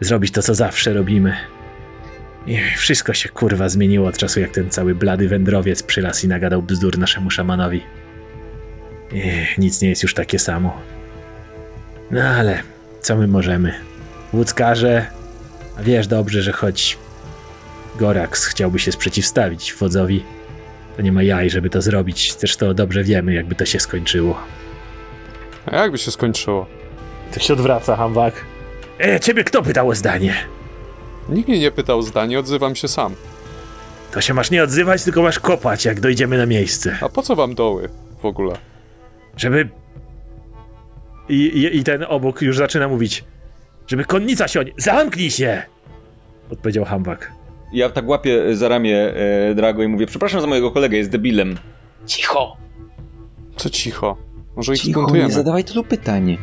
[0.00, 1.36] zrobić to, co zawsze robimy.
[2.48, 6.62] Ech, Wszystko się kurwa zmieniło od czasu, jak ten cały blady wędrowiec przylasł i nagadał
[6.62, 7.82] bzdur naszemu szamanowi.
[9.14, 10.76] Ech, Nic nie jest już takie samo.
[12.10, 12.62] No ale
[13.00, 13.74] co my możemy?
[14.32, 15.06] Łódzkarze,
[15.78, 16.98] a wiesz dobrze, że choć
[17.98, 20.24] Gorax chciałby się sprzeciwstawić wodzowi,
[20.96, 22.34] To nie ma jaj, żeby to zrobić.
[22.34, 24.38] Też to dobrze wiemy, jakby to się skończyło.
[25.66, 26.66] A jakby się skończyło?
[27.34, 28.34] To się odwraca, Hambak.
[29.00, 30.34] E, ciebie kto pytał o zdanie?
[31.28, 33.14] Nikt mnie nie pytał zdanie, odzywam się sam.
[34.12, 36.98] To się masz nie odzywać, tylko masz kopać, jak dojdziemy na miejsce.
[37.00, 37.88] A po co wam doły
[38.22, 38.56] w ogóle?
[39.36, 39.68] Żeby...
[41.28, 43.24] I, i, I ten obok już zaczyna mówić,
[43.86, 44.64] żeby konnica się...
[44.76, 45.62] Zamknij się!
[46.50, 47.32] Odpowiedział Hambak.
[47.72, 49.14] Ja tak łapię za ramię
[49.50, 51.56] e, Drago i mówię, przepraszam za mojego kolegę, jest debilem.
[52.06, 52.56] Cicho!
[53.56, 54.16] Co cicho?
[54.56, 56.38] Może ich Cicho, nie zadawaj tylu pytań.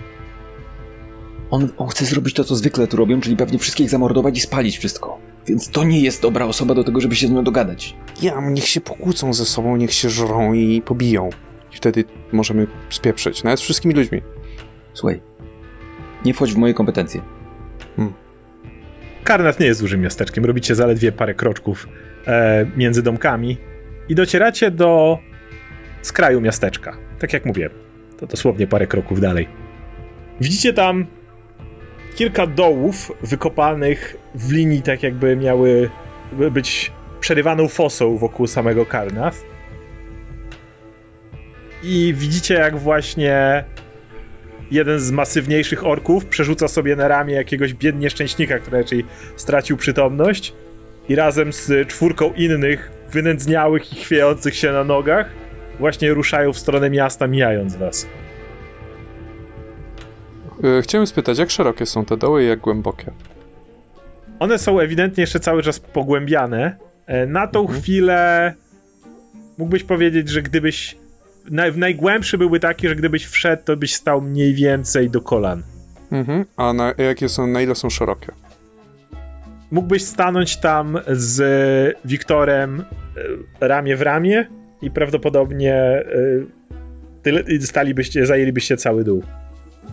[1.52, 4.78] On, on chce zrobić to, co zwykle tu robią, czyli pewnie wszystkich zamordować i spalić
[4.78, 5.18] wszystko.
[5.48, 7.96] Więc to nie jest dobra osoba do tego, żeby się z nią dogadać.
[8.22, 11.30] Ja, niech się pokłócą ze sobą, niech się żrą i pobiją.
[11.74, 14.22] I wtedy możemy spieprzyć, nawet z wszystkimi ludźmi.
[14.94, 15.22] Słuchaj,
[16.26, 17.22] nie wchodź w moje kompetencje.
[19.24, 21.88] Karnat nie jest dużym miasteczkiem, robicie zaledwie parę kroczków
[22.28, 23.58] e, między domkami
[24.10, 25.20] i docieracie do
[26.02, 26.98] skraju miasteczka.
[27.20, 27.70] Tak jak mówię,
[28.18, 29.48] to dosłownie parę kroków dalej.
[30.42, 31.06] Widzicie tam
[32.16, 35.90] kilka dołów wykopanych w linii, tak jakby miały
[36.32, 39.53] by być przerywaną fosą wokół samego Karnath.
[41.84, 43.64] I widzicie, jak właśnie
[44.72, 49.06] jeden z masywniejszych orków przerzuca sobie na ramię jakiegoś bied nieszczęśnika, który raczej
[49.36, 50.54] stracił przytomność
[51.10, 55.30] i razem z czwórką innych wynędzniałych i chwiejących się na nogach
[55.80, 58.08] właśnie ruszają w stronę miasta, mijając was.
[60.64, 63.12] E, Chciałem spytać, jak szerokie są te doły i jak głębokie?
[64.40, 66.76] One są ewidentnie jeszcze cały czas pogłębiane.
[67.06, 68.54] E, Na tą chwilę
[69.58, 70.98] mógłbyś powiedzieć, że gdybyś.
[71.52, 75.64] Naj, najgłębszy byłby taki, że gdybyś wszedł, to byś stał mniej więcej do kolan.
[76.12, 76.46] Mhm.
[76.58, 78.32] A na, jakie są, na ile są szerokie?
[79.72, 82.84] Mógłbyś stanąć tam z Wiktorem
[83.62, 84.48] e, ramię w ramię
[84.82, 86.04] i prawdopodobnie e,
[87.24, 89.24] tyle, stalibyście, zajęlibyście cały dół.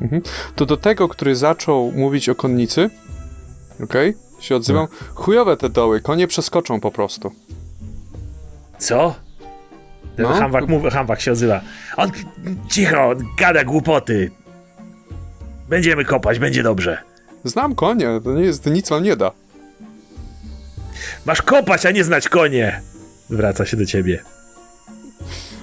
[0.00, 0.22] Mhm.
[0.56, 2.90] To do tego, który zaczął mówić o konnicy,
[3.84, 7.32] okej, się odzywam, chujowe te doły, konie przeskoczą po prostu.
[8.78, 9.14] Co?
[10.16, 10.34] Ten No.
[10.34, 11.60] Hamwak, mów, Hamwak się odzywa.
[11.96, 12.10] On
[12.68, 14.30] cicho, on gada głupoty.
[15.68, 16.98] Będziemy kopać, będzie dobrze.
[17.44, 19.30] Znam konie, to nie jest, nic wam nie da.
[21.26, 22.80] Masz kopać, a nie znać konie!
[23.30, 24.22] Zwraca się do ciebie.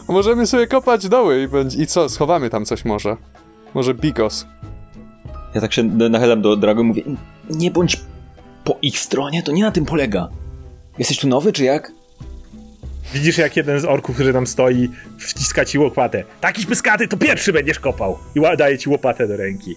[0.07, 3.17] Możemy sobie kopać doły i, będzie, i co, schowamy tam coś może.
[3.73, 4.45] Może bigos.
[5.55, 7.03] Ja tak się nachylam do Drago i mówię,
[7.49, 8.01] nie bądź
[8.63, 10.29] po ich stronie, to nie na tym polega.
[10.99, 11.91] Jesteś tu nowy, czy jak?
[13.13, 14.89] Widzisz, jak jeden z orków, który tam stoi,
[15.19, 16.23] wciska ci łopatę.
[16.41, 18.19] Takiś pyskaty, to pierwszy będziesz kopał!
[18.35, 19.75] I daje ci łopatę do ręki.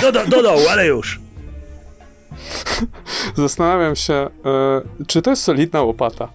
[0.00, 1.20] Do, do, do dołu, ale już!
[3.36, 4.30] Zastanawiam się, e,
[5.06, 6.28] czy to jest solidna łopata?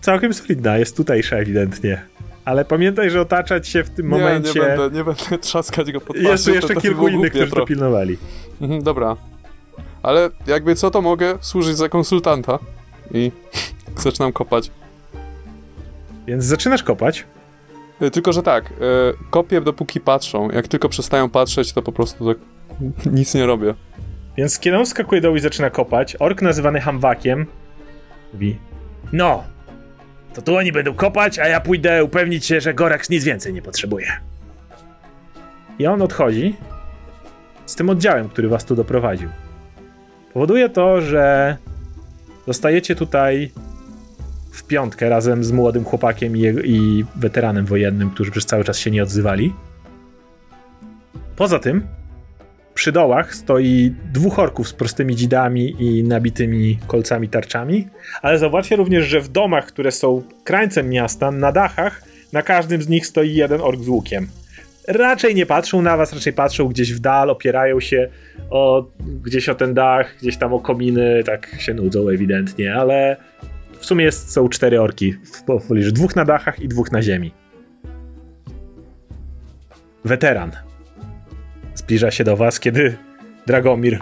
[0.00, 2.02] Całkiem solidna, jest tutejsza ewidentnie.
[2.44, 4.60] Ale pamiętaj, że otaczać się w tym momencie...
[4.60, 6.28] Nie, nie będę, nie będę trzaskać go po twarzy.
[6.28, 8.18] Jeszcze, jeszcze kilku innych, którzy to pilnowali.
[8.60, 9.16] Mhm, dobra.
[10.02, 12.58] Ale jakby co, to mogę służyć za konsultanta.
[13.14, 13.32] I
[13.96, 14.70] zaczynam kopać.
[16.26, 17.24] Więc zaczynasz kopać.
[18.00, 18.72] E, Tylko, że tak, e,
[19.30, 20.50] kopię dopóki patrzą.
[20.50, 22.38] Jak tylko przestają patrzeć, to po prostu tak
[23.12, 23.74] nic nie robię.
[24.36, 27.46] Więc kiedy on skakuje dołu i zaczyna kopać, ork nazywany Hamwakiem
[28.32, 28.58] mówi
[29.12, 29.44] No,
[30.34, 33.62] to tu oni będą kopać, a ja pójdę upewnić się, że Gorax nic więcej nie
[33.62, 34.06] potrzebuje.
[35.78, 36.56] I on odchodzi
[37.66, 39.28] z tym oddziałem, który was tu doprowadził.
[40.32, 41.56] Powoduje to, że
[42.46, 43.50] zostajecie tutaj
[44.50, 48.90] w piątkę razem z młodym chłopakiem i, i weteranem wojennym, którzy przez cały czas się
[48.90, 49.54] nie odzywali.
[51.36, 51.86] Poza tym,
[52.74, 57.88] przy dołach stoi dwóch orków z prostymi dzidami i nabitymi kolcami tarczami,
[58.22, 62.02] ale zauważcie również, że w domach, które są krańcem miasta, na dachach,
[62.32, 64.28] na każdym z nich stoi jeden ork z łukiem.
[64.88, 68.08] Raczej nie patrzą na was, raczej patrzą gdzieś w dal, opierają się
[68.50, 68.90] o,
[69.22, 73.16] gdzieś o ten dach, gdzieś tam o kominy, tak się nudzą ewidentnie, ale
[73.78, 77.32] w sumie jest, są cztery orki w pobliżu, dwóch na dachach i dwóch na ziemi.
[80.04, 80.52] Weteran
[81.74, 82.96] zbliża się do was, kiedy
[83.46, 83.98] Dragomir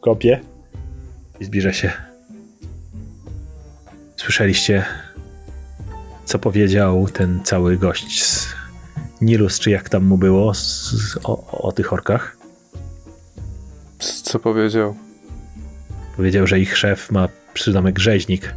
[0.00, 0.40] kopie
[1.40, 1.92] i zbliża się.
[4.16, 4.84] Słyszeliście,
[6.24, 8.54] co powiedział ten cały gość z
[9.20, 12.35] Nilus, czy jak tam mu było, z, z, o, o tych orkach?
[13.98, 14.96] Co powiedział?
[16.16, 18.54] Powiedział, że ich szef ma przydomek rzeźnik.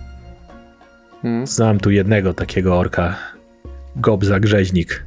[1.21, 1.47] Hmm?
[1.47, 3.17] Znam tu jednego takiego orka,
[3.95, 5.03] Gobza Grzeźnik.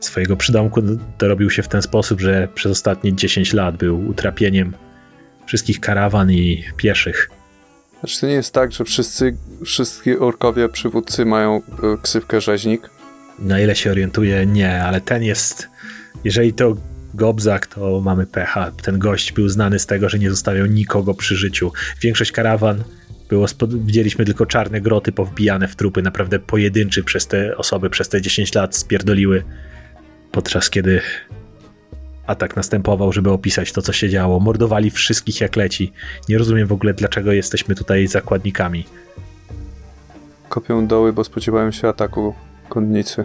[0.00, 0.82] Swojego przydomku
[1.18, 4.72] dorobił się w ten sposób, że przez ostatnie 10 lat był utrapieniem
[5.46, 7.30] wszystkich karawan i pieszych.
[8.00, 9.36] Znaczy to nie jest tak, że wszyscy,
[10.20, 11.62] orkowie przywódcy mają e,
[12.02, 12.90] ksywkę rzeźnik.
[13.38, 15.68] Na ile się orientuję, nie, ale ten jest.
[16.24, 16.76] Jeżeli to
[17.16, 18.70] Gobzak, to mamy pecha.
[18.82, 21.72] Ten gość był znany z tego, że nie zostawiał nikogo przy życiu.
[22.02, 22.84] Większość karawan
[23.28, 28.22] było, widzieliśmy tylko czarne groty powbijane w trupy, naprawdę pojedynczy przez te osoby przez te
[28.22, 29.42] 10 lat spierdoliły.
[30.32, 31.00] Podczas kiedy
[32.26, 34.40] atak następował, żeby opisać to, co się działo.
[34.40, 35.92] Mordowali wszystkich jak leci.
[36.28, 38.84] Nie rozumiem w ogóle, dlaczego jesteśmy tutaj zakładnikami.
[40.48, 42.34] Kopią doły, bo spodziewają się ataku
[42.68, 43.24] konnicy.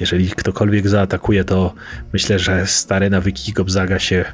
[0.00, 1.74] Jeżeli ktokolwiek zaatakuje, to
[2.12, 4.24] myślę, że stare nawyki Gobzaga się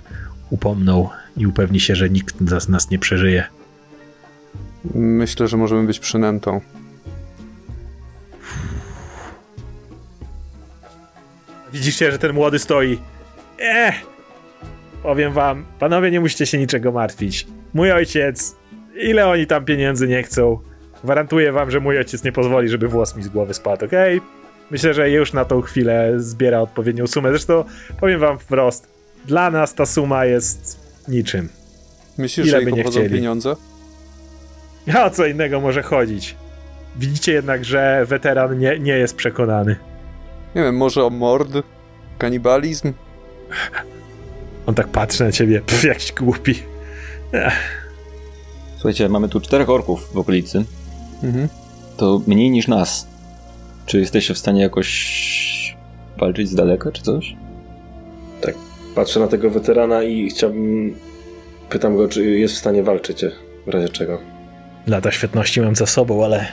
[0.50, 3.44] upomną i upewni się, że nikt z nas nie przeżyje.
[4.94, 6.60] Myślę, że możemy być przynętą.
[11.72, 12.98] Widzicie, że ten młody stoi.
[13.58, 13.94] Eh!
[15.02, 17.46] Powiem wam, panowie, nie musicie się niczego martwić.
[17.74, 18.56] Mój ojciec,
[18.96, 20.58] ile oni tam pieniędzy nie chcą,
[21.04, 24.20] gwarantuję wam, że mój ojciec nie pozwoli, żeby włos mi z głowy spadł, okej?
[24.70, 27.28] Myślę, że już na tą chwilę zbiera odpowiednią sumę.
[27.30, 27.64] Zresztą
[28.00, 28.88] powiem wam wprost,
[29.26, 31.48] dla nas ta suma jest niczym.
[32.18, 33.10] Myślisz, Ile że by nie chcieli?
[33.14, 33.56] pieniądze?
[34.94, 36.36] A o co innego może chodzić?
[36.96, 39.76] Widzicie jednak, że weteran nie, nie jest przekonany.
[40.54, 41.50] Nie wiem, może o mord?
[42.18, 42.92] Kanibalizm?
[44.66, 46.62] On tak patrzy na ciebie, pff, jakiś głupi.
[48.74, 50.64] Słuchajcie, mamy tu czterech orków w okolicy.
[51.22, 51.48] Mhm.
[51.96, 53.06] To mniej niż nas.
[53.86, 55.76] Czy jesteście w stanie jakoś
[56.18, 57.36] walczyć z daleka, czy coś?
[58.96, 60.94] Patrzę na tego weterana i chciałbym...
[61.68, 63.24] Pytam go, czy jest w stanie walczyć,
[63.66, 64.20] w razie czego.
[64.86, 66.46] Lata świetności mam za sobą, ale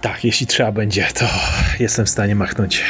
[0.00, 1.24] tak, jeśli trzeba będzie, to
[1.80, 2.82] jestem w stanie machnąć.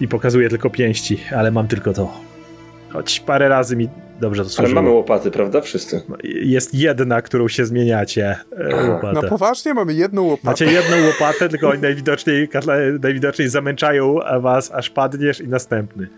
[0.00, 2.20] I pokazuję tylko pięści, ale mam tylko to.
[2.88, 3.88] Choć parę razy mi
[4.20, 4.82] dobrze to Ale służyło.
[4.82, 5.60] mamy łopaty, prawda?
[5.60, 6.02] Wszyscy.
[6.24, 8.36] Jest jedna, którą się zmieniacie.
[8.58, 8.86] e, Aha.
[8.86, 9.28] Na Łopatę.
[9.28, 10.48] poważnie mamy jedną łopatę.
[10.50, 12.48] Macie jedną łopatę, tylko oni najwidoczniej,
[13.02, 16.08] najwidoczniej zamęczają was, aż padniesz i następny.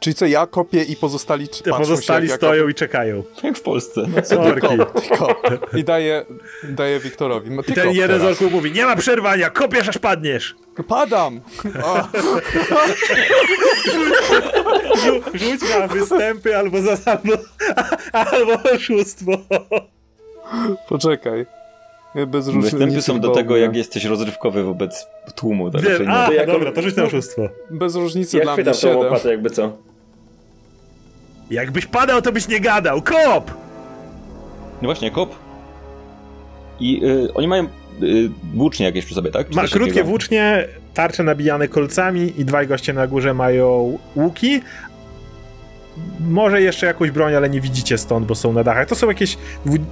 [0.00, 3.22] Czyli co, ja kopię i pozostali Te patrzą pozostali się, jak stoją i czekają.
[3.42, 4.06] Jak w Polsce.
[4.24, 4.66] Sorki.
[4.66, 5.00] Ja kopię.
[5.08, 5.40] Tylko.
[5.76, 6.24] I daję,
[6.64, 7.50] daję Wiktorowi.
[7.50, 10.54] No, ty I ten kop jeden z orków mówi, nie ma przerwania, kopiesz aż padniesz.
[10.88, 11.40] Padam!
[11.84, 11.98] O,
[14.96, 17.32] Rzu- Rzuć na występy albo za albo,
[18.12, 19.32] albo oszustwo.
[20.88, 21.46] poczekaj.
[22.26, 22.76] Bez różnicy.
[22.76, 25.70] Występy są do tego, jak jesteś rozrywkowy wobec tłumu.
[25.70, 26.12] To raczej Wiem, nie.
[26.14, 27.48] a, To jako- dobra, to rzuć na oszustwo.
[27.70, 28.98] Bez różnicy Ja dla mnie chwytam tą 7.
[28.98, 29.76] łopatę, jakby co.
[31.50, 33.02] Jakbyś padał, to byś nie gadał.
[33.02, 33.50] Kop!
[34.82, 35.34] No właśnie, kop.
[36.80, 37.64] I y, oni mają
[38.02, 39.48] y, włócznie jakieś przy sobie, tak?
[39.48, 40.06] Czy Ma krótkie takiego?
[40.06, 44.60] włócznie, tarcze nabijane kolcami i dwaj goście na górze mają łuki.
[46.20, 48.88] Może jeszcze jakąś broń, ale nie widzicie stąd, bo są na dachach.
[48.88, 49.38] To są jakieś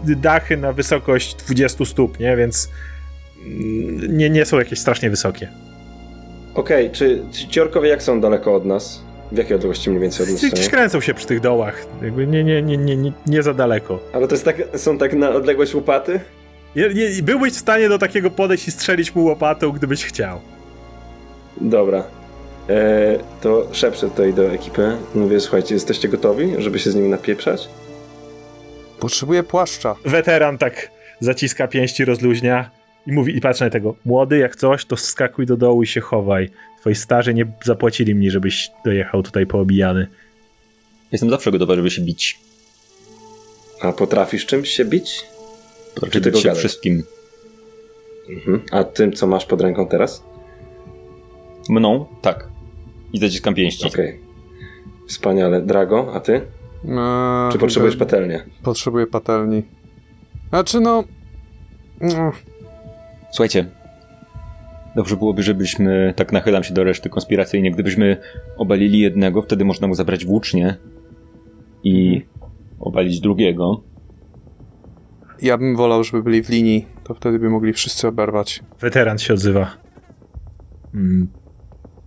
[0.05, 2.37] dachy na wysokość 20 stóp, nie?
[2.37, 2.69] Więc
[3.47, 5.49] mm, nie, nie są jakieś strasznie wysokie.
[6.55, 9.03] Okej, czy ci ci orkowie jak są daleko od nas?
[9.35, 10.71] W jakiej odległości mniej więcej od nas Gdzieś stoją?
[10.71, 11.87] kręcą się przy tych dołach.
[12.03, 13.99] Jakby nie, nie, nie, nie, nie, nie za daleko.
[14.13, 16.21] Ale to jest tak, są tak na odległość łopaty?
[16.77, 20.41] Nie, nie, byłbyś w stanie do takiego podejść i strzelić mu łopatą, gdybyś chciał.
[21.61, 22.05] Dobra.
[22.69, 24.97] E, to szepczę tutaj do ekipy.
[25.15, 27.69] Mówię, słuchajcie, jesteście gotowi, żeby się z nimi napieprzać?
[29.01, 29.95] Potrzebuję płaszcza.
[30.05, 30.91] Weteran tak
[31.21, 32.71] zaciska pięści, rozluźnia
[33.07, 33.95] i mówi, i patrzy na tego.
[34.05, 36.51] Młody, jak coś, to wskakuj do dołu i się chowaj.
[36.85, 40.07] Twoi starzy nie zapłacili mi, żebyś dojechał tutaj poobijany.
[41.13, 42.39] Jestem zawsze gotowy, żeby się bić.
[43.81, 45.27] A potrafisz czymś się bić?
[45.95, 46.59] Potrafię tylko bić się gadać?
[46.59, 47.03] wszystkim.
[48.31, 48.63] Mhm.
[48.73, 50.23] A tym, co masz pod ręką teraz?
[51.69, 52.07] Mną?
[52.23, 52.49] Tak.
[53.13, 53.87] I zaciskam pięści.
[53.89, 54.21] Okej.
[55.09, 55.63] Wspaniale.
[55.63, 56.33] Drago, a ty?
[56.33, 58.45] Eee, Czy potrzebujesz patelnię?
[58.63, 59.63] Potrzebuję patelni.
[60.49, 61.05] Znaczy no...
[62.01, 62.33] mm,
[63.31, 63.67] Słuchajcie.
[64.97, 68.17] Dobrze byłoby, żebyśmy, tak nachylam się do reszty konspiracyjnie, gdybyśmy
[68.57, 70.77] obalili jednego, wtedy można mu zabrać włócznie
[71.85, 72.23] i
[72.81, 73.81] obalić drugiego.
[75.43, 76.87] Ja bym wolał, żeby byli w linii.
[77.05, 78.63] To wtedy by mogli wszyscy oberwać.
[78.81, 79.77] Weteran się odzywa.
[80.95, 81.29] Mm,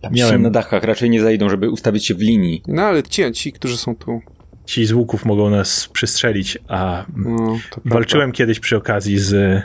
[0.01, 2.61] Tam Miałem- na dachach, raczej nie zajdą, żeby ustawić się w linii.
[2.67, 4.19] No ale ci, ci którzy są tu.
[4.65, 7.37] ci z łuków mogą nas przystrzelić, a No,
[7.69, 7.93] to prawda.
[7.93, 9.61] walczyłem kiedyś przy okazji z e,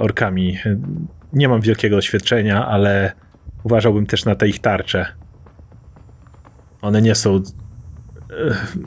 [0.00, 0.58] orkami.
[1.36, 3.12] Nie mam wielkiego doświadczenia, ale
[3.64, 5.06] uważałbym też na te ich tarcze.
[6.82, 7.40] One nie są e,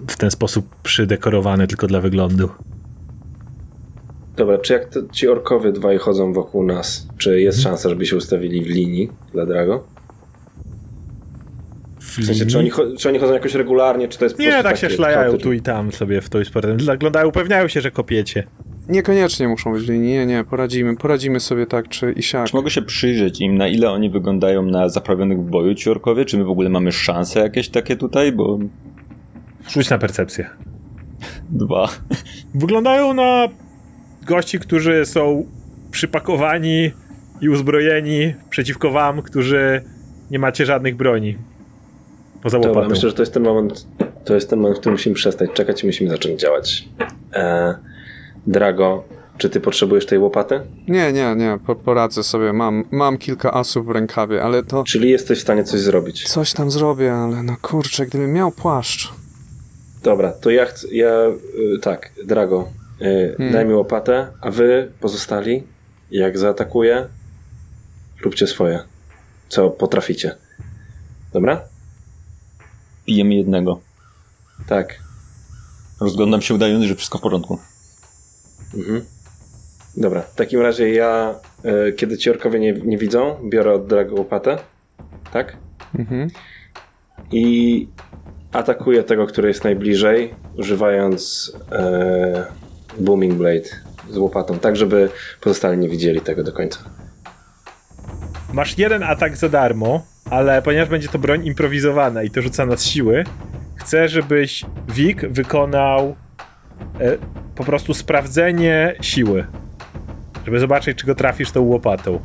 [0.07, 2.49] w ten sposób przydekorowane tylko dla wyglądu.
[4.35, 8.15] Dobra, czy jak to, ci orkowie dwaj chodzą wokół nas, czy jest szansa, żeby się
[8.17, 9.87] ustawili w linii dla Drago?
[11.99, 14.89] W sensie, czy oni, czy oni chodzą jakoś regularnie, czy to jest Nie, tak się
[14.89, 16.77] szlajają tu i tam sobie w to i z powrotem.
[17.27, 18.43] Upewniają się, że kopiecie.
[18.89, 22.47] Niekoniecznie muszą być linii, nie, nie, poradzimy, poradzimy sobie tak czy i siak.
[22.47, 26.25] Czy mogę się przyjrzeć im, na ile oni wyglądają na zaprawionych w boju ci orkowie?
[26.25, 28.31] Czy my w ogóle mamy szanse jakieś takie tutaj?
[28.31, 28.59] Bo
[29.69, 30.49] Rzuć na percepcję.
[31.49, 31.89] dwa.
[32.55, 33.47] Wyglądają na
[34.25, 35.45] gości, którzy są
[35.91, 36.91] przypakowani
[37.41, 39.81] i uzbrojeni przeciwko wam, którzy
[40.31, 41.37] nie macie żadnych broni.
[42.43, 42.89] Poza Dobra, łopatą.
[42.89, 43.87] myślę, że to jest ten moment,
[44.25, 46.87] to jest ten moment, w którym musimy przestać czekać i musimy zacząć działać.
[47.33, 47.75] E,
[48.49, 49.03] Drago,
[49.37, 50.61] czy ty potrzebujesz tej łopaty?
[50.87, 55.09] Nie, nie, nie, po, poradzę sobie, mam, mam kilka asów w rękawie, ale to Czyli
[55.09, 56.29] jesteś w stanie coś zrobić?
[56.29, 59.13] coś tam zrobię, ale no kurczę, gdybym miał płaszcz.
[60.03, 61.11] Dobra, to ja chcę, ja,
[61.75, 62.67] y, tak, Drago,
[63.01, 63.53] y, Hmm.
[63.53, 65.63] daj mi łopatę, a wy pozostali,
[66.11, 67.07] jak zaatakuję,
[68.23, 68.79] róbcie swoje,
[69.49, 70.35] co potraficie.
[71.33, 71.61] Dobra?
[73.05, 73.79] Pijemy jednego.
[74.67, 74.99] Tak.
[76.01, 77.59] Rozglądam się udając, że wszystko w porządku.
[78.77, 79.01] Mhm.
[79.97, 81.35] Dobra, w takim razie ja,
[81.89, 84.57] y, kiedy ci orkowie nie, nie widzą, biorę od Drago łopatę,
[85.33, 85.57] tak?
[85.99, 86.29] Mhm.
[87.31, 87.87] I
[88.51, 92.45] atakuję tego, który jest najbliżej, używając e,
[92.99, 93.69] Booming Blade
[94.09, 95.09] z łopatą, tak żeby
[95.41, 96.79] pozostali nie widzieli tego do końca.
[98.53, 102.85] Masz jeden atak za darmo, ale ponieważ będzie to broń improwizowana i to rzucana z
[102.85, 103.23] siły,
[103.75, 106.28] chcę, żebyś Wik wykonał e,
[107.55, 109.45] po prostu sprawdzenie siły.
[110.45, 112.19] Żeby zobaczyć, czy go trafisz tą łopatą.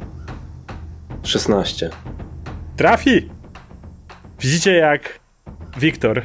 [1.22, 1.90] 16.
[2.76, 3.28] Trafi!
[4.40, 5.20] Widzicie, jak
[5.78, 6.22] Wiktor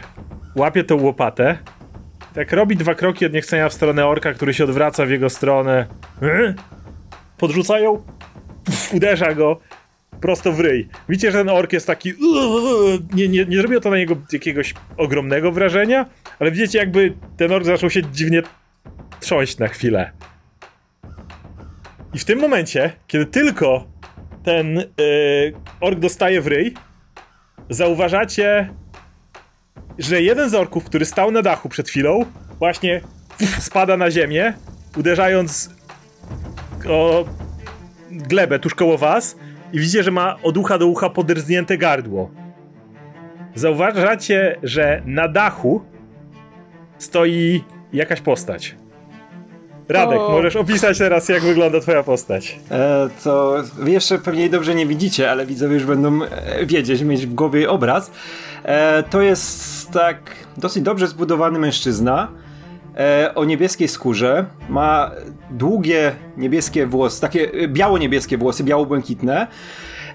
[0.55, 1.57] łapie tą łopatę,
[2.33, 5.85] tak robi dwa kroki od niechcenia w stronę orka, który się odwraca w jego stronę.
[6.21, 6.55] Yy?
[7.37, 8.03] Podrzucają,
[8.93, 9.59] uderza go
[10.21, 10.89] prosto w ryj.
[11.09, 12.13] Widzicie, że ten ork jest taki.
[13.13, 16.05] Nie, nie, nie zrobiło to na niego jakiegoś ogromnego wrażenia,
[16.39, 18.41] ale widzicie, jakby ten ork zaczął się dziwnie
[19.19, 20.11] trząść na chwilę.
[22.13, 23.87] I w tym momencie, kiedy tylko
[24.43, 24.85] ten yy,
[25.81, 26.73] ork dostaje w ryj,
[27.69, 28.69] zauważacie,
[29.99, 32.25] że jeden z orków, który stał na dachu przed chwilą,
[32.59, 33.01] właśnie
[33.59, 34.53] spada na ziemię,
[34.97, 35.69] uderzając
[36.89, 37.25] o
[38.11, 39.35] glebę tuż koło was
[39.73, 42.31] i widzicie, że ma od ucha do ucha podrznięte gardło.
[43.55, 45.85] Zauważacie, że na dachu
[46.99, 47.63] stoi
[47.93, 48.75] jakaś postać.
[49.89, 50.29] Radek, O.
[50.31, 52.59] możesz opisać teraz, jak wygląda twoja postać.
[52.71, 57.27] E, to wy jeszcze pewnie dobrze nie widzicie, ale widzowie już będą e, wiedzieć, mieć
[57.27, 58.11] w głowie obraz.
[58.63, 60.17] E, to jest tak
[60.57, 62.27] dosyć dobrze zbudowany mężczyzna
[62.97, 64.45] e, o niebieskiej skórze.
[64.69, 65.11] Ma
[65.51, 69.47] długie niebieskie włosy, takie e, biało-niebieskie włosy, biało-błękitne,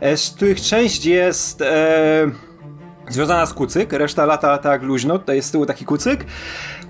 [0.01, 2.31] e, z których część jest e,
[3.09, 6.25] związana z kucyk, reszta lata tak luźno, tutaj jest z tyłu taki kucyk.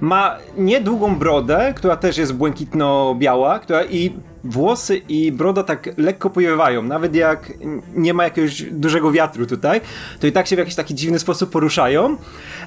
[0.01, 4.13] Ma niedługą brodę, która też jest błękitno-biała, która i
[4.45, 7.53] włosy i broda tak lekko powiewają, nawet jak
[7.95, 9.81] nie ma jakiegoś dużego wiatru tutaj,
[10.21, 12.17] to i tak się w jakiś taki dziwny sposób poruszają.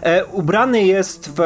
[0.02, 1.42] E, ubrany jest w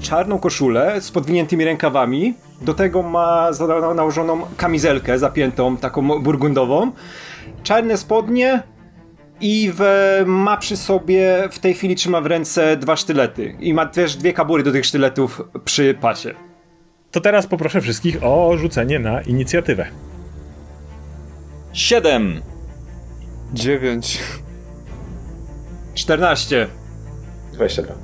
[0.00, 3.50] czarną koszulę z podwiniętymi rękawami, do tego ma
[3.94, 6.92] nałożoną kamizelkę zapiętą, taką burgundową,
[7.62, 8.62] czarne spodnie,
[9.40, 9.82] i w,
[10.26, 13.56] ma przy sobie, w tej chwili trzyma w ręce dwa sztylety.
[13.60, 16.34] I ma też dwie kabury do tych sztyletów przy pasie.
[17.10, 19.86] To teraz poproszę wszystkich o rzucenie na inicjatywę.
[21.72, 22.40] Siedem!
[23.52, 24.18] Dziewięć.
[25.94, 26.68] 14.
[27.52, 27.94] 22.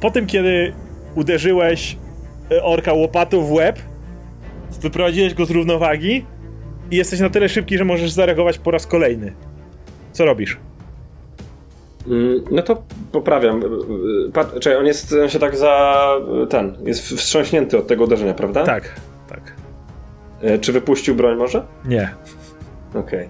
[0.00, 0.72] Po tym, kiedy
[1.14, 1.96] uderzyłeś
[2.50, 3.78] e, orka łopatą w łeb,
[4.80, 6.26] wyprowadziłeś go z równowagi
[6.90, 9.32] i jesteś na tyle szybki, że możesz zareagować po raz kolejny.
[10.16, 10.56] Co robisz?
[12.06, 12.82] Mm, No to
[13.12, 13.62] poprawiam.
[14.32, 15.96] Pat, czekaj, on jest on się tak za
[16.50, 18.64] ten, jest wstrząśnięty od tego uderzenia, prawda?
[18.64, 18.94] Tak,
[19.28, 19.52] tak.
[20.42, 21.66] E, Czy wypuścił broń może?
[21.84, 22.14] Nie.
[22.94, 23.28] Okej.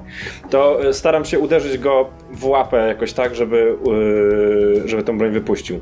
[0.51, 3.77] To e, staram się uderzyć go w łapę jakoś tak, żeby,
[4.85, 5.81] e, żeby tą broń wypuścił.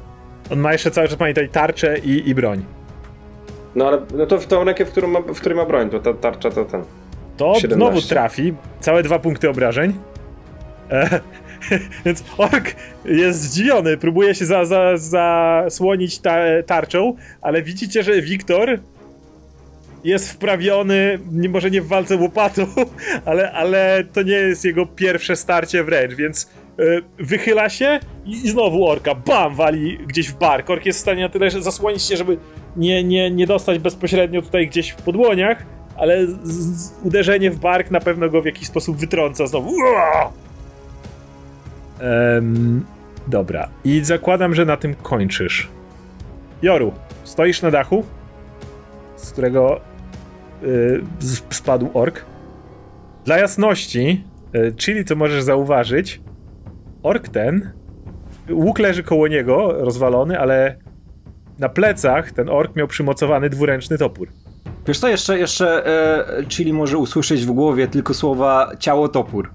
[0.52, 2.64] On ma jeszcze cały czas, pamiętaj, tarczę i, i broń.
[3.74, 6.00] No ale no to w tą rękę, w, którą ma, w której ma broń, to
[6.00, 6.82] ta tarcza to ten.
[7.36, 7.68] To 17.
[7.76, 8.54] znowu trafi.
[8.80, 9.92] Całe dwa punkty obrażeń.
[10.90, 11.20] E,
[12.04, 12.74] więc ork
[13.04, 16.36] jest zdziwiony, próbuje się za, za, zasłonić ta,
[16.66, 18.78] tarczą, ale widzicie, że Wiktor
[20.04, 22.66] jest wprawiony, nie, może nie w walce łopatą,
[23.24, 26.82] ale, ale to nie jest jego pierwsze starcie wręcz, więc e,
[27.18, 30.70] wychyla się i, i znowu orka, bam, wali gdzieś w bark.
[30.70, 32.38] Ork jest w stanie na tyle że zasłonić się, żeby
[32.76, 35.66] nie, nie, nie dostać bezpośrednio tutaj gdzieś w podłoniach,
[35.96, 39.72] ale z, z, uderzenie w bark na pewno go w jakiś sposób wytrąca znowu.
[42.00, 42.84] Em,
[43.26, 45.68] Dobra, i zakładam, że na tym kończysz.
[46.62, 46.92] Joru,
[47.24, 48.04] stoisz na dachu,
[49.16, 49.80] z którego
[50.62, 51.02] y,
[51.50, 52.24] spadł ork.
[53.24, 56.20] Dla jasności, y, czyli co możesz zauważyć,
[57.02, 57.72] ork ten,
[58.50, 60.76] łuk leży koło niego, rozwalony, ale
[61.58, 64.28] na plecach ten ork miał przymocowany dwuręczny topór.
[64.86, 69.50] Wiesz co, jeszcze, jeszcze e, Chili może usłyszeć w głowie tylko słowa ciało topór.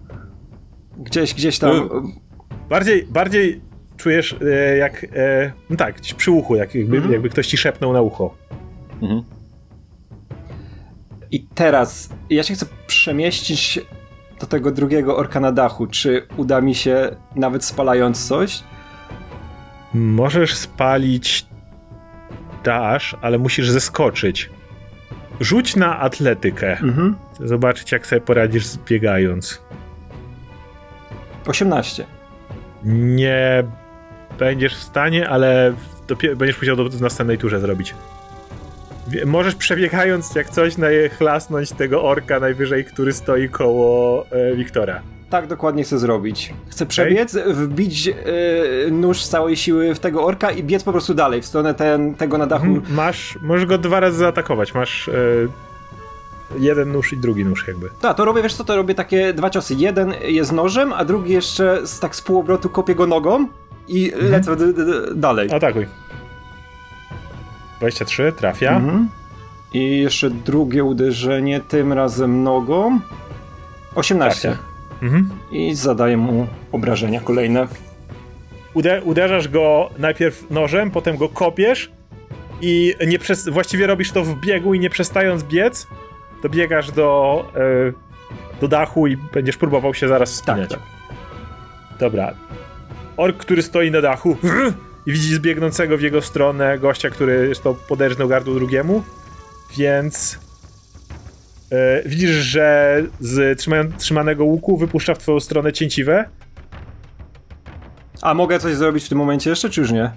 [0.98, 1.72] Gdzieś, gdzieś tam...
[1.72, 2.29] Y-
[2.70, 3.62] Bardziej, bardziej
[3.98, 7.14] czujesz e, jak, e, no tak, przy uchu, jak, jakby, Mhm.
[7.14, 8.36] jakby ktoś ci szepnął na ucho.
[9.02, 9.24] Mhm.
[11.32, 13.80] I teraz ja się chcę przemieścić
[14.40, 15.88] do tego drugiego orka na dachu.
[15.88, 18.64] Czy uda mi się, nawet spalając coś?
[19.94, 21.46] Możesz spalić
[22.64, 24.50] dasz, ale musisz zeskoczyć.
[25.40, 26.72] Rzuć na atletykę.
[26.72, 27.16] Mhm.
[27.34, 29.62] Chcę zobaczyć, jak sobie poradzisz biegając.
[31.48, 32.06] 18.
[32.84, 33.64] Nie
[34.40, 35.74] będziesz w stanie, ale
[36.38, 37.96] będziesz musiał to w następnej turze zrobić.
[39.26, 40.74] Możesz przebiegając jak coś
[41.18, 45.02] chlasnąć tego orka najwyżej, który stoi koło e, Wiktora.
[45.30, 46.54] Tak dokładnie chcę zrobić.
[46.70, 48.14] Chcę przebiec, wbić e,
[48.92, 52.16] nóż z całej siły w tego orka i biec po prostu dalej, w stronę ten,
[52.16, 52.66] tego na dachu.
[52.66, 54.74] Mhm, Masz, możesz go dwa razy zaatakować.
[54.74, 55.12] Masz e,
[56.58, 57.90] jeden nóż i drugi nóż jakby.
[58.02, 59.74] Tak, to robię, wiesz co, to robię takie dwa ciosy.
[59.76, 63.48] Jeden jest nożem, a drugi jeszcze z, tak z półobrotu kopię go nogą
[63.88, 64.86] i lecę d- d-
[65.16, 65.52] dalej.
[65.52, 65.86] Atakuj.
[67.80, 68.76] 23, trafia.
[68.78, 69.10] Mhm.
[69.74, 73.00] I jeszcze drugie uderzenie, tym razem nogą.
[73.96, 74.42] 18.
[74.42, 74.64] Trafia.
[75.02, 75.30] Mhm.
[75.52, 77.68] I zadaję mu obrażenia kolejne.
[78.74, 81.92] Ude- uderzasz go najpierw nożem, potem go kopiesz
[82.62, 85.88] i nie przez- właściwie robisz to w biegu i nie przestając biec,
[86.44, 90.70] dobiegasz do, e, do dachu i będziesz próbował się zaraz Tak, wspinać.
[90.70, 90.80] tak.
[92.00, 92.34] Dobra.
[93.18, 94.38] Ork, który stoi na dachu
[95.08, 99.04] i widzi zbiegnącego w jego stronę gościa, który zresztą poderżnął gardło drugiemu,
[99.78, 100.40] więc
[101.72, 106.30] e, widzisz, że z trzymają, trzymanego łuku wypuszcza w twoją stronę cięciwe.
[108.22, 110.12] A mogę coś zrobić w tym momencie jeszcze, czy już nie?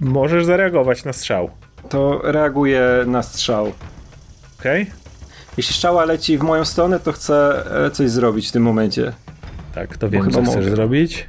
[0.00, 1.50] Możesz zareagować na strzał.
[1.88, 3.72] To reaguję na strzał.
[4.60, 4.86] Okej?
[5.56, 9.12] Jeśli strzała leci w moją stronę, to chcę e, coś zrobić w tym momencie.
[9.74, 10.70] Tak, to wiem, co chcesz mogę.
[10.70, 11.26] zrobić.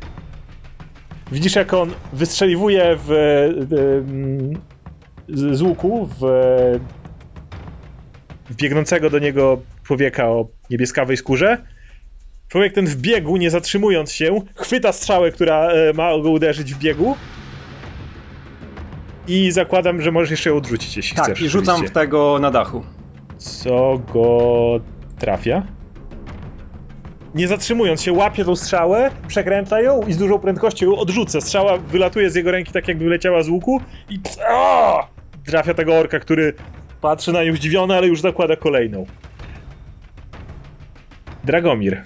[1.31, 3.05] Widzisz, jak on wystrzeliwuje w,
[3.69, 3.73] w,
[4.09, 4.53] mm,
[5.29, 6.19] z z łuku w,
[8.49, 11.57] w biegnącego do niego człowieka o niebieskawej skórze.
[12.47, 16.77] Człowiek ten w biegu, nie zatrzymując się, chwyta strzałę, która e, ma go uderzyć w
[16.77, 17.15] biegu.
[19.27, 21.41] I zakładam, że możesz jeszcze ją odrzucić, jeśli Tak, chcesz.
[21.41, 22.83] i rzucam w tego na dachu.
[23.41, 24.80] Co go
[25.19, 25.63] trafia?
[27.35, 31.41] Nie zatrzymując się, łapie tą strzałę, przekręca ją i z dużą prędkością ją odrzuca.
[31.41, 34.19] Strzała wylatuje z jego ręki tak, jakby wyleciała z łuku i
[34.49, 35.07] Aaaa!
[35.45, 36.53] trafia tego orka, który
[37.01, 39.05] patrzy na nią zdziwiony, ale już zakłada kolejną.
[41.43, 42.01] Dragomir.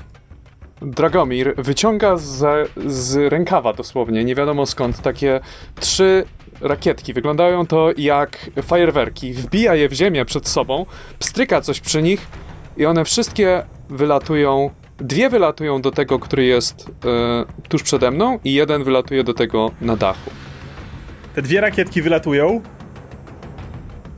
[0.82, 5.40] Dragomir wyciąga z, z rękawa dosłownie, nie wiadomo skąd, takie
[5.80, 6.26] trzy
[6.62, 7.14] rakietki.
[7.14, 9.34] Wyglądają to jak fajerwerki.
[9.34, 10.86] Wbija je w ziemię przed sobą,
[11.20, 12.28] pstryka coś przy nich
[12.78, 14.70] i one wszystkie wylatują.
[14.98, 19.72] Dwie wylatują do tego, który jest e, tuż przede mną, i jeden wylatuje do tego
[19.82, 20.32] na dachu.
[21.36, 22.62] Te dwie rakietki wylatują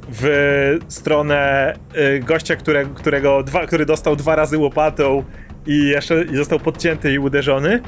[0.09, 5.23] w stronę y, gościa, które, którego dwa, który dostał dwa razy łopatą
[5.65, 7.81] i jeszcze i został podcięty i uderzony.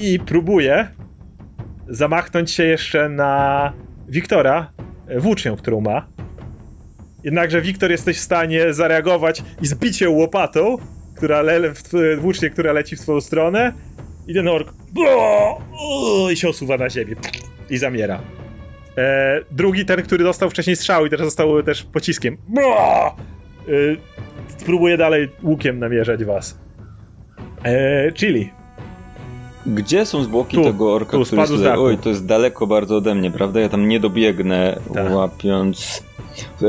[0.00, 0.88] I próbuje
[1.88, 3.72] zamachnąć się jeszcze na
[4.08, 4.70] Wiktora
[5.10, 6.06] y, włócznią, którą ma.
[7.24, 10.76] Jednakże Wiktor jesteś w stanie zareagować i zbić ją łopatą,
[11.16, 11.60] która le,
[12.18, 13.72] włócznie, która leci w twoją stronę.
[14.26, 14.72] I ten ork
[16.32, 17.14] i się osuwa na ziemię
[17.70, 18.20] i zamiera.
[18.98, 22.36] E, drugi, ten, który dostał wcześniej strzał i teraz został też pociskiem.
[23.68, 23.70] E,
[24.58, 26.58] spróbuję dalej łukiem namierzać was.
[27.64, 28.59] E, Chili.
[29.66, 31.78] Gdzie są zwłoki Tu, tego orka, tu, który jest tutaj?
[31.78, 33.60] Oj, to jest daleko bardzo ode mnie, prawda?
[33.60, 35.14] Ja tam nie dobiegnę, Tak.
[35.14, 36.02] łapiąc...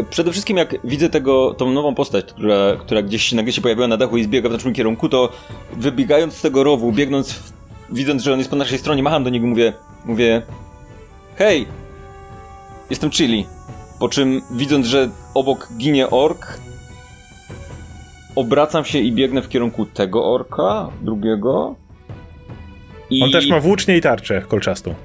[0.10, 3.98] Przede wszystkim jak widzę tego, tą nową postać, która, która gdzieś nagle się pojawiła na
[3.98, 5.30] dachu i zbiega w naszym kierunku, to
[5.74, 7.54] wybiegając z tego rowu, biegnąc, w,
[7.92, 9.74] widząc, że on jest po naszej stronie, macham do niego i mówię,
[10.06, 10.42] mówię,
[11.36, 11.66] hej,
[12.90, 13.46] jestem Chili.
[14.00, 16.60] Po czym widząc, że obok ginie ork,
[18.36, 21.76] obracam się i biegnę w kierunku tego orka, drugiego.
[23.12, 23.24] I...
[23.24, 24.96] On też ma włócznie i tarczę kolczastą.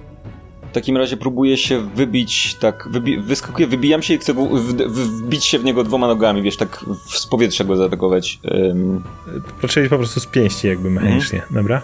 [0.73, 4.39] takim razie próbuję się wybić, tak, wybi wyskakuję, wybijam się i chcę w
[5.23, 8.39] wbić się w niego dwoma nogami, wiesz, tak w, z powietrza go zaatakować.
[8.45, 9.03] Um,
[9.61, 11.55] Poczęli po prostu z pięści jakby mechanicznie, Mhm.
[11.55, 11.81] dobra?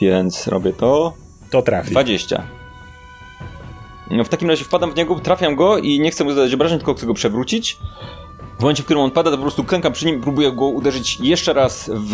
[0.00, 1.12] więc robię to.
[1.50, 1.90] To trafi.
[1.90, 2.42] 20.
[4.10, 6.78] No w takim razie wpadam w niego, trafiam go i nie chcę mu zadać obrażeń,
[6.78, 7.78] tylko chcę go przewrócić.
[8.58, 11.20] W momencie, w którym on pada, to po prostu klękam przy nim próbuję go uderzyć
[11.20, 12.10] jeszcze raz w...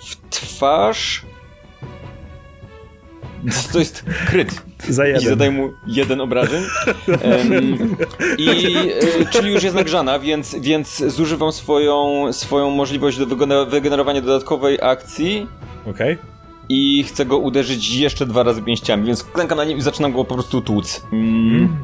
[0.00, 1.22] w twarz.
[3.72, 4.62] To jest kryt.
[4.88, 5.24] Za I jeden.
[5.24, 6.62] zadaję mu jeden obrażeń.
[7.22, 7.96] Em,
[8.38, 8.48] I
[9.20, 13.26] e, czyli już jest nagrzana, więc, więc zużywam swoją, swoją możliwość do
[13.66, 15.46] wygenerowania dodatkowej akcji
[15.86, 16.18] Okej.
[16.68, 20.24] i chcę go uderzyć jeszcze dwa razy pięściami, więc klękam na nim i zaczynam go
[20.24, 21.02] po prostu tłuc.
[21.12, 21.76] Mm.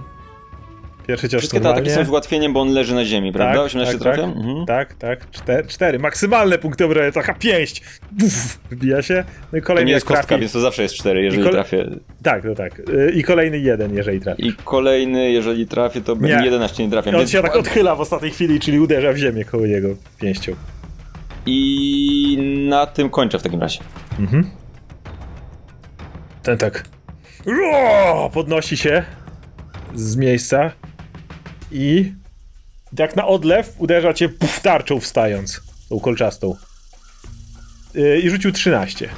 [1.10, 2.04] Pierwszy cios Wszystkie te ataki normalnie.
[2.04, 3.62] są z ułatwieniem, bo on leży na ziemi, prawda?
[3.62, 4.32] 18 tak, trafiam?
[4.32, 4.66] Tak, Mhm.
[4.66, 5.30] tak, tak.
[5.30, 5.98] Cztery, cztery.
[5.98, 7.82] Maksymalne punkty obrony, taka pięść.
[8.12, 9.24] Buf, wybija się.
[9.52, 10.40] No i To kolejny nie jest kostka, trafi.
[10.40, 11.86] więc to zawsze jest 4, jeżeli I kole- trafię.
[12.22, 12.78] Tak, to tak.
[12.78, 14.46] Y, I kolejny jeden, jeżeli trafi.
[14.46, 16.44] I kolejny, jeżeli trafię, to będzie Nie.
[16.44, 17.14] 11 nie trafiam.
[17.14, 17.30] On Więc...
[17.30, 19.88] się tak odchyla w ostatniej chwili, czyli uderza w ziemię koło niego
[20.20, 20.52] pięścią.
[21.46, 23.80] I na tym kończę w takim razie.
[26.42, 26.84] Ten tak.
[27.46, 28.30] Ro!
[28.34, 29.02] Podnosi się
[29.94, 30.70] z miejsca
[31.70, 32.12] i
[32.98, 36.56] jak na odlew uderza cię puf, tarczą wstając, tą kolczastą.
[37.94, 39.08] Yy, I rzucił 13.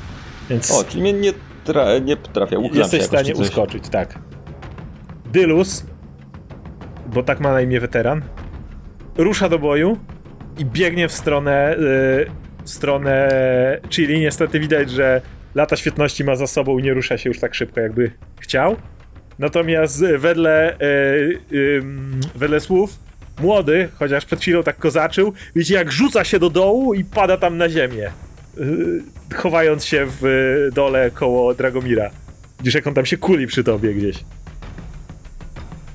[0.50, 1.32] Więc O, czyli mnie nie,
[1.64, 4.18] tra nie trafia, uchylam jesteś w stanie uskoczyć, tak.
[5.32, 5.84] Dylus,
[7.06, 8.22] bo tak ma na imię weteran,
[9.16, 9.96] rusza do boju
[10.58, 12.30] i biegnie w stronę, yy,
[12.64, 13.30] w stronę
[13.90, 14.20] Chili.
[14.20, 15.20] Niestety widać, że
[15.54, 18.76] lata świetności ma za sobą i nie rusza się już tak szybko, jakby chciał.
[19.38, 20.76] Natomiast wedle,
[21.50, 22.98] yy, ym, wedle słów,
[23.40, 27.58] młody, chociaż przed chwilą tak kozaczył, widzicie jak rzuca się do dołu i pada tam
[27.58, 28.10] na ziemię,
[28.56, 29.02] yy,
[29.34, 32.10] chowając się w y, dole koło Dragomira.
[32.58, 34.16] Widzisz jak on tam się kuli przy tobie gdzieś.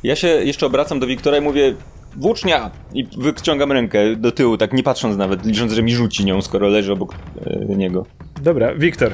[0.03, 1.73] Ja się jeszcze obracam do Wiktora i mówię
[2.15, 2.71] włócznia!
[2.93, 6.67] I wyciągam rękę do tyłu, tak nie patrząc nawet, licząc, że mi rzuci nią, skoro
[6.67, 7.15] leży obok
[7.45, 8.05] e, niego.
[8.41, 9.11] Dobra, Wiktor.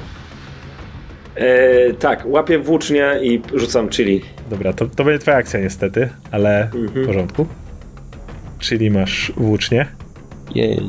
[1.35, 4.21] E, tak, łapię włócznię i rzucam chili.
[4.49, 7.47] Dobra, to, to będzie twoja akcja niestety, ale w porządku.
[8.59, 9.85] Czyli masz włócznie.
[10.55, 10.79] Jej.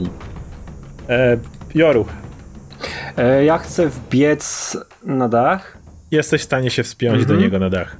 [1.08, 1.36] E,
[1.74, 2.06] Joru,
[3.16, 5.78] E, ja chcę wbiec na dach.
[6.10, 7.96] jesteś w stanie się wspiąć do niego na dach.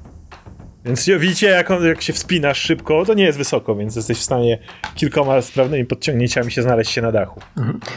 [0.84, 4.22] Więc widzicie, jak, on, jak się wspinasz szybko, to nie jest wysoko, więc jesteś w
[4.22, 4.58] stanie
[4.94, 7.40] kilkoma sprawnymi podciągnięciami się znaleźć się na dachu.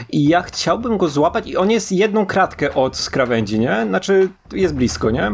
[0.09, 3.85] I ja chciałbym go złapać i on jest jedną kratkę od krawędzi, nie?
[3.88, 5.31] Znaczy, jest blisko, nie?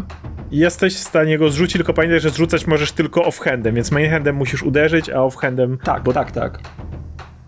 [0.52, 4.64] Jesteś w stanie go zrzucić, tylko pamiętaj, że zrzucać możesz tylko offhandem, więc mainhandem musisz
[4.64, 5.78] uderzyć, a offhandem...
[5.84, 6.60] Tak, tak, tak.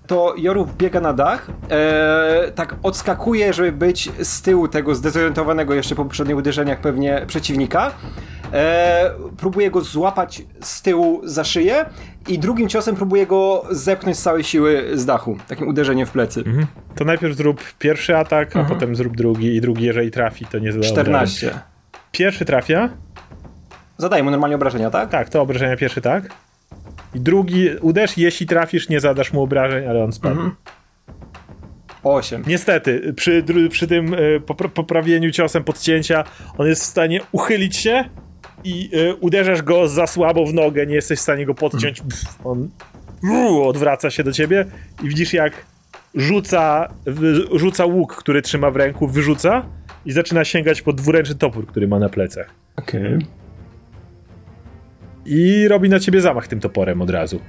[0.07, 5.95] To Jorów biega na dach, e, tak odskakuje, żeby być z tyłu tego zdezorientowanego jeszcze
[5.95, 7.91] po poprzednich uderzeniach pewnie przeciwnika.
[8.55, 11.85] E, próbuje go złapać z tyłu za szyję
[12.27, 16.43] i drugim ciosem próbuje go zepchnąć z całej siły z dachu, takim uderzeniem w plecy.
[16.45, 16.67] Mhm.
[16.95, 20.71] To najpierw zrób pierwszy atak, a potem zrób drugi i drugi, jeżeli trafi, to nie
[20.71, 21.03] zada obrażeń.
[21.05, 21.59] 14.
[22.11, 22.89] Pierwszy trafia,
[23.97, 25.09] Zadaję mu normalnie obrażenia, tak?
[25.09, 26.29] tak, to obrażenia pierwszy tak.
[27.15, 30.35] I drugi uderz, jeśli trafisz, nie zadasz mu obrażeń, ale on spadł.
[30.35, 30.55] Mhm.
[32.03, 32.43] 8.
[32.47, 36.23] Niestety, przy, przy tym e, popra- poprawieniu ciosem podcięcia,
[36.57, 38.03] on jest w stanie uchylić się
[38.65, 42.01] i e, uderzasz go za słabo w nogę, nie jesteś w stanie go podciąć.
[42.01, 42.69] Pff, on
[43.63, 44.65] odwraca się do ciebie
[45.03, 45.65] i widzisz jak
[46.15, 46.93] rzuca,
[47.55, 49.65] rzuca łuk, który trzyma w ręku, wyrzuca
[50.05, 52.49] i zaczyna sięgać po dwuręczny topór, który ma na plecach.
[52.75, 53.19] Okej.
[55.25, 57.39] I robi na ciebie zamach tym toporem od razu.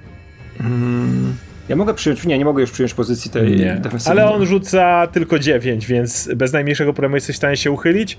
[1.68, 3.74] Ja mogę przyjąć, nie, nie mogę już przyjąć pozycji tej Nie.
[3.74, 4.24] defensywnej.
[4.24, 8.18] Ale on rzuca tylko 9, więc bez najmniejszego problemu jesteś w stanie się uchylić.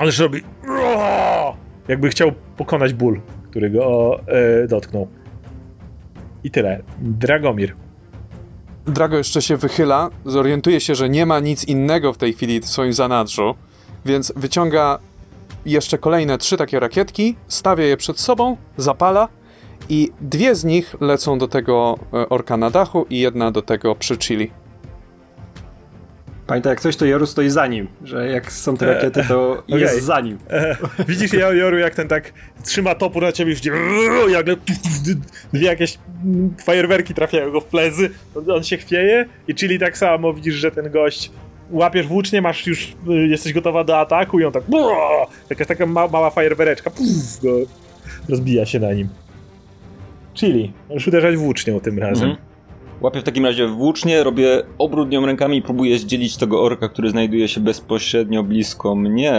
[0.00, 0.42] Już robi.
[1.88, 3.20] Jakby chciał pokonać ból,
[3.50, 5.08] który go e, dotknął.
[6.44, 6.82] I tyle.
[7.00, 7.74] Dragomir.
[8.86, 12.66] Drago jeszcze się wychyla, zorientuje się, że nie ma nic innego w tej chwili w
[12.66, 13.54] swoim zanadrzu,
[14.04, 14.98] więc wyciąga
[15.66, 19.28] jeszcze kolejne trzy takie rakietki, stawia je przed sobą, zapala
[19.88, 23.94] i dwie z nich lecą do tego e, orka na dachu i jedna do tego
[23.94, 24.50] przy chili.
[26.46, 29.80] Pamiętaj, jak coś to Jorus stoi za nim, że jak są te rakiety, to okej.
[29.80, 30.38] jest za nim.
[30.50, 30.76] E,
[31.08, 32.32] widzisz Joru, jak ten tak
[32.64, 33.60] trzyma topór na ciebie już
[34.28, 34.56] i nagle
[35.52, 38.10] dwie jakieś mm, fajerwerki trafiają go w plecy,
[38.48, 41.30] on, się chwieje i czyli tak samo widzisz, że ten gość
[41.70, 44.62] łapiesz włócznie, masz już, y, jesteś gotowa do ataku i on tak
[45.50, 47.50] jakaś taka ma, mała fajerwereczka puf, go
[48.28, 49.08] rozbija się na nim.
[50.34, 52.30] Czyli możesz uderzać włócznią tym razem.
[52.30, 52.53] Mhm.
[53.04, 57.10] Łapię w takim razie włócznie, robię obrót nią rękami i próbuję zdzielić tego orka, który
[57.10, 59.32] znajduje się bezpośrednio blisko mnie.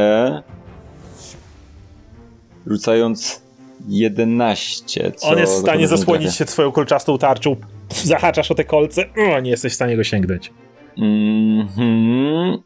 [2.68, 3.42] rzucając
[3.88, 5.12] 11.
[5.12, 6.38] Co On jest w stanie zasłonić trafia.
[6.38, 7.56] się swoją kolczastą tarczą.
[7.90, 10.54] Zahaczasz o te kolce, o, nie jesteś w stanie go sięgnąć.
[10.98, 12.58] Mhm.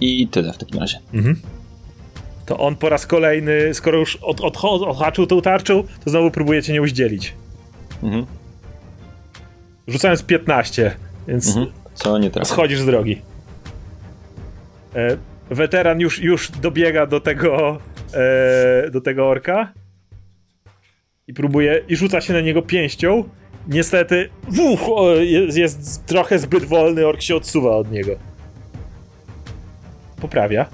[0.00, 0.98] I tyle w takim razie.
[2.46, 6.72] To on po raz kolejny, skoro już od, odhaczył tą tarczą, to znowu próbuje cię
[6.72, 7.34] nie uździelić.
[8.02, 8.26] Mhm.
[9.88, 10.96] Rzucając 15,
[11.28, 11.66] więc Mhm.
[11.94, 12.44] Co nie trafia.
[12.44, 13.22] schodzisz z drogi.
[14.94, 15.16] E,
[15.50, 17.78] weteran już, już dobiega do tego
[18.14, 19.72] e, do tego orka
[21.26, 23.24] i próbuje, i rzuca się na niego pięścią.
[23.68, 24.80] Niestety, wuch,
[25.20, 28.12] jest, jest trochę zbyt wolny, ork się odsuwa od niego.
[30.20, 30.66] Poprawia.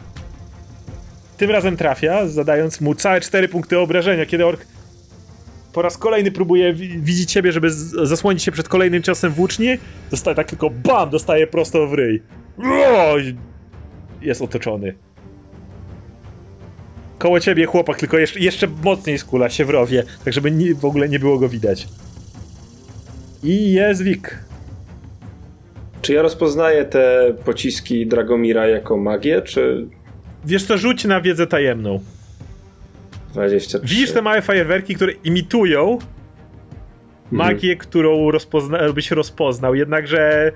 [1.36, 4.66] Tym razem trafia, zadając mu całe 4 punkty obrażenia, kiedy ork
[5.72, 7.70] po raz kolejny próbuje wi- widzieć siebie, żeby
[8.04, 9.68] zasłonić się przed kolejnym ciosem włóczni.
[10.10, 11.10] Dostaje tak tylko BAM!
[11.10, 12.22] Dostaje prosto w ryj.
[14.22, 14.94] Jest otoczony.
[17.18, 21.08] Koło ciebie chłopak, tylko jeszcze, jeszcze mocniej skula się w rowie, tak żeby w ogóle
[21.08, 21.88] nie było go widać.
[23.42, 24.44] I jest Wik.
[26.02, 29.86] Czy ja rozpoznaję te pociski Dragomira jako magię, czy
[30.44, 32.00] Wiesz co, rzuć na wiedzę tajemną.
[33.32, 33.80] 23?
[33.82, 35.98] Widzisz te małe fajerwerki, które imitują
[37.30, 40.52] magię, którą rozpozna- byś rozpoznał, jednakże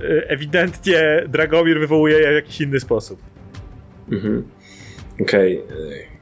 [0.00, 3.20] e, ewidentnie Dragomir wywołuje je w jakiś inny sposób.
[4.12, 4.48] Mhm.
[5.20, 5.62] Okej, y,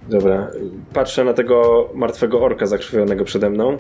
[0.09, 0.51] dobra.
[0.93, 3.77] Patrzę na tego martwego orka zakrzywionego przede mną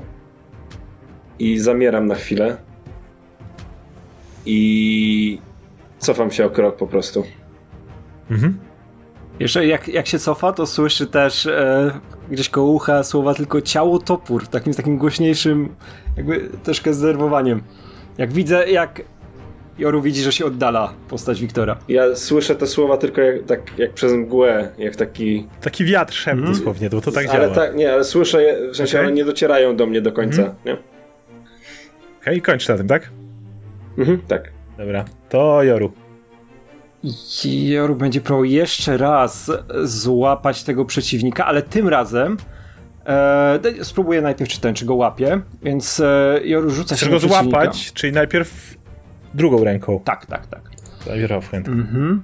[1.38, 2.56] i zamieram na chwilę
[4.47, 5.38] i
[5.98, 7.24] cofam się o krok po prostu.
[8.30, 8.59] Mhm.
[9.41, 12.01] Jeszcze jak, jak się cofa, to słyszy też e,
[12.31, 15.75] gdzieś koło ucha słowa tylko ciało topór, takim z takim głośniejszym,
[16.17, 17.62] jakby troszkę zdenerwowaniem.
[18.19, 19.03] Jak widzę, jak
[19.79, 21.77] Joru widzi, że się oddala postać Wiktora.
[21.89, 25.47] Ja słyszę te słowa tylko jak, tak jak przez mgłę, jak taki...
[25.61, 27.55] Taki wiatr szep dosłownie, to, to tak ale działa.
[27.55, 29.07] tak, nie, ale słyszę, je, w sensie Okej.
[29.07, 30.57] one nie docierają do mnie do końca, Mhm.
[30.67, 30.77] nie?
[32.23, 33.11] Okej, kończ na tym, tak?
[33.99, 34.51] Mhm, tak.
[34.79, 35.93] Dobra, to Joru.
[37.44, 39.51] Joru będzie próbował jeszcze raz
[39.85, 42.36] złapać tego przeciwnika, ale tym razem
[43.06, 47.18] e, spróbuję najpierw czy ten, czy go łapie, więc e, Joru rzuca Chcesz się go
[47.18, 48.74] złapać, czyli najpierw
[49.35, 50.01] drugą ręką.
[50.05, 50.62] Tak, tak, tak.
[51.06, 51.55] Najpierw.
[51.55, 52.22] Mhm.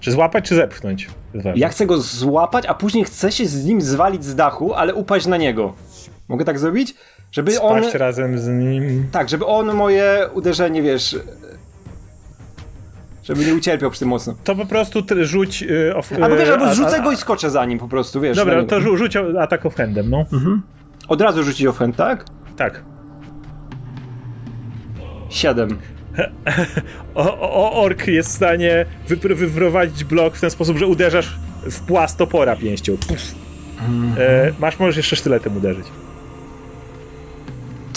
[0.00, 1.08] Czy złapać, czy zepchnąć?
[1.54, 5.26] Ja chcę go złapać, a później chcę się z nim zwalić z dachu, ale upaść
[5.26, 5.72] na niego.
[6.28, 6.94] Mogę tak zrobić?
[7.32, 7.78] Żeby on.
[7.78, 9.08] Spaść razem z nim.
[9.12, 11.16] Tak, żeby on moje uderzenie, wiesz.
[13.30, 14.34] Żeby nie ucierpiał przy tym mocno.
[14.44, 17.16] To po prostu rzuć y, off, Albo wiesz, y, albo a- zrzucę a- go i
[17.16, 18.36] skoczę za nim po prostu, wiesz.
[18.36, 20.24] Dobra, to rzu- rzuć atak offhandem, no.
[21.08, 22.24] Od razu rzucić offhand, tak?
[22.56, 22.82] Tak.
[25.28, 25.78] 7.
[27.14, 31.38] O, o, ork jest w stanie wypr- wyprowadzić blok w ten sposób, że uderzasz
[31.70, 32.96] w płas topora pięścią.
[33.08, 33.18] Puf.
[34.18, 35.86] E, masz, możesz jeszcze sztyletem uderzyć.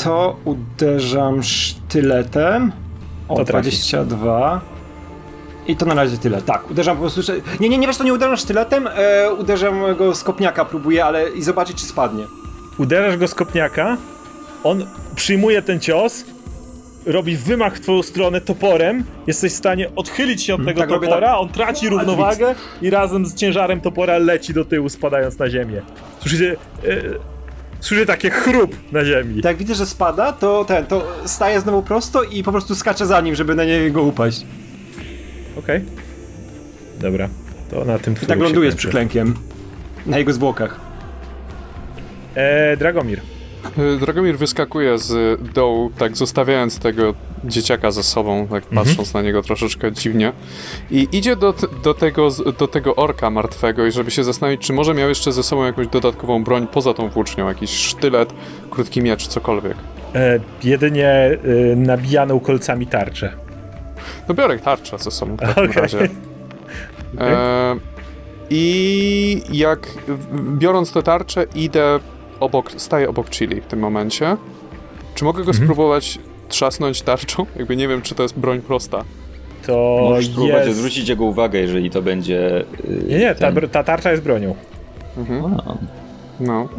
[0.04, 2.72] To uderzam sztyletem.
[3.28, 3.62] O, To trafi.
[3.70, 4.62] 22.
[5.68, 6.42] I to na razie tyle.
[6.42, 7.34] Tak, uderzam po prostu.
[7.60, 11.30] Nie, nie, nie wiesz, to nie uderzam sztyletem, e, uderzam go z kopniaka, próbuję, ale
[11.30, 12.26] i zobaczyć, czy spadnie.
[12.78, 13.98] Uderzasz go z kopniaka,
[14.64, 14.86] on
[15.16, 16.26] przyjmuje ten cios,
[17.06, 21.28] robi wymach w twoją stronę toporem, jesteś w stanie odchylić się od tego tak topora,
[21.28, 21.40] tak.
[21.40, 25.82] on traci równowagę i razem z ciężarem topora leci do tyłu, spadając na ziemię.
[26.20, 27.02] Słyszycie, e,
[27.80, 29.42] słyszycie takie chrup na ziemi.
[29.42, 33.22] Tak widzę, że spada, to ten, to staję znowu prosto i po prostu skaczę za
[33.22, 34.46] nim, żeby na niego upaść.
[35.64, 35.82] Okej.
[37.00, 37.30] Dobra,
[37.72, 39.34] to na tym I twój tak się ląduję z przyklękiem.
[40.06, 40.80] Na jego zwłokach.
[42.36, 43.22] E, Dragomir.
[43.78, 47.14] Y, Dragomir wyskakuje z dołu, tak zostawiając tego
[47.44, 50.34] dzieciaka ze sobą, tak patrząc na niego troszeczkę dziwnie.
[50.92, 51.54] I idzie do,
[51.84, 52.30] do, tego,
[52.60, 55.88] do tego orka martwego i żeby się zastanowić, czy może miał jeszcze ze sobą jakąś
[55.88, 58.34] dodatkową broń poza tą włócznią, jakiś sztylet,
[58.70, 59.78] krótki miecz, cokolwiek.
[60.16, 61.38] E, jedynie e,
[61.76, 63.43] nabijaną kolcami tarczę.
[64.30, 65.82] No biorę tarczę ze sobą w takim Okej.
[65.82, 66.10] razie.
[67.20, 67.76] E,
[68.50, 69.88] I jak
[70.58, 72.00] biorąc tę tarczę, idę
[72.40, 74.38] obok, staję obok Chili w tym momencie.
[75.16, 75.66] Czy mogę go Mhm.
[75.66, 76.20] spróbować
[76.50, 77.46] trzasnąć tarczą?
[77.60, 79.04] Jakby nie wiem, czy to jest broń prosta.
[79.68, 80.78] To Możesz spróbować jest...
[80.78, 82.66] odwrócić jego uwagę, jeżeli to będzie.
[82.90, 84.56] Yy, Nie, nie, ta, ta tarcza jest bronią.
[85.68, 85.74] A,
[86.40, 86.70] No.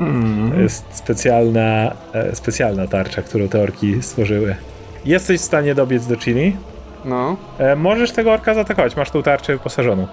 [0.55, 4.57] To jest specjalna, e, specjalna tarcza, którą te orki stworzyły.
[5.05, 6.57] Jesteś w stanie dobiec do Chili.
[7.05, 10.07] No, E, możesz tego orka zaatakować, masz tą tarczę wyposażoną.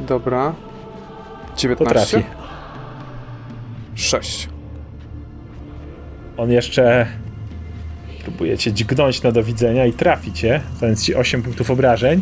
[0.00, 0.52] dobra.
[1.50, 2.18] To 19?
[2.18, 2.26] trafi.
[3.94, 4.48] 6.
[6.36, 7.06] On jeszcze
[8.24, 12.20] próbuje cię dźgnąć na do widzenia i trafi cię, dając ci 8 punktów obrażeń.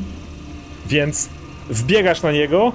[0.87, 1.29] Więc
[1.71, 2.73] wbiegasz na niego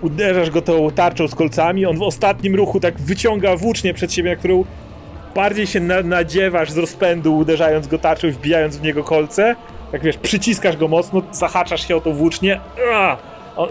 [0.00, 4.30] uderzasz go tą tarczą z kolcami, on w ostatnim ruchu tak wyciąga włócznię przed siebie,
[4.30, 4.64] na którą
[5.34, 9.56] bardziej się na, nadziewasz z rozpędu, uderzając go tarczą i wbijając w niego kolce.
[9.92, 12.60] Tak wiesz, przyciskasz go mocno, zahaczasz się o tą włócznię.
[12.90, 13.18] Ua!
[13.56, 13.68] On!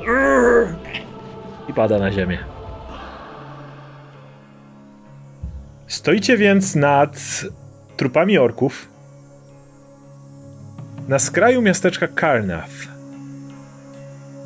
[1.69, 2.37] I pada na ziemię.
[5.87, 7.41] Stoicie więc nad
[7.97, 8.89] trupami orków
[11.07, 12.73] na skraju miasteczka Karnath.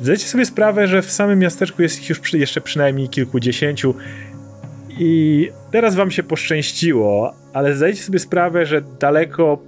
[0.00, 3.94] Zdajecie sobie sprawę, że w samym miasteczku jest ich już przy, jeszcze przynajmniej kilkudziesięciu
[4.98, 9.58] i teraz wam się poszczęściło, ale zdajecie sobie sprawę, że daleko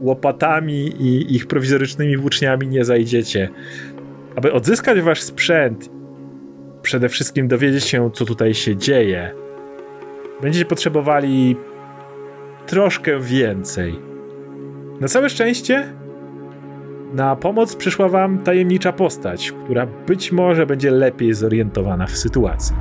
[0.00, 3.48] łopatami i ich prowizorycznymi włóczniami nie zajdziecie.
[4.36, 5.90] Aby odzyskać wasz sprzęt,
[6.82, 9.30] przede wszystkim dowiedzieć się, co tutaj się dzieje,
[10.42, 11.56] będziecie potrzebowali
[12.66, 13.98] troszkę więcej.
[15.00, 15.92] Na całe szczęście
[17.14, 22.76] na pomoc przyszła wam tajemnicza postać, która być może będzie lepiej zorientowana w sytuacji.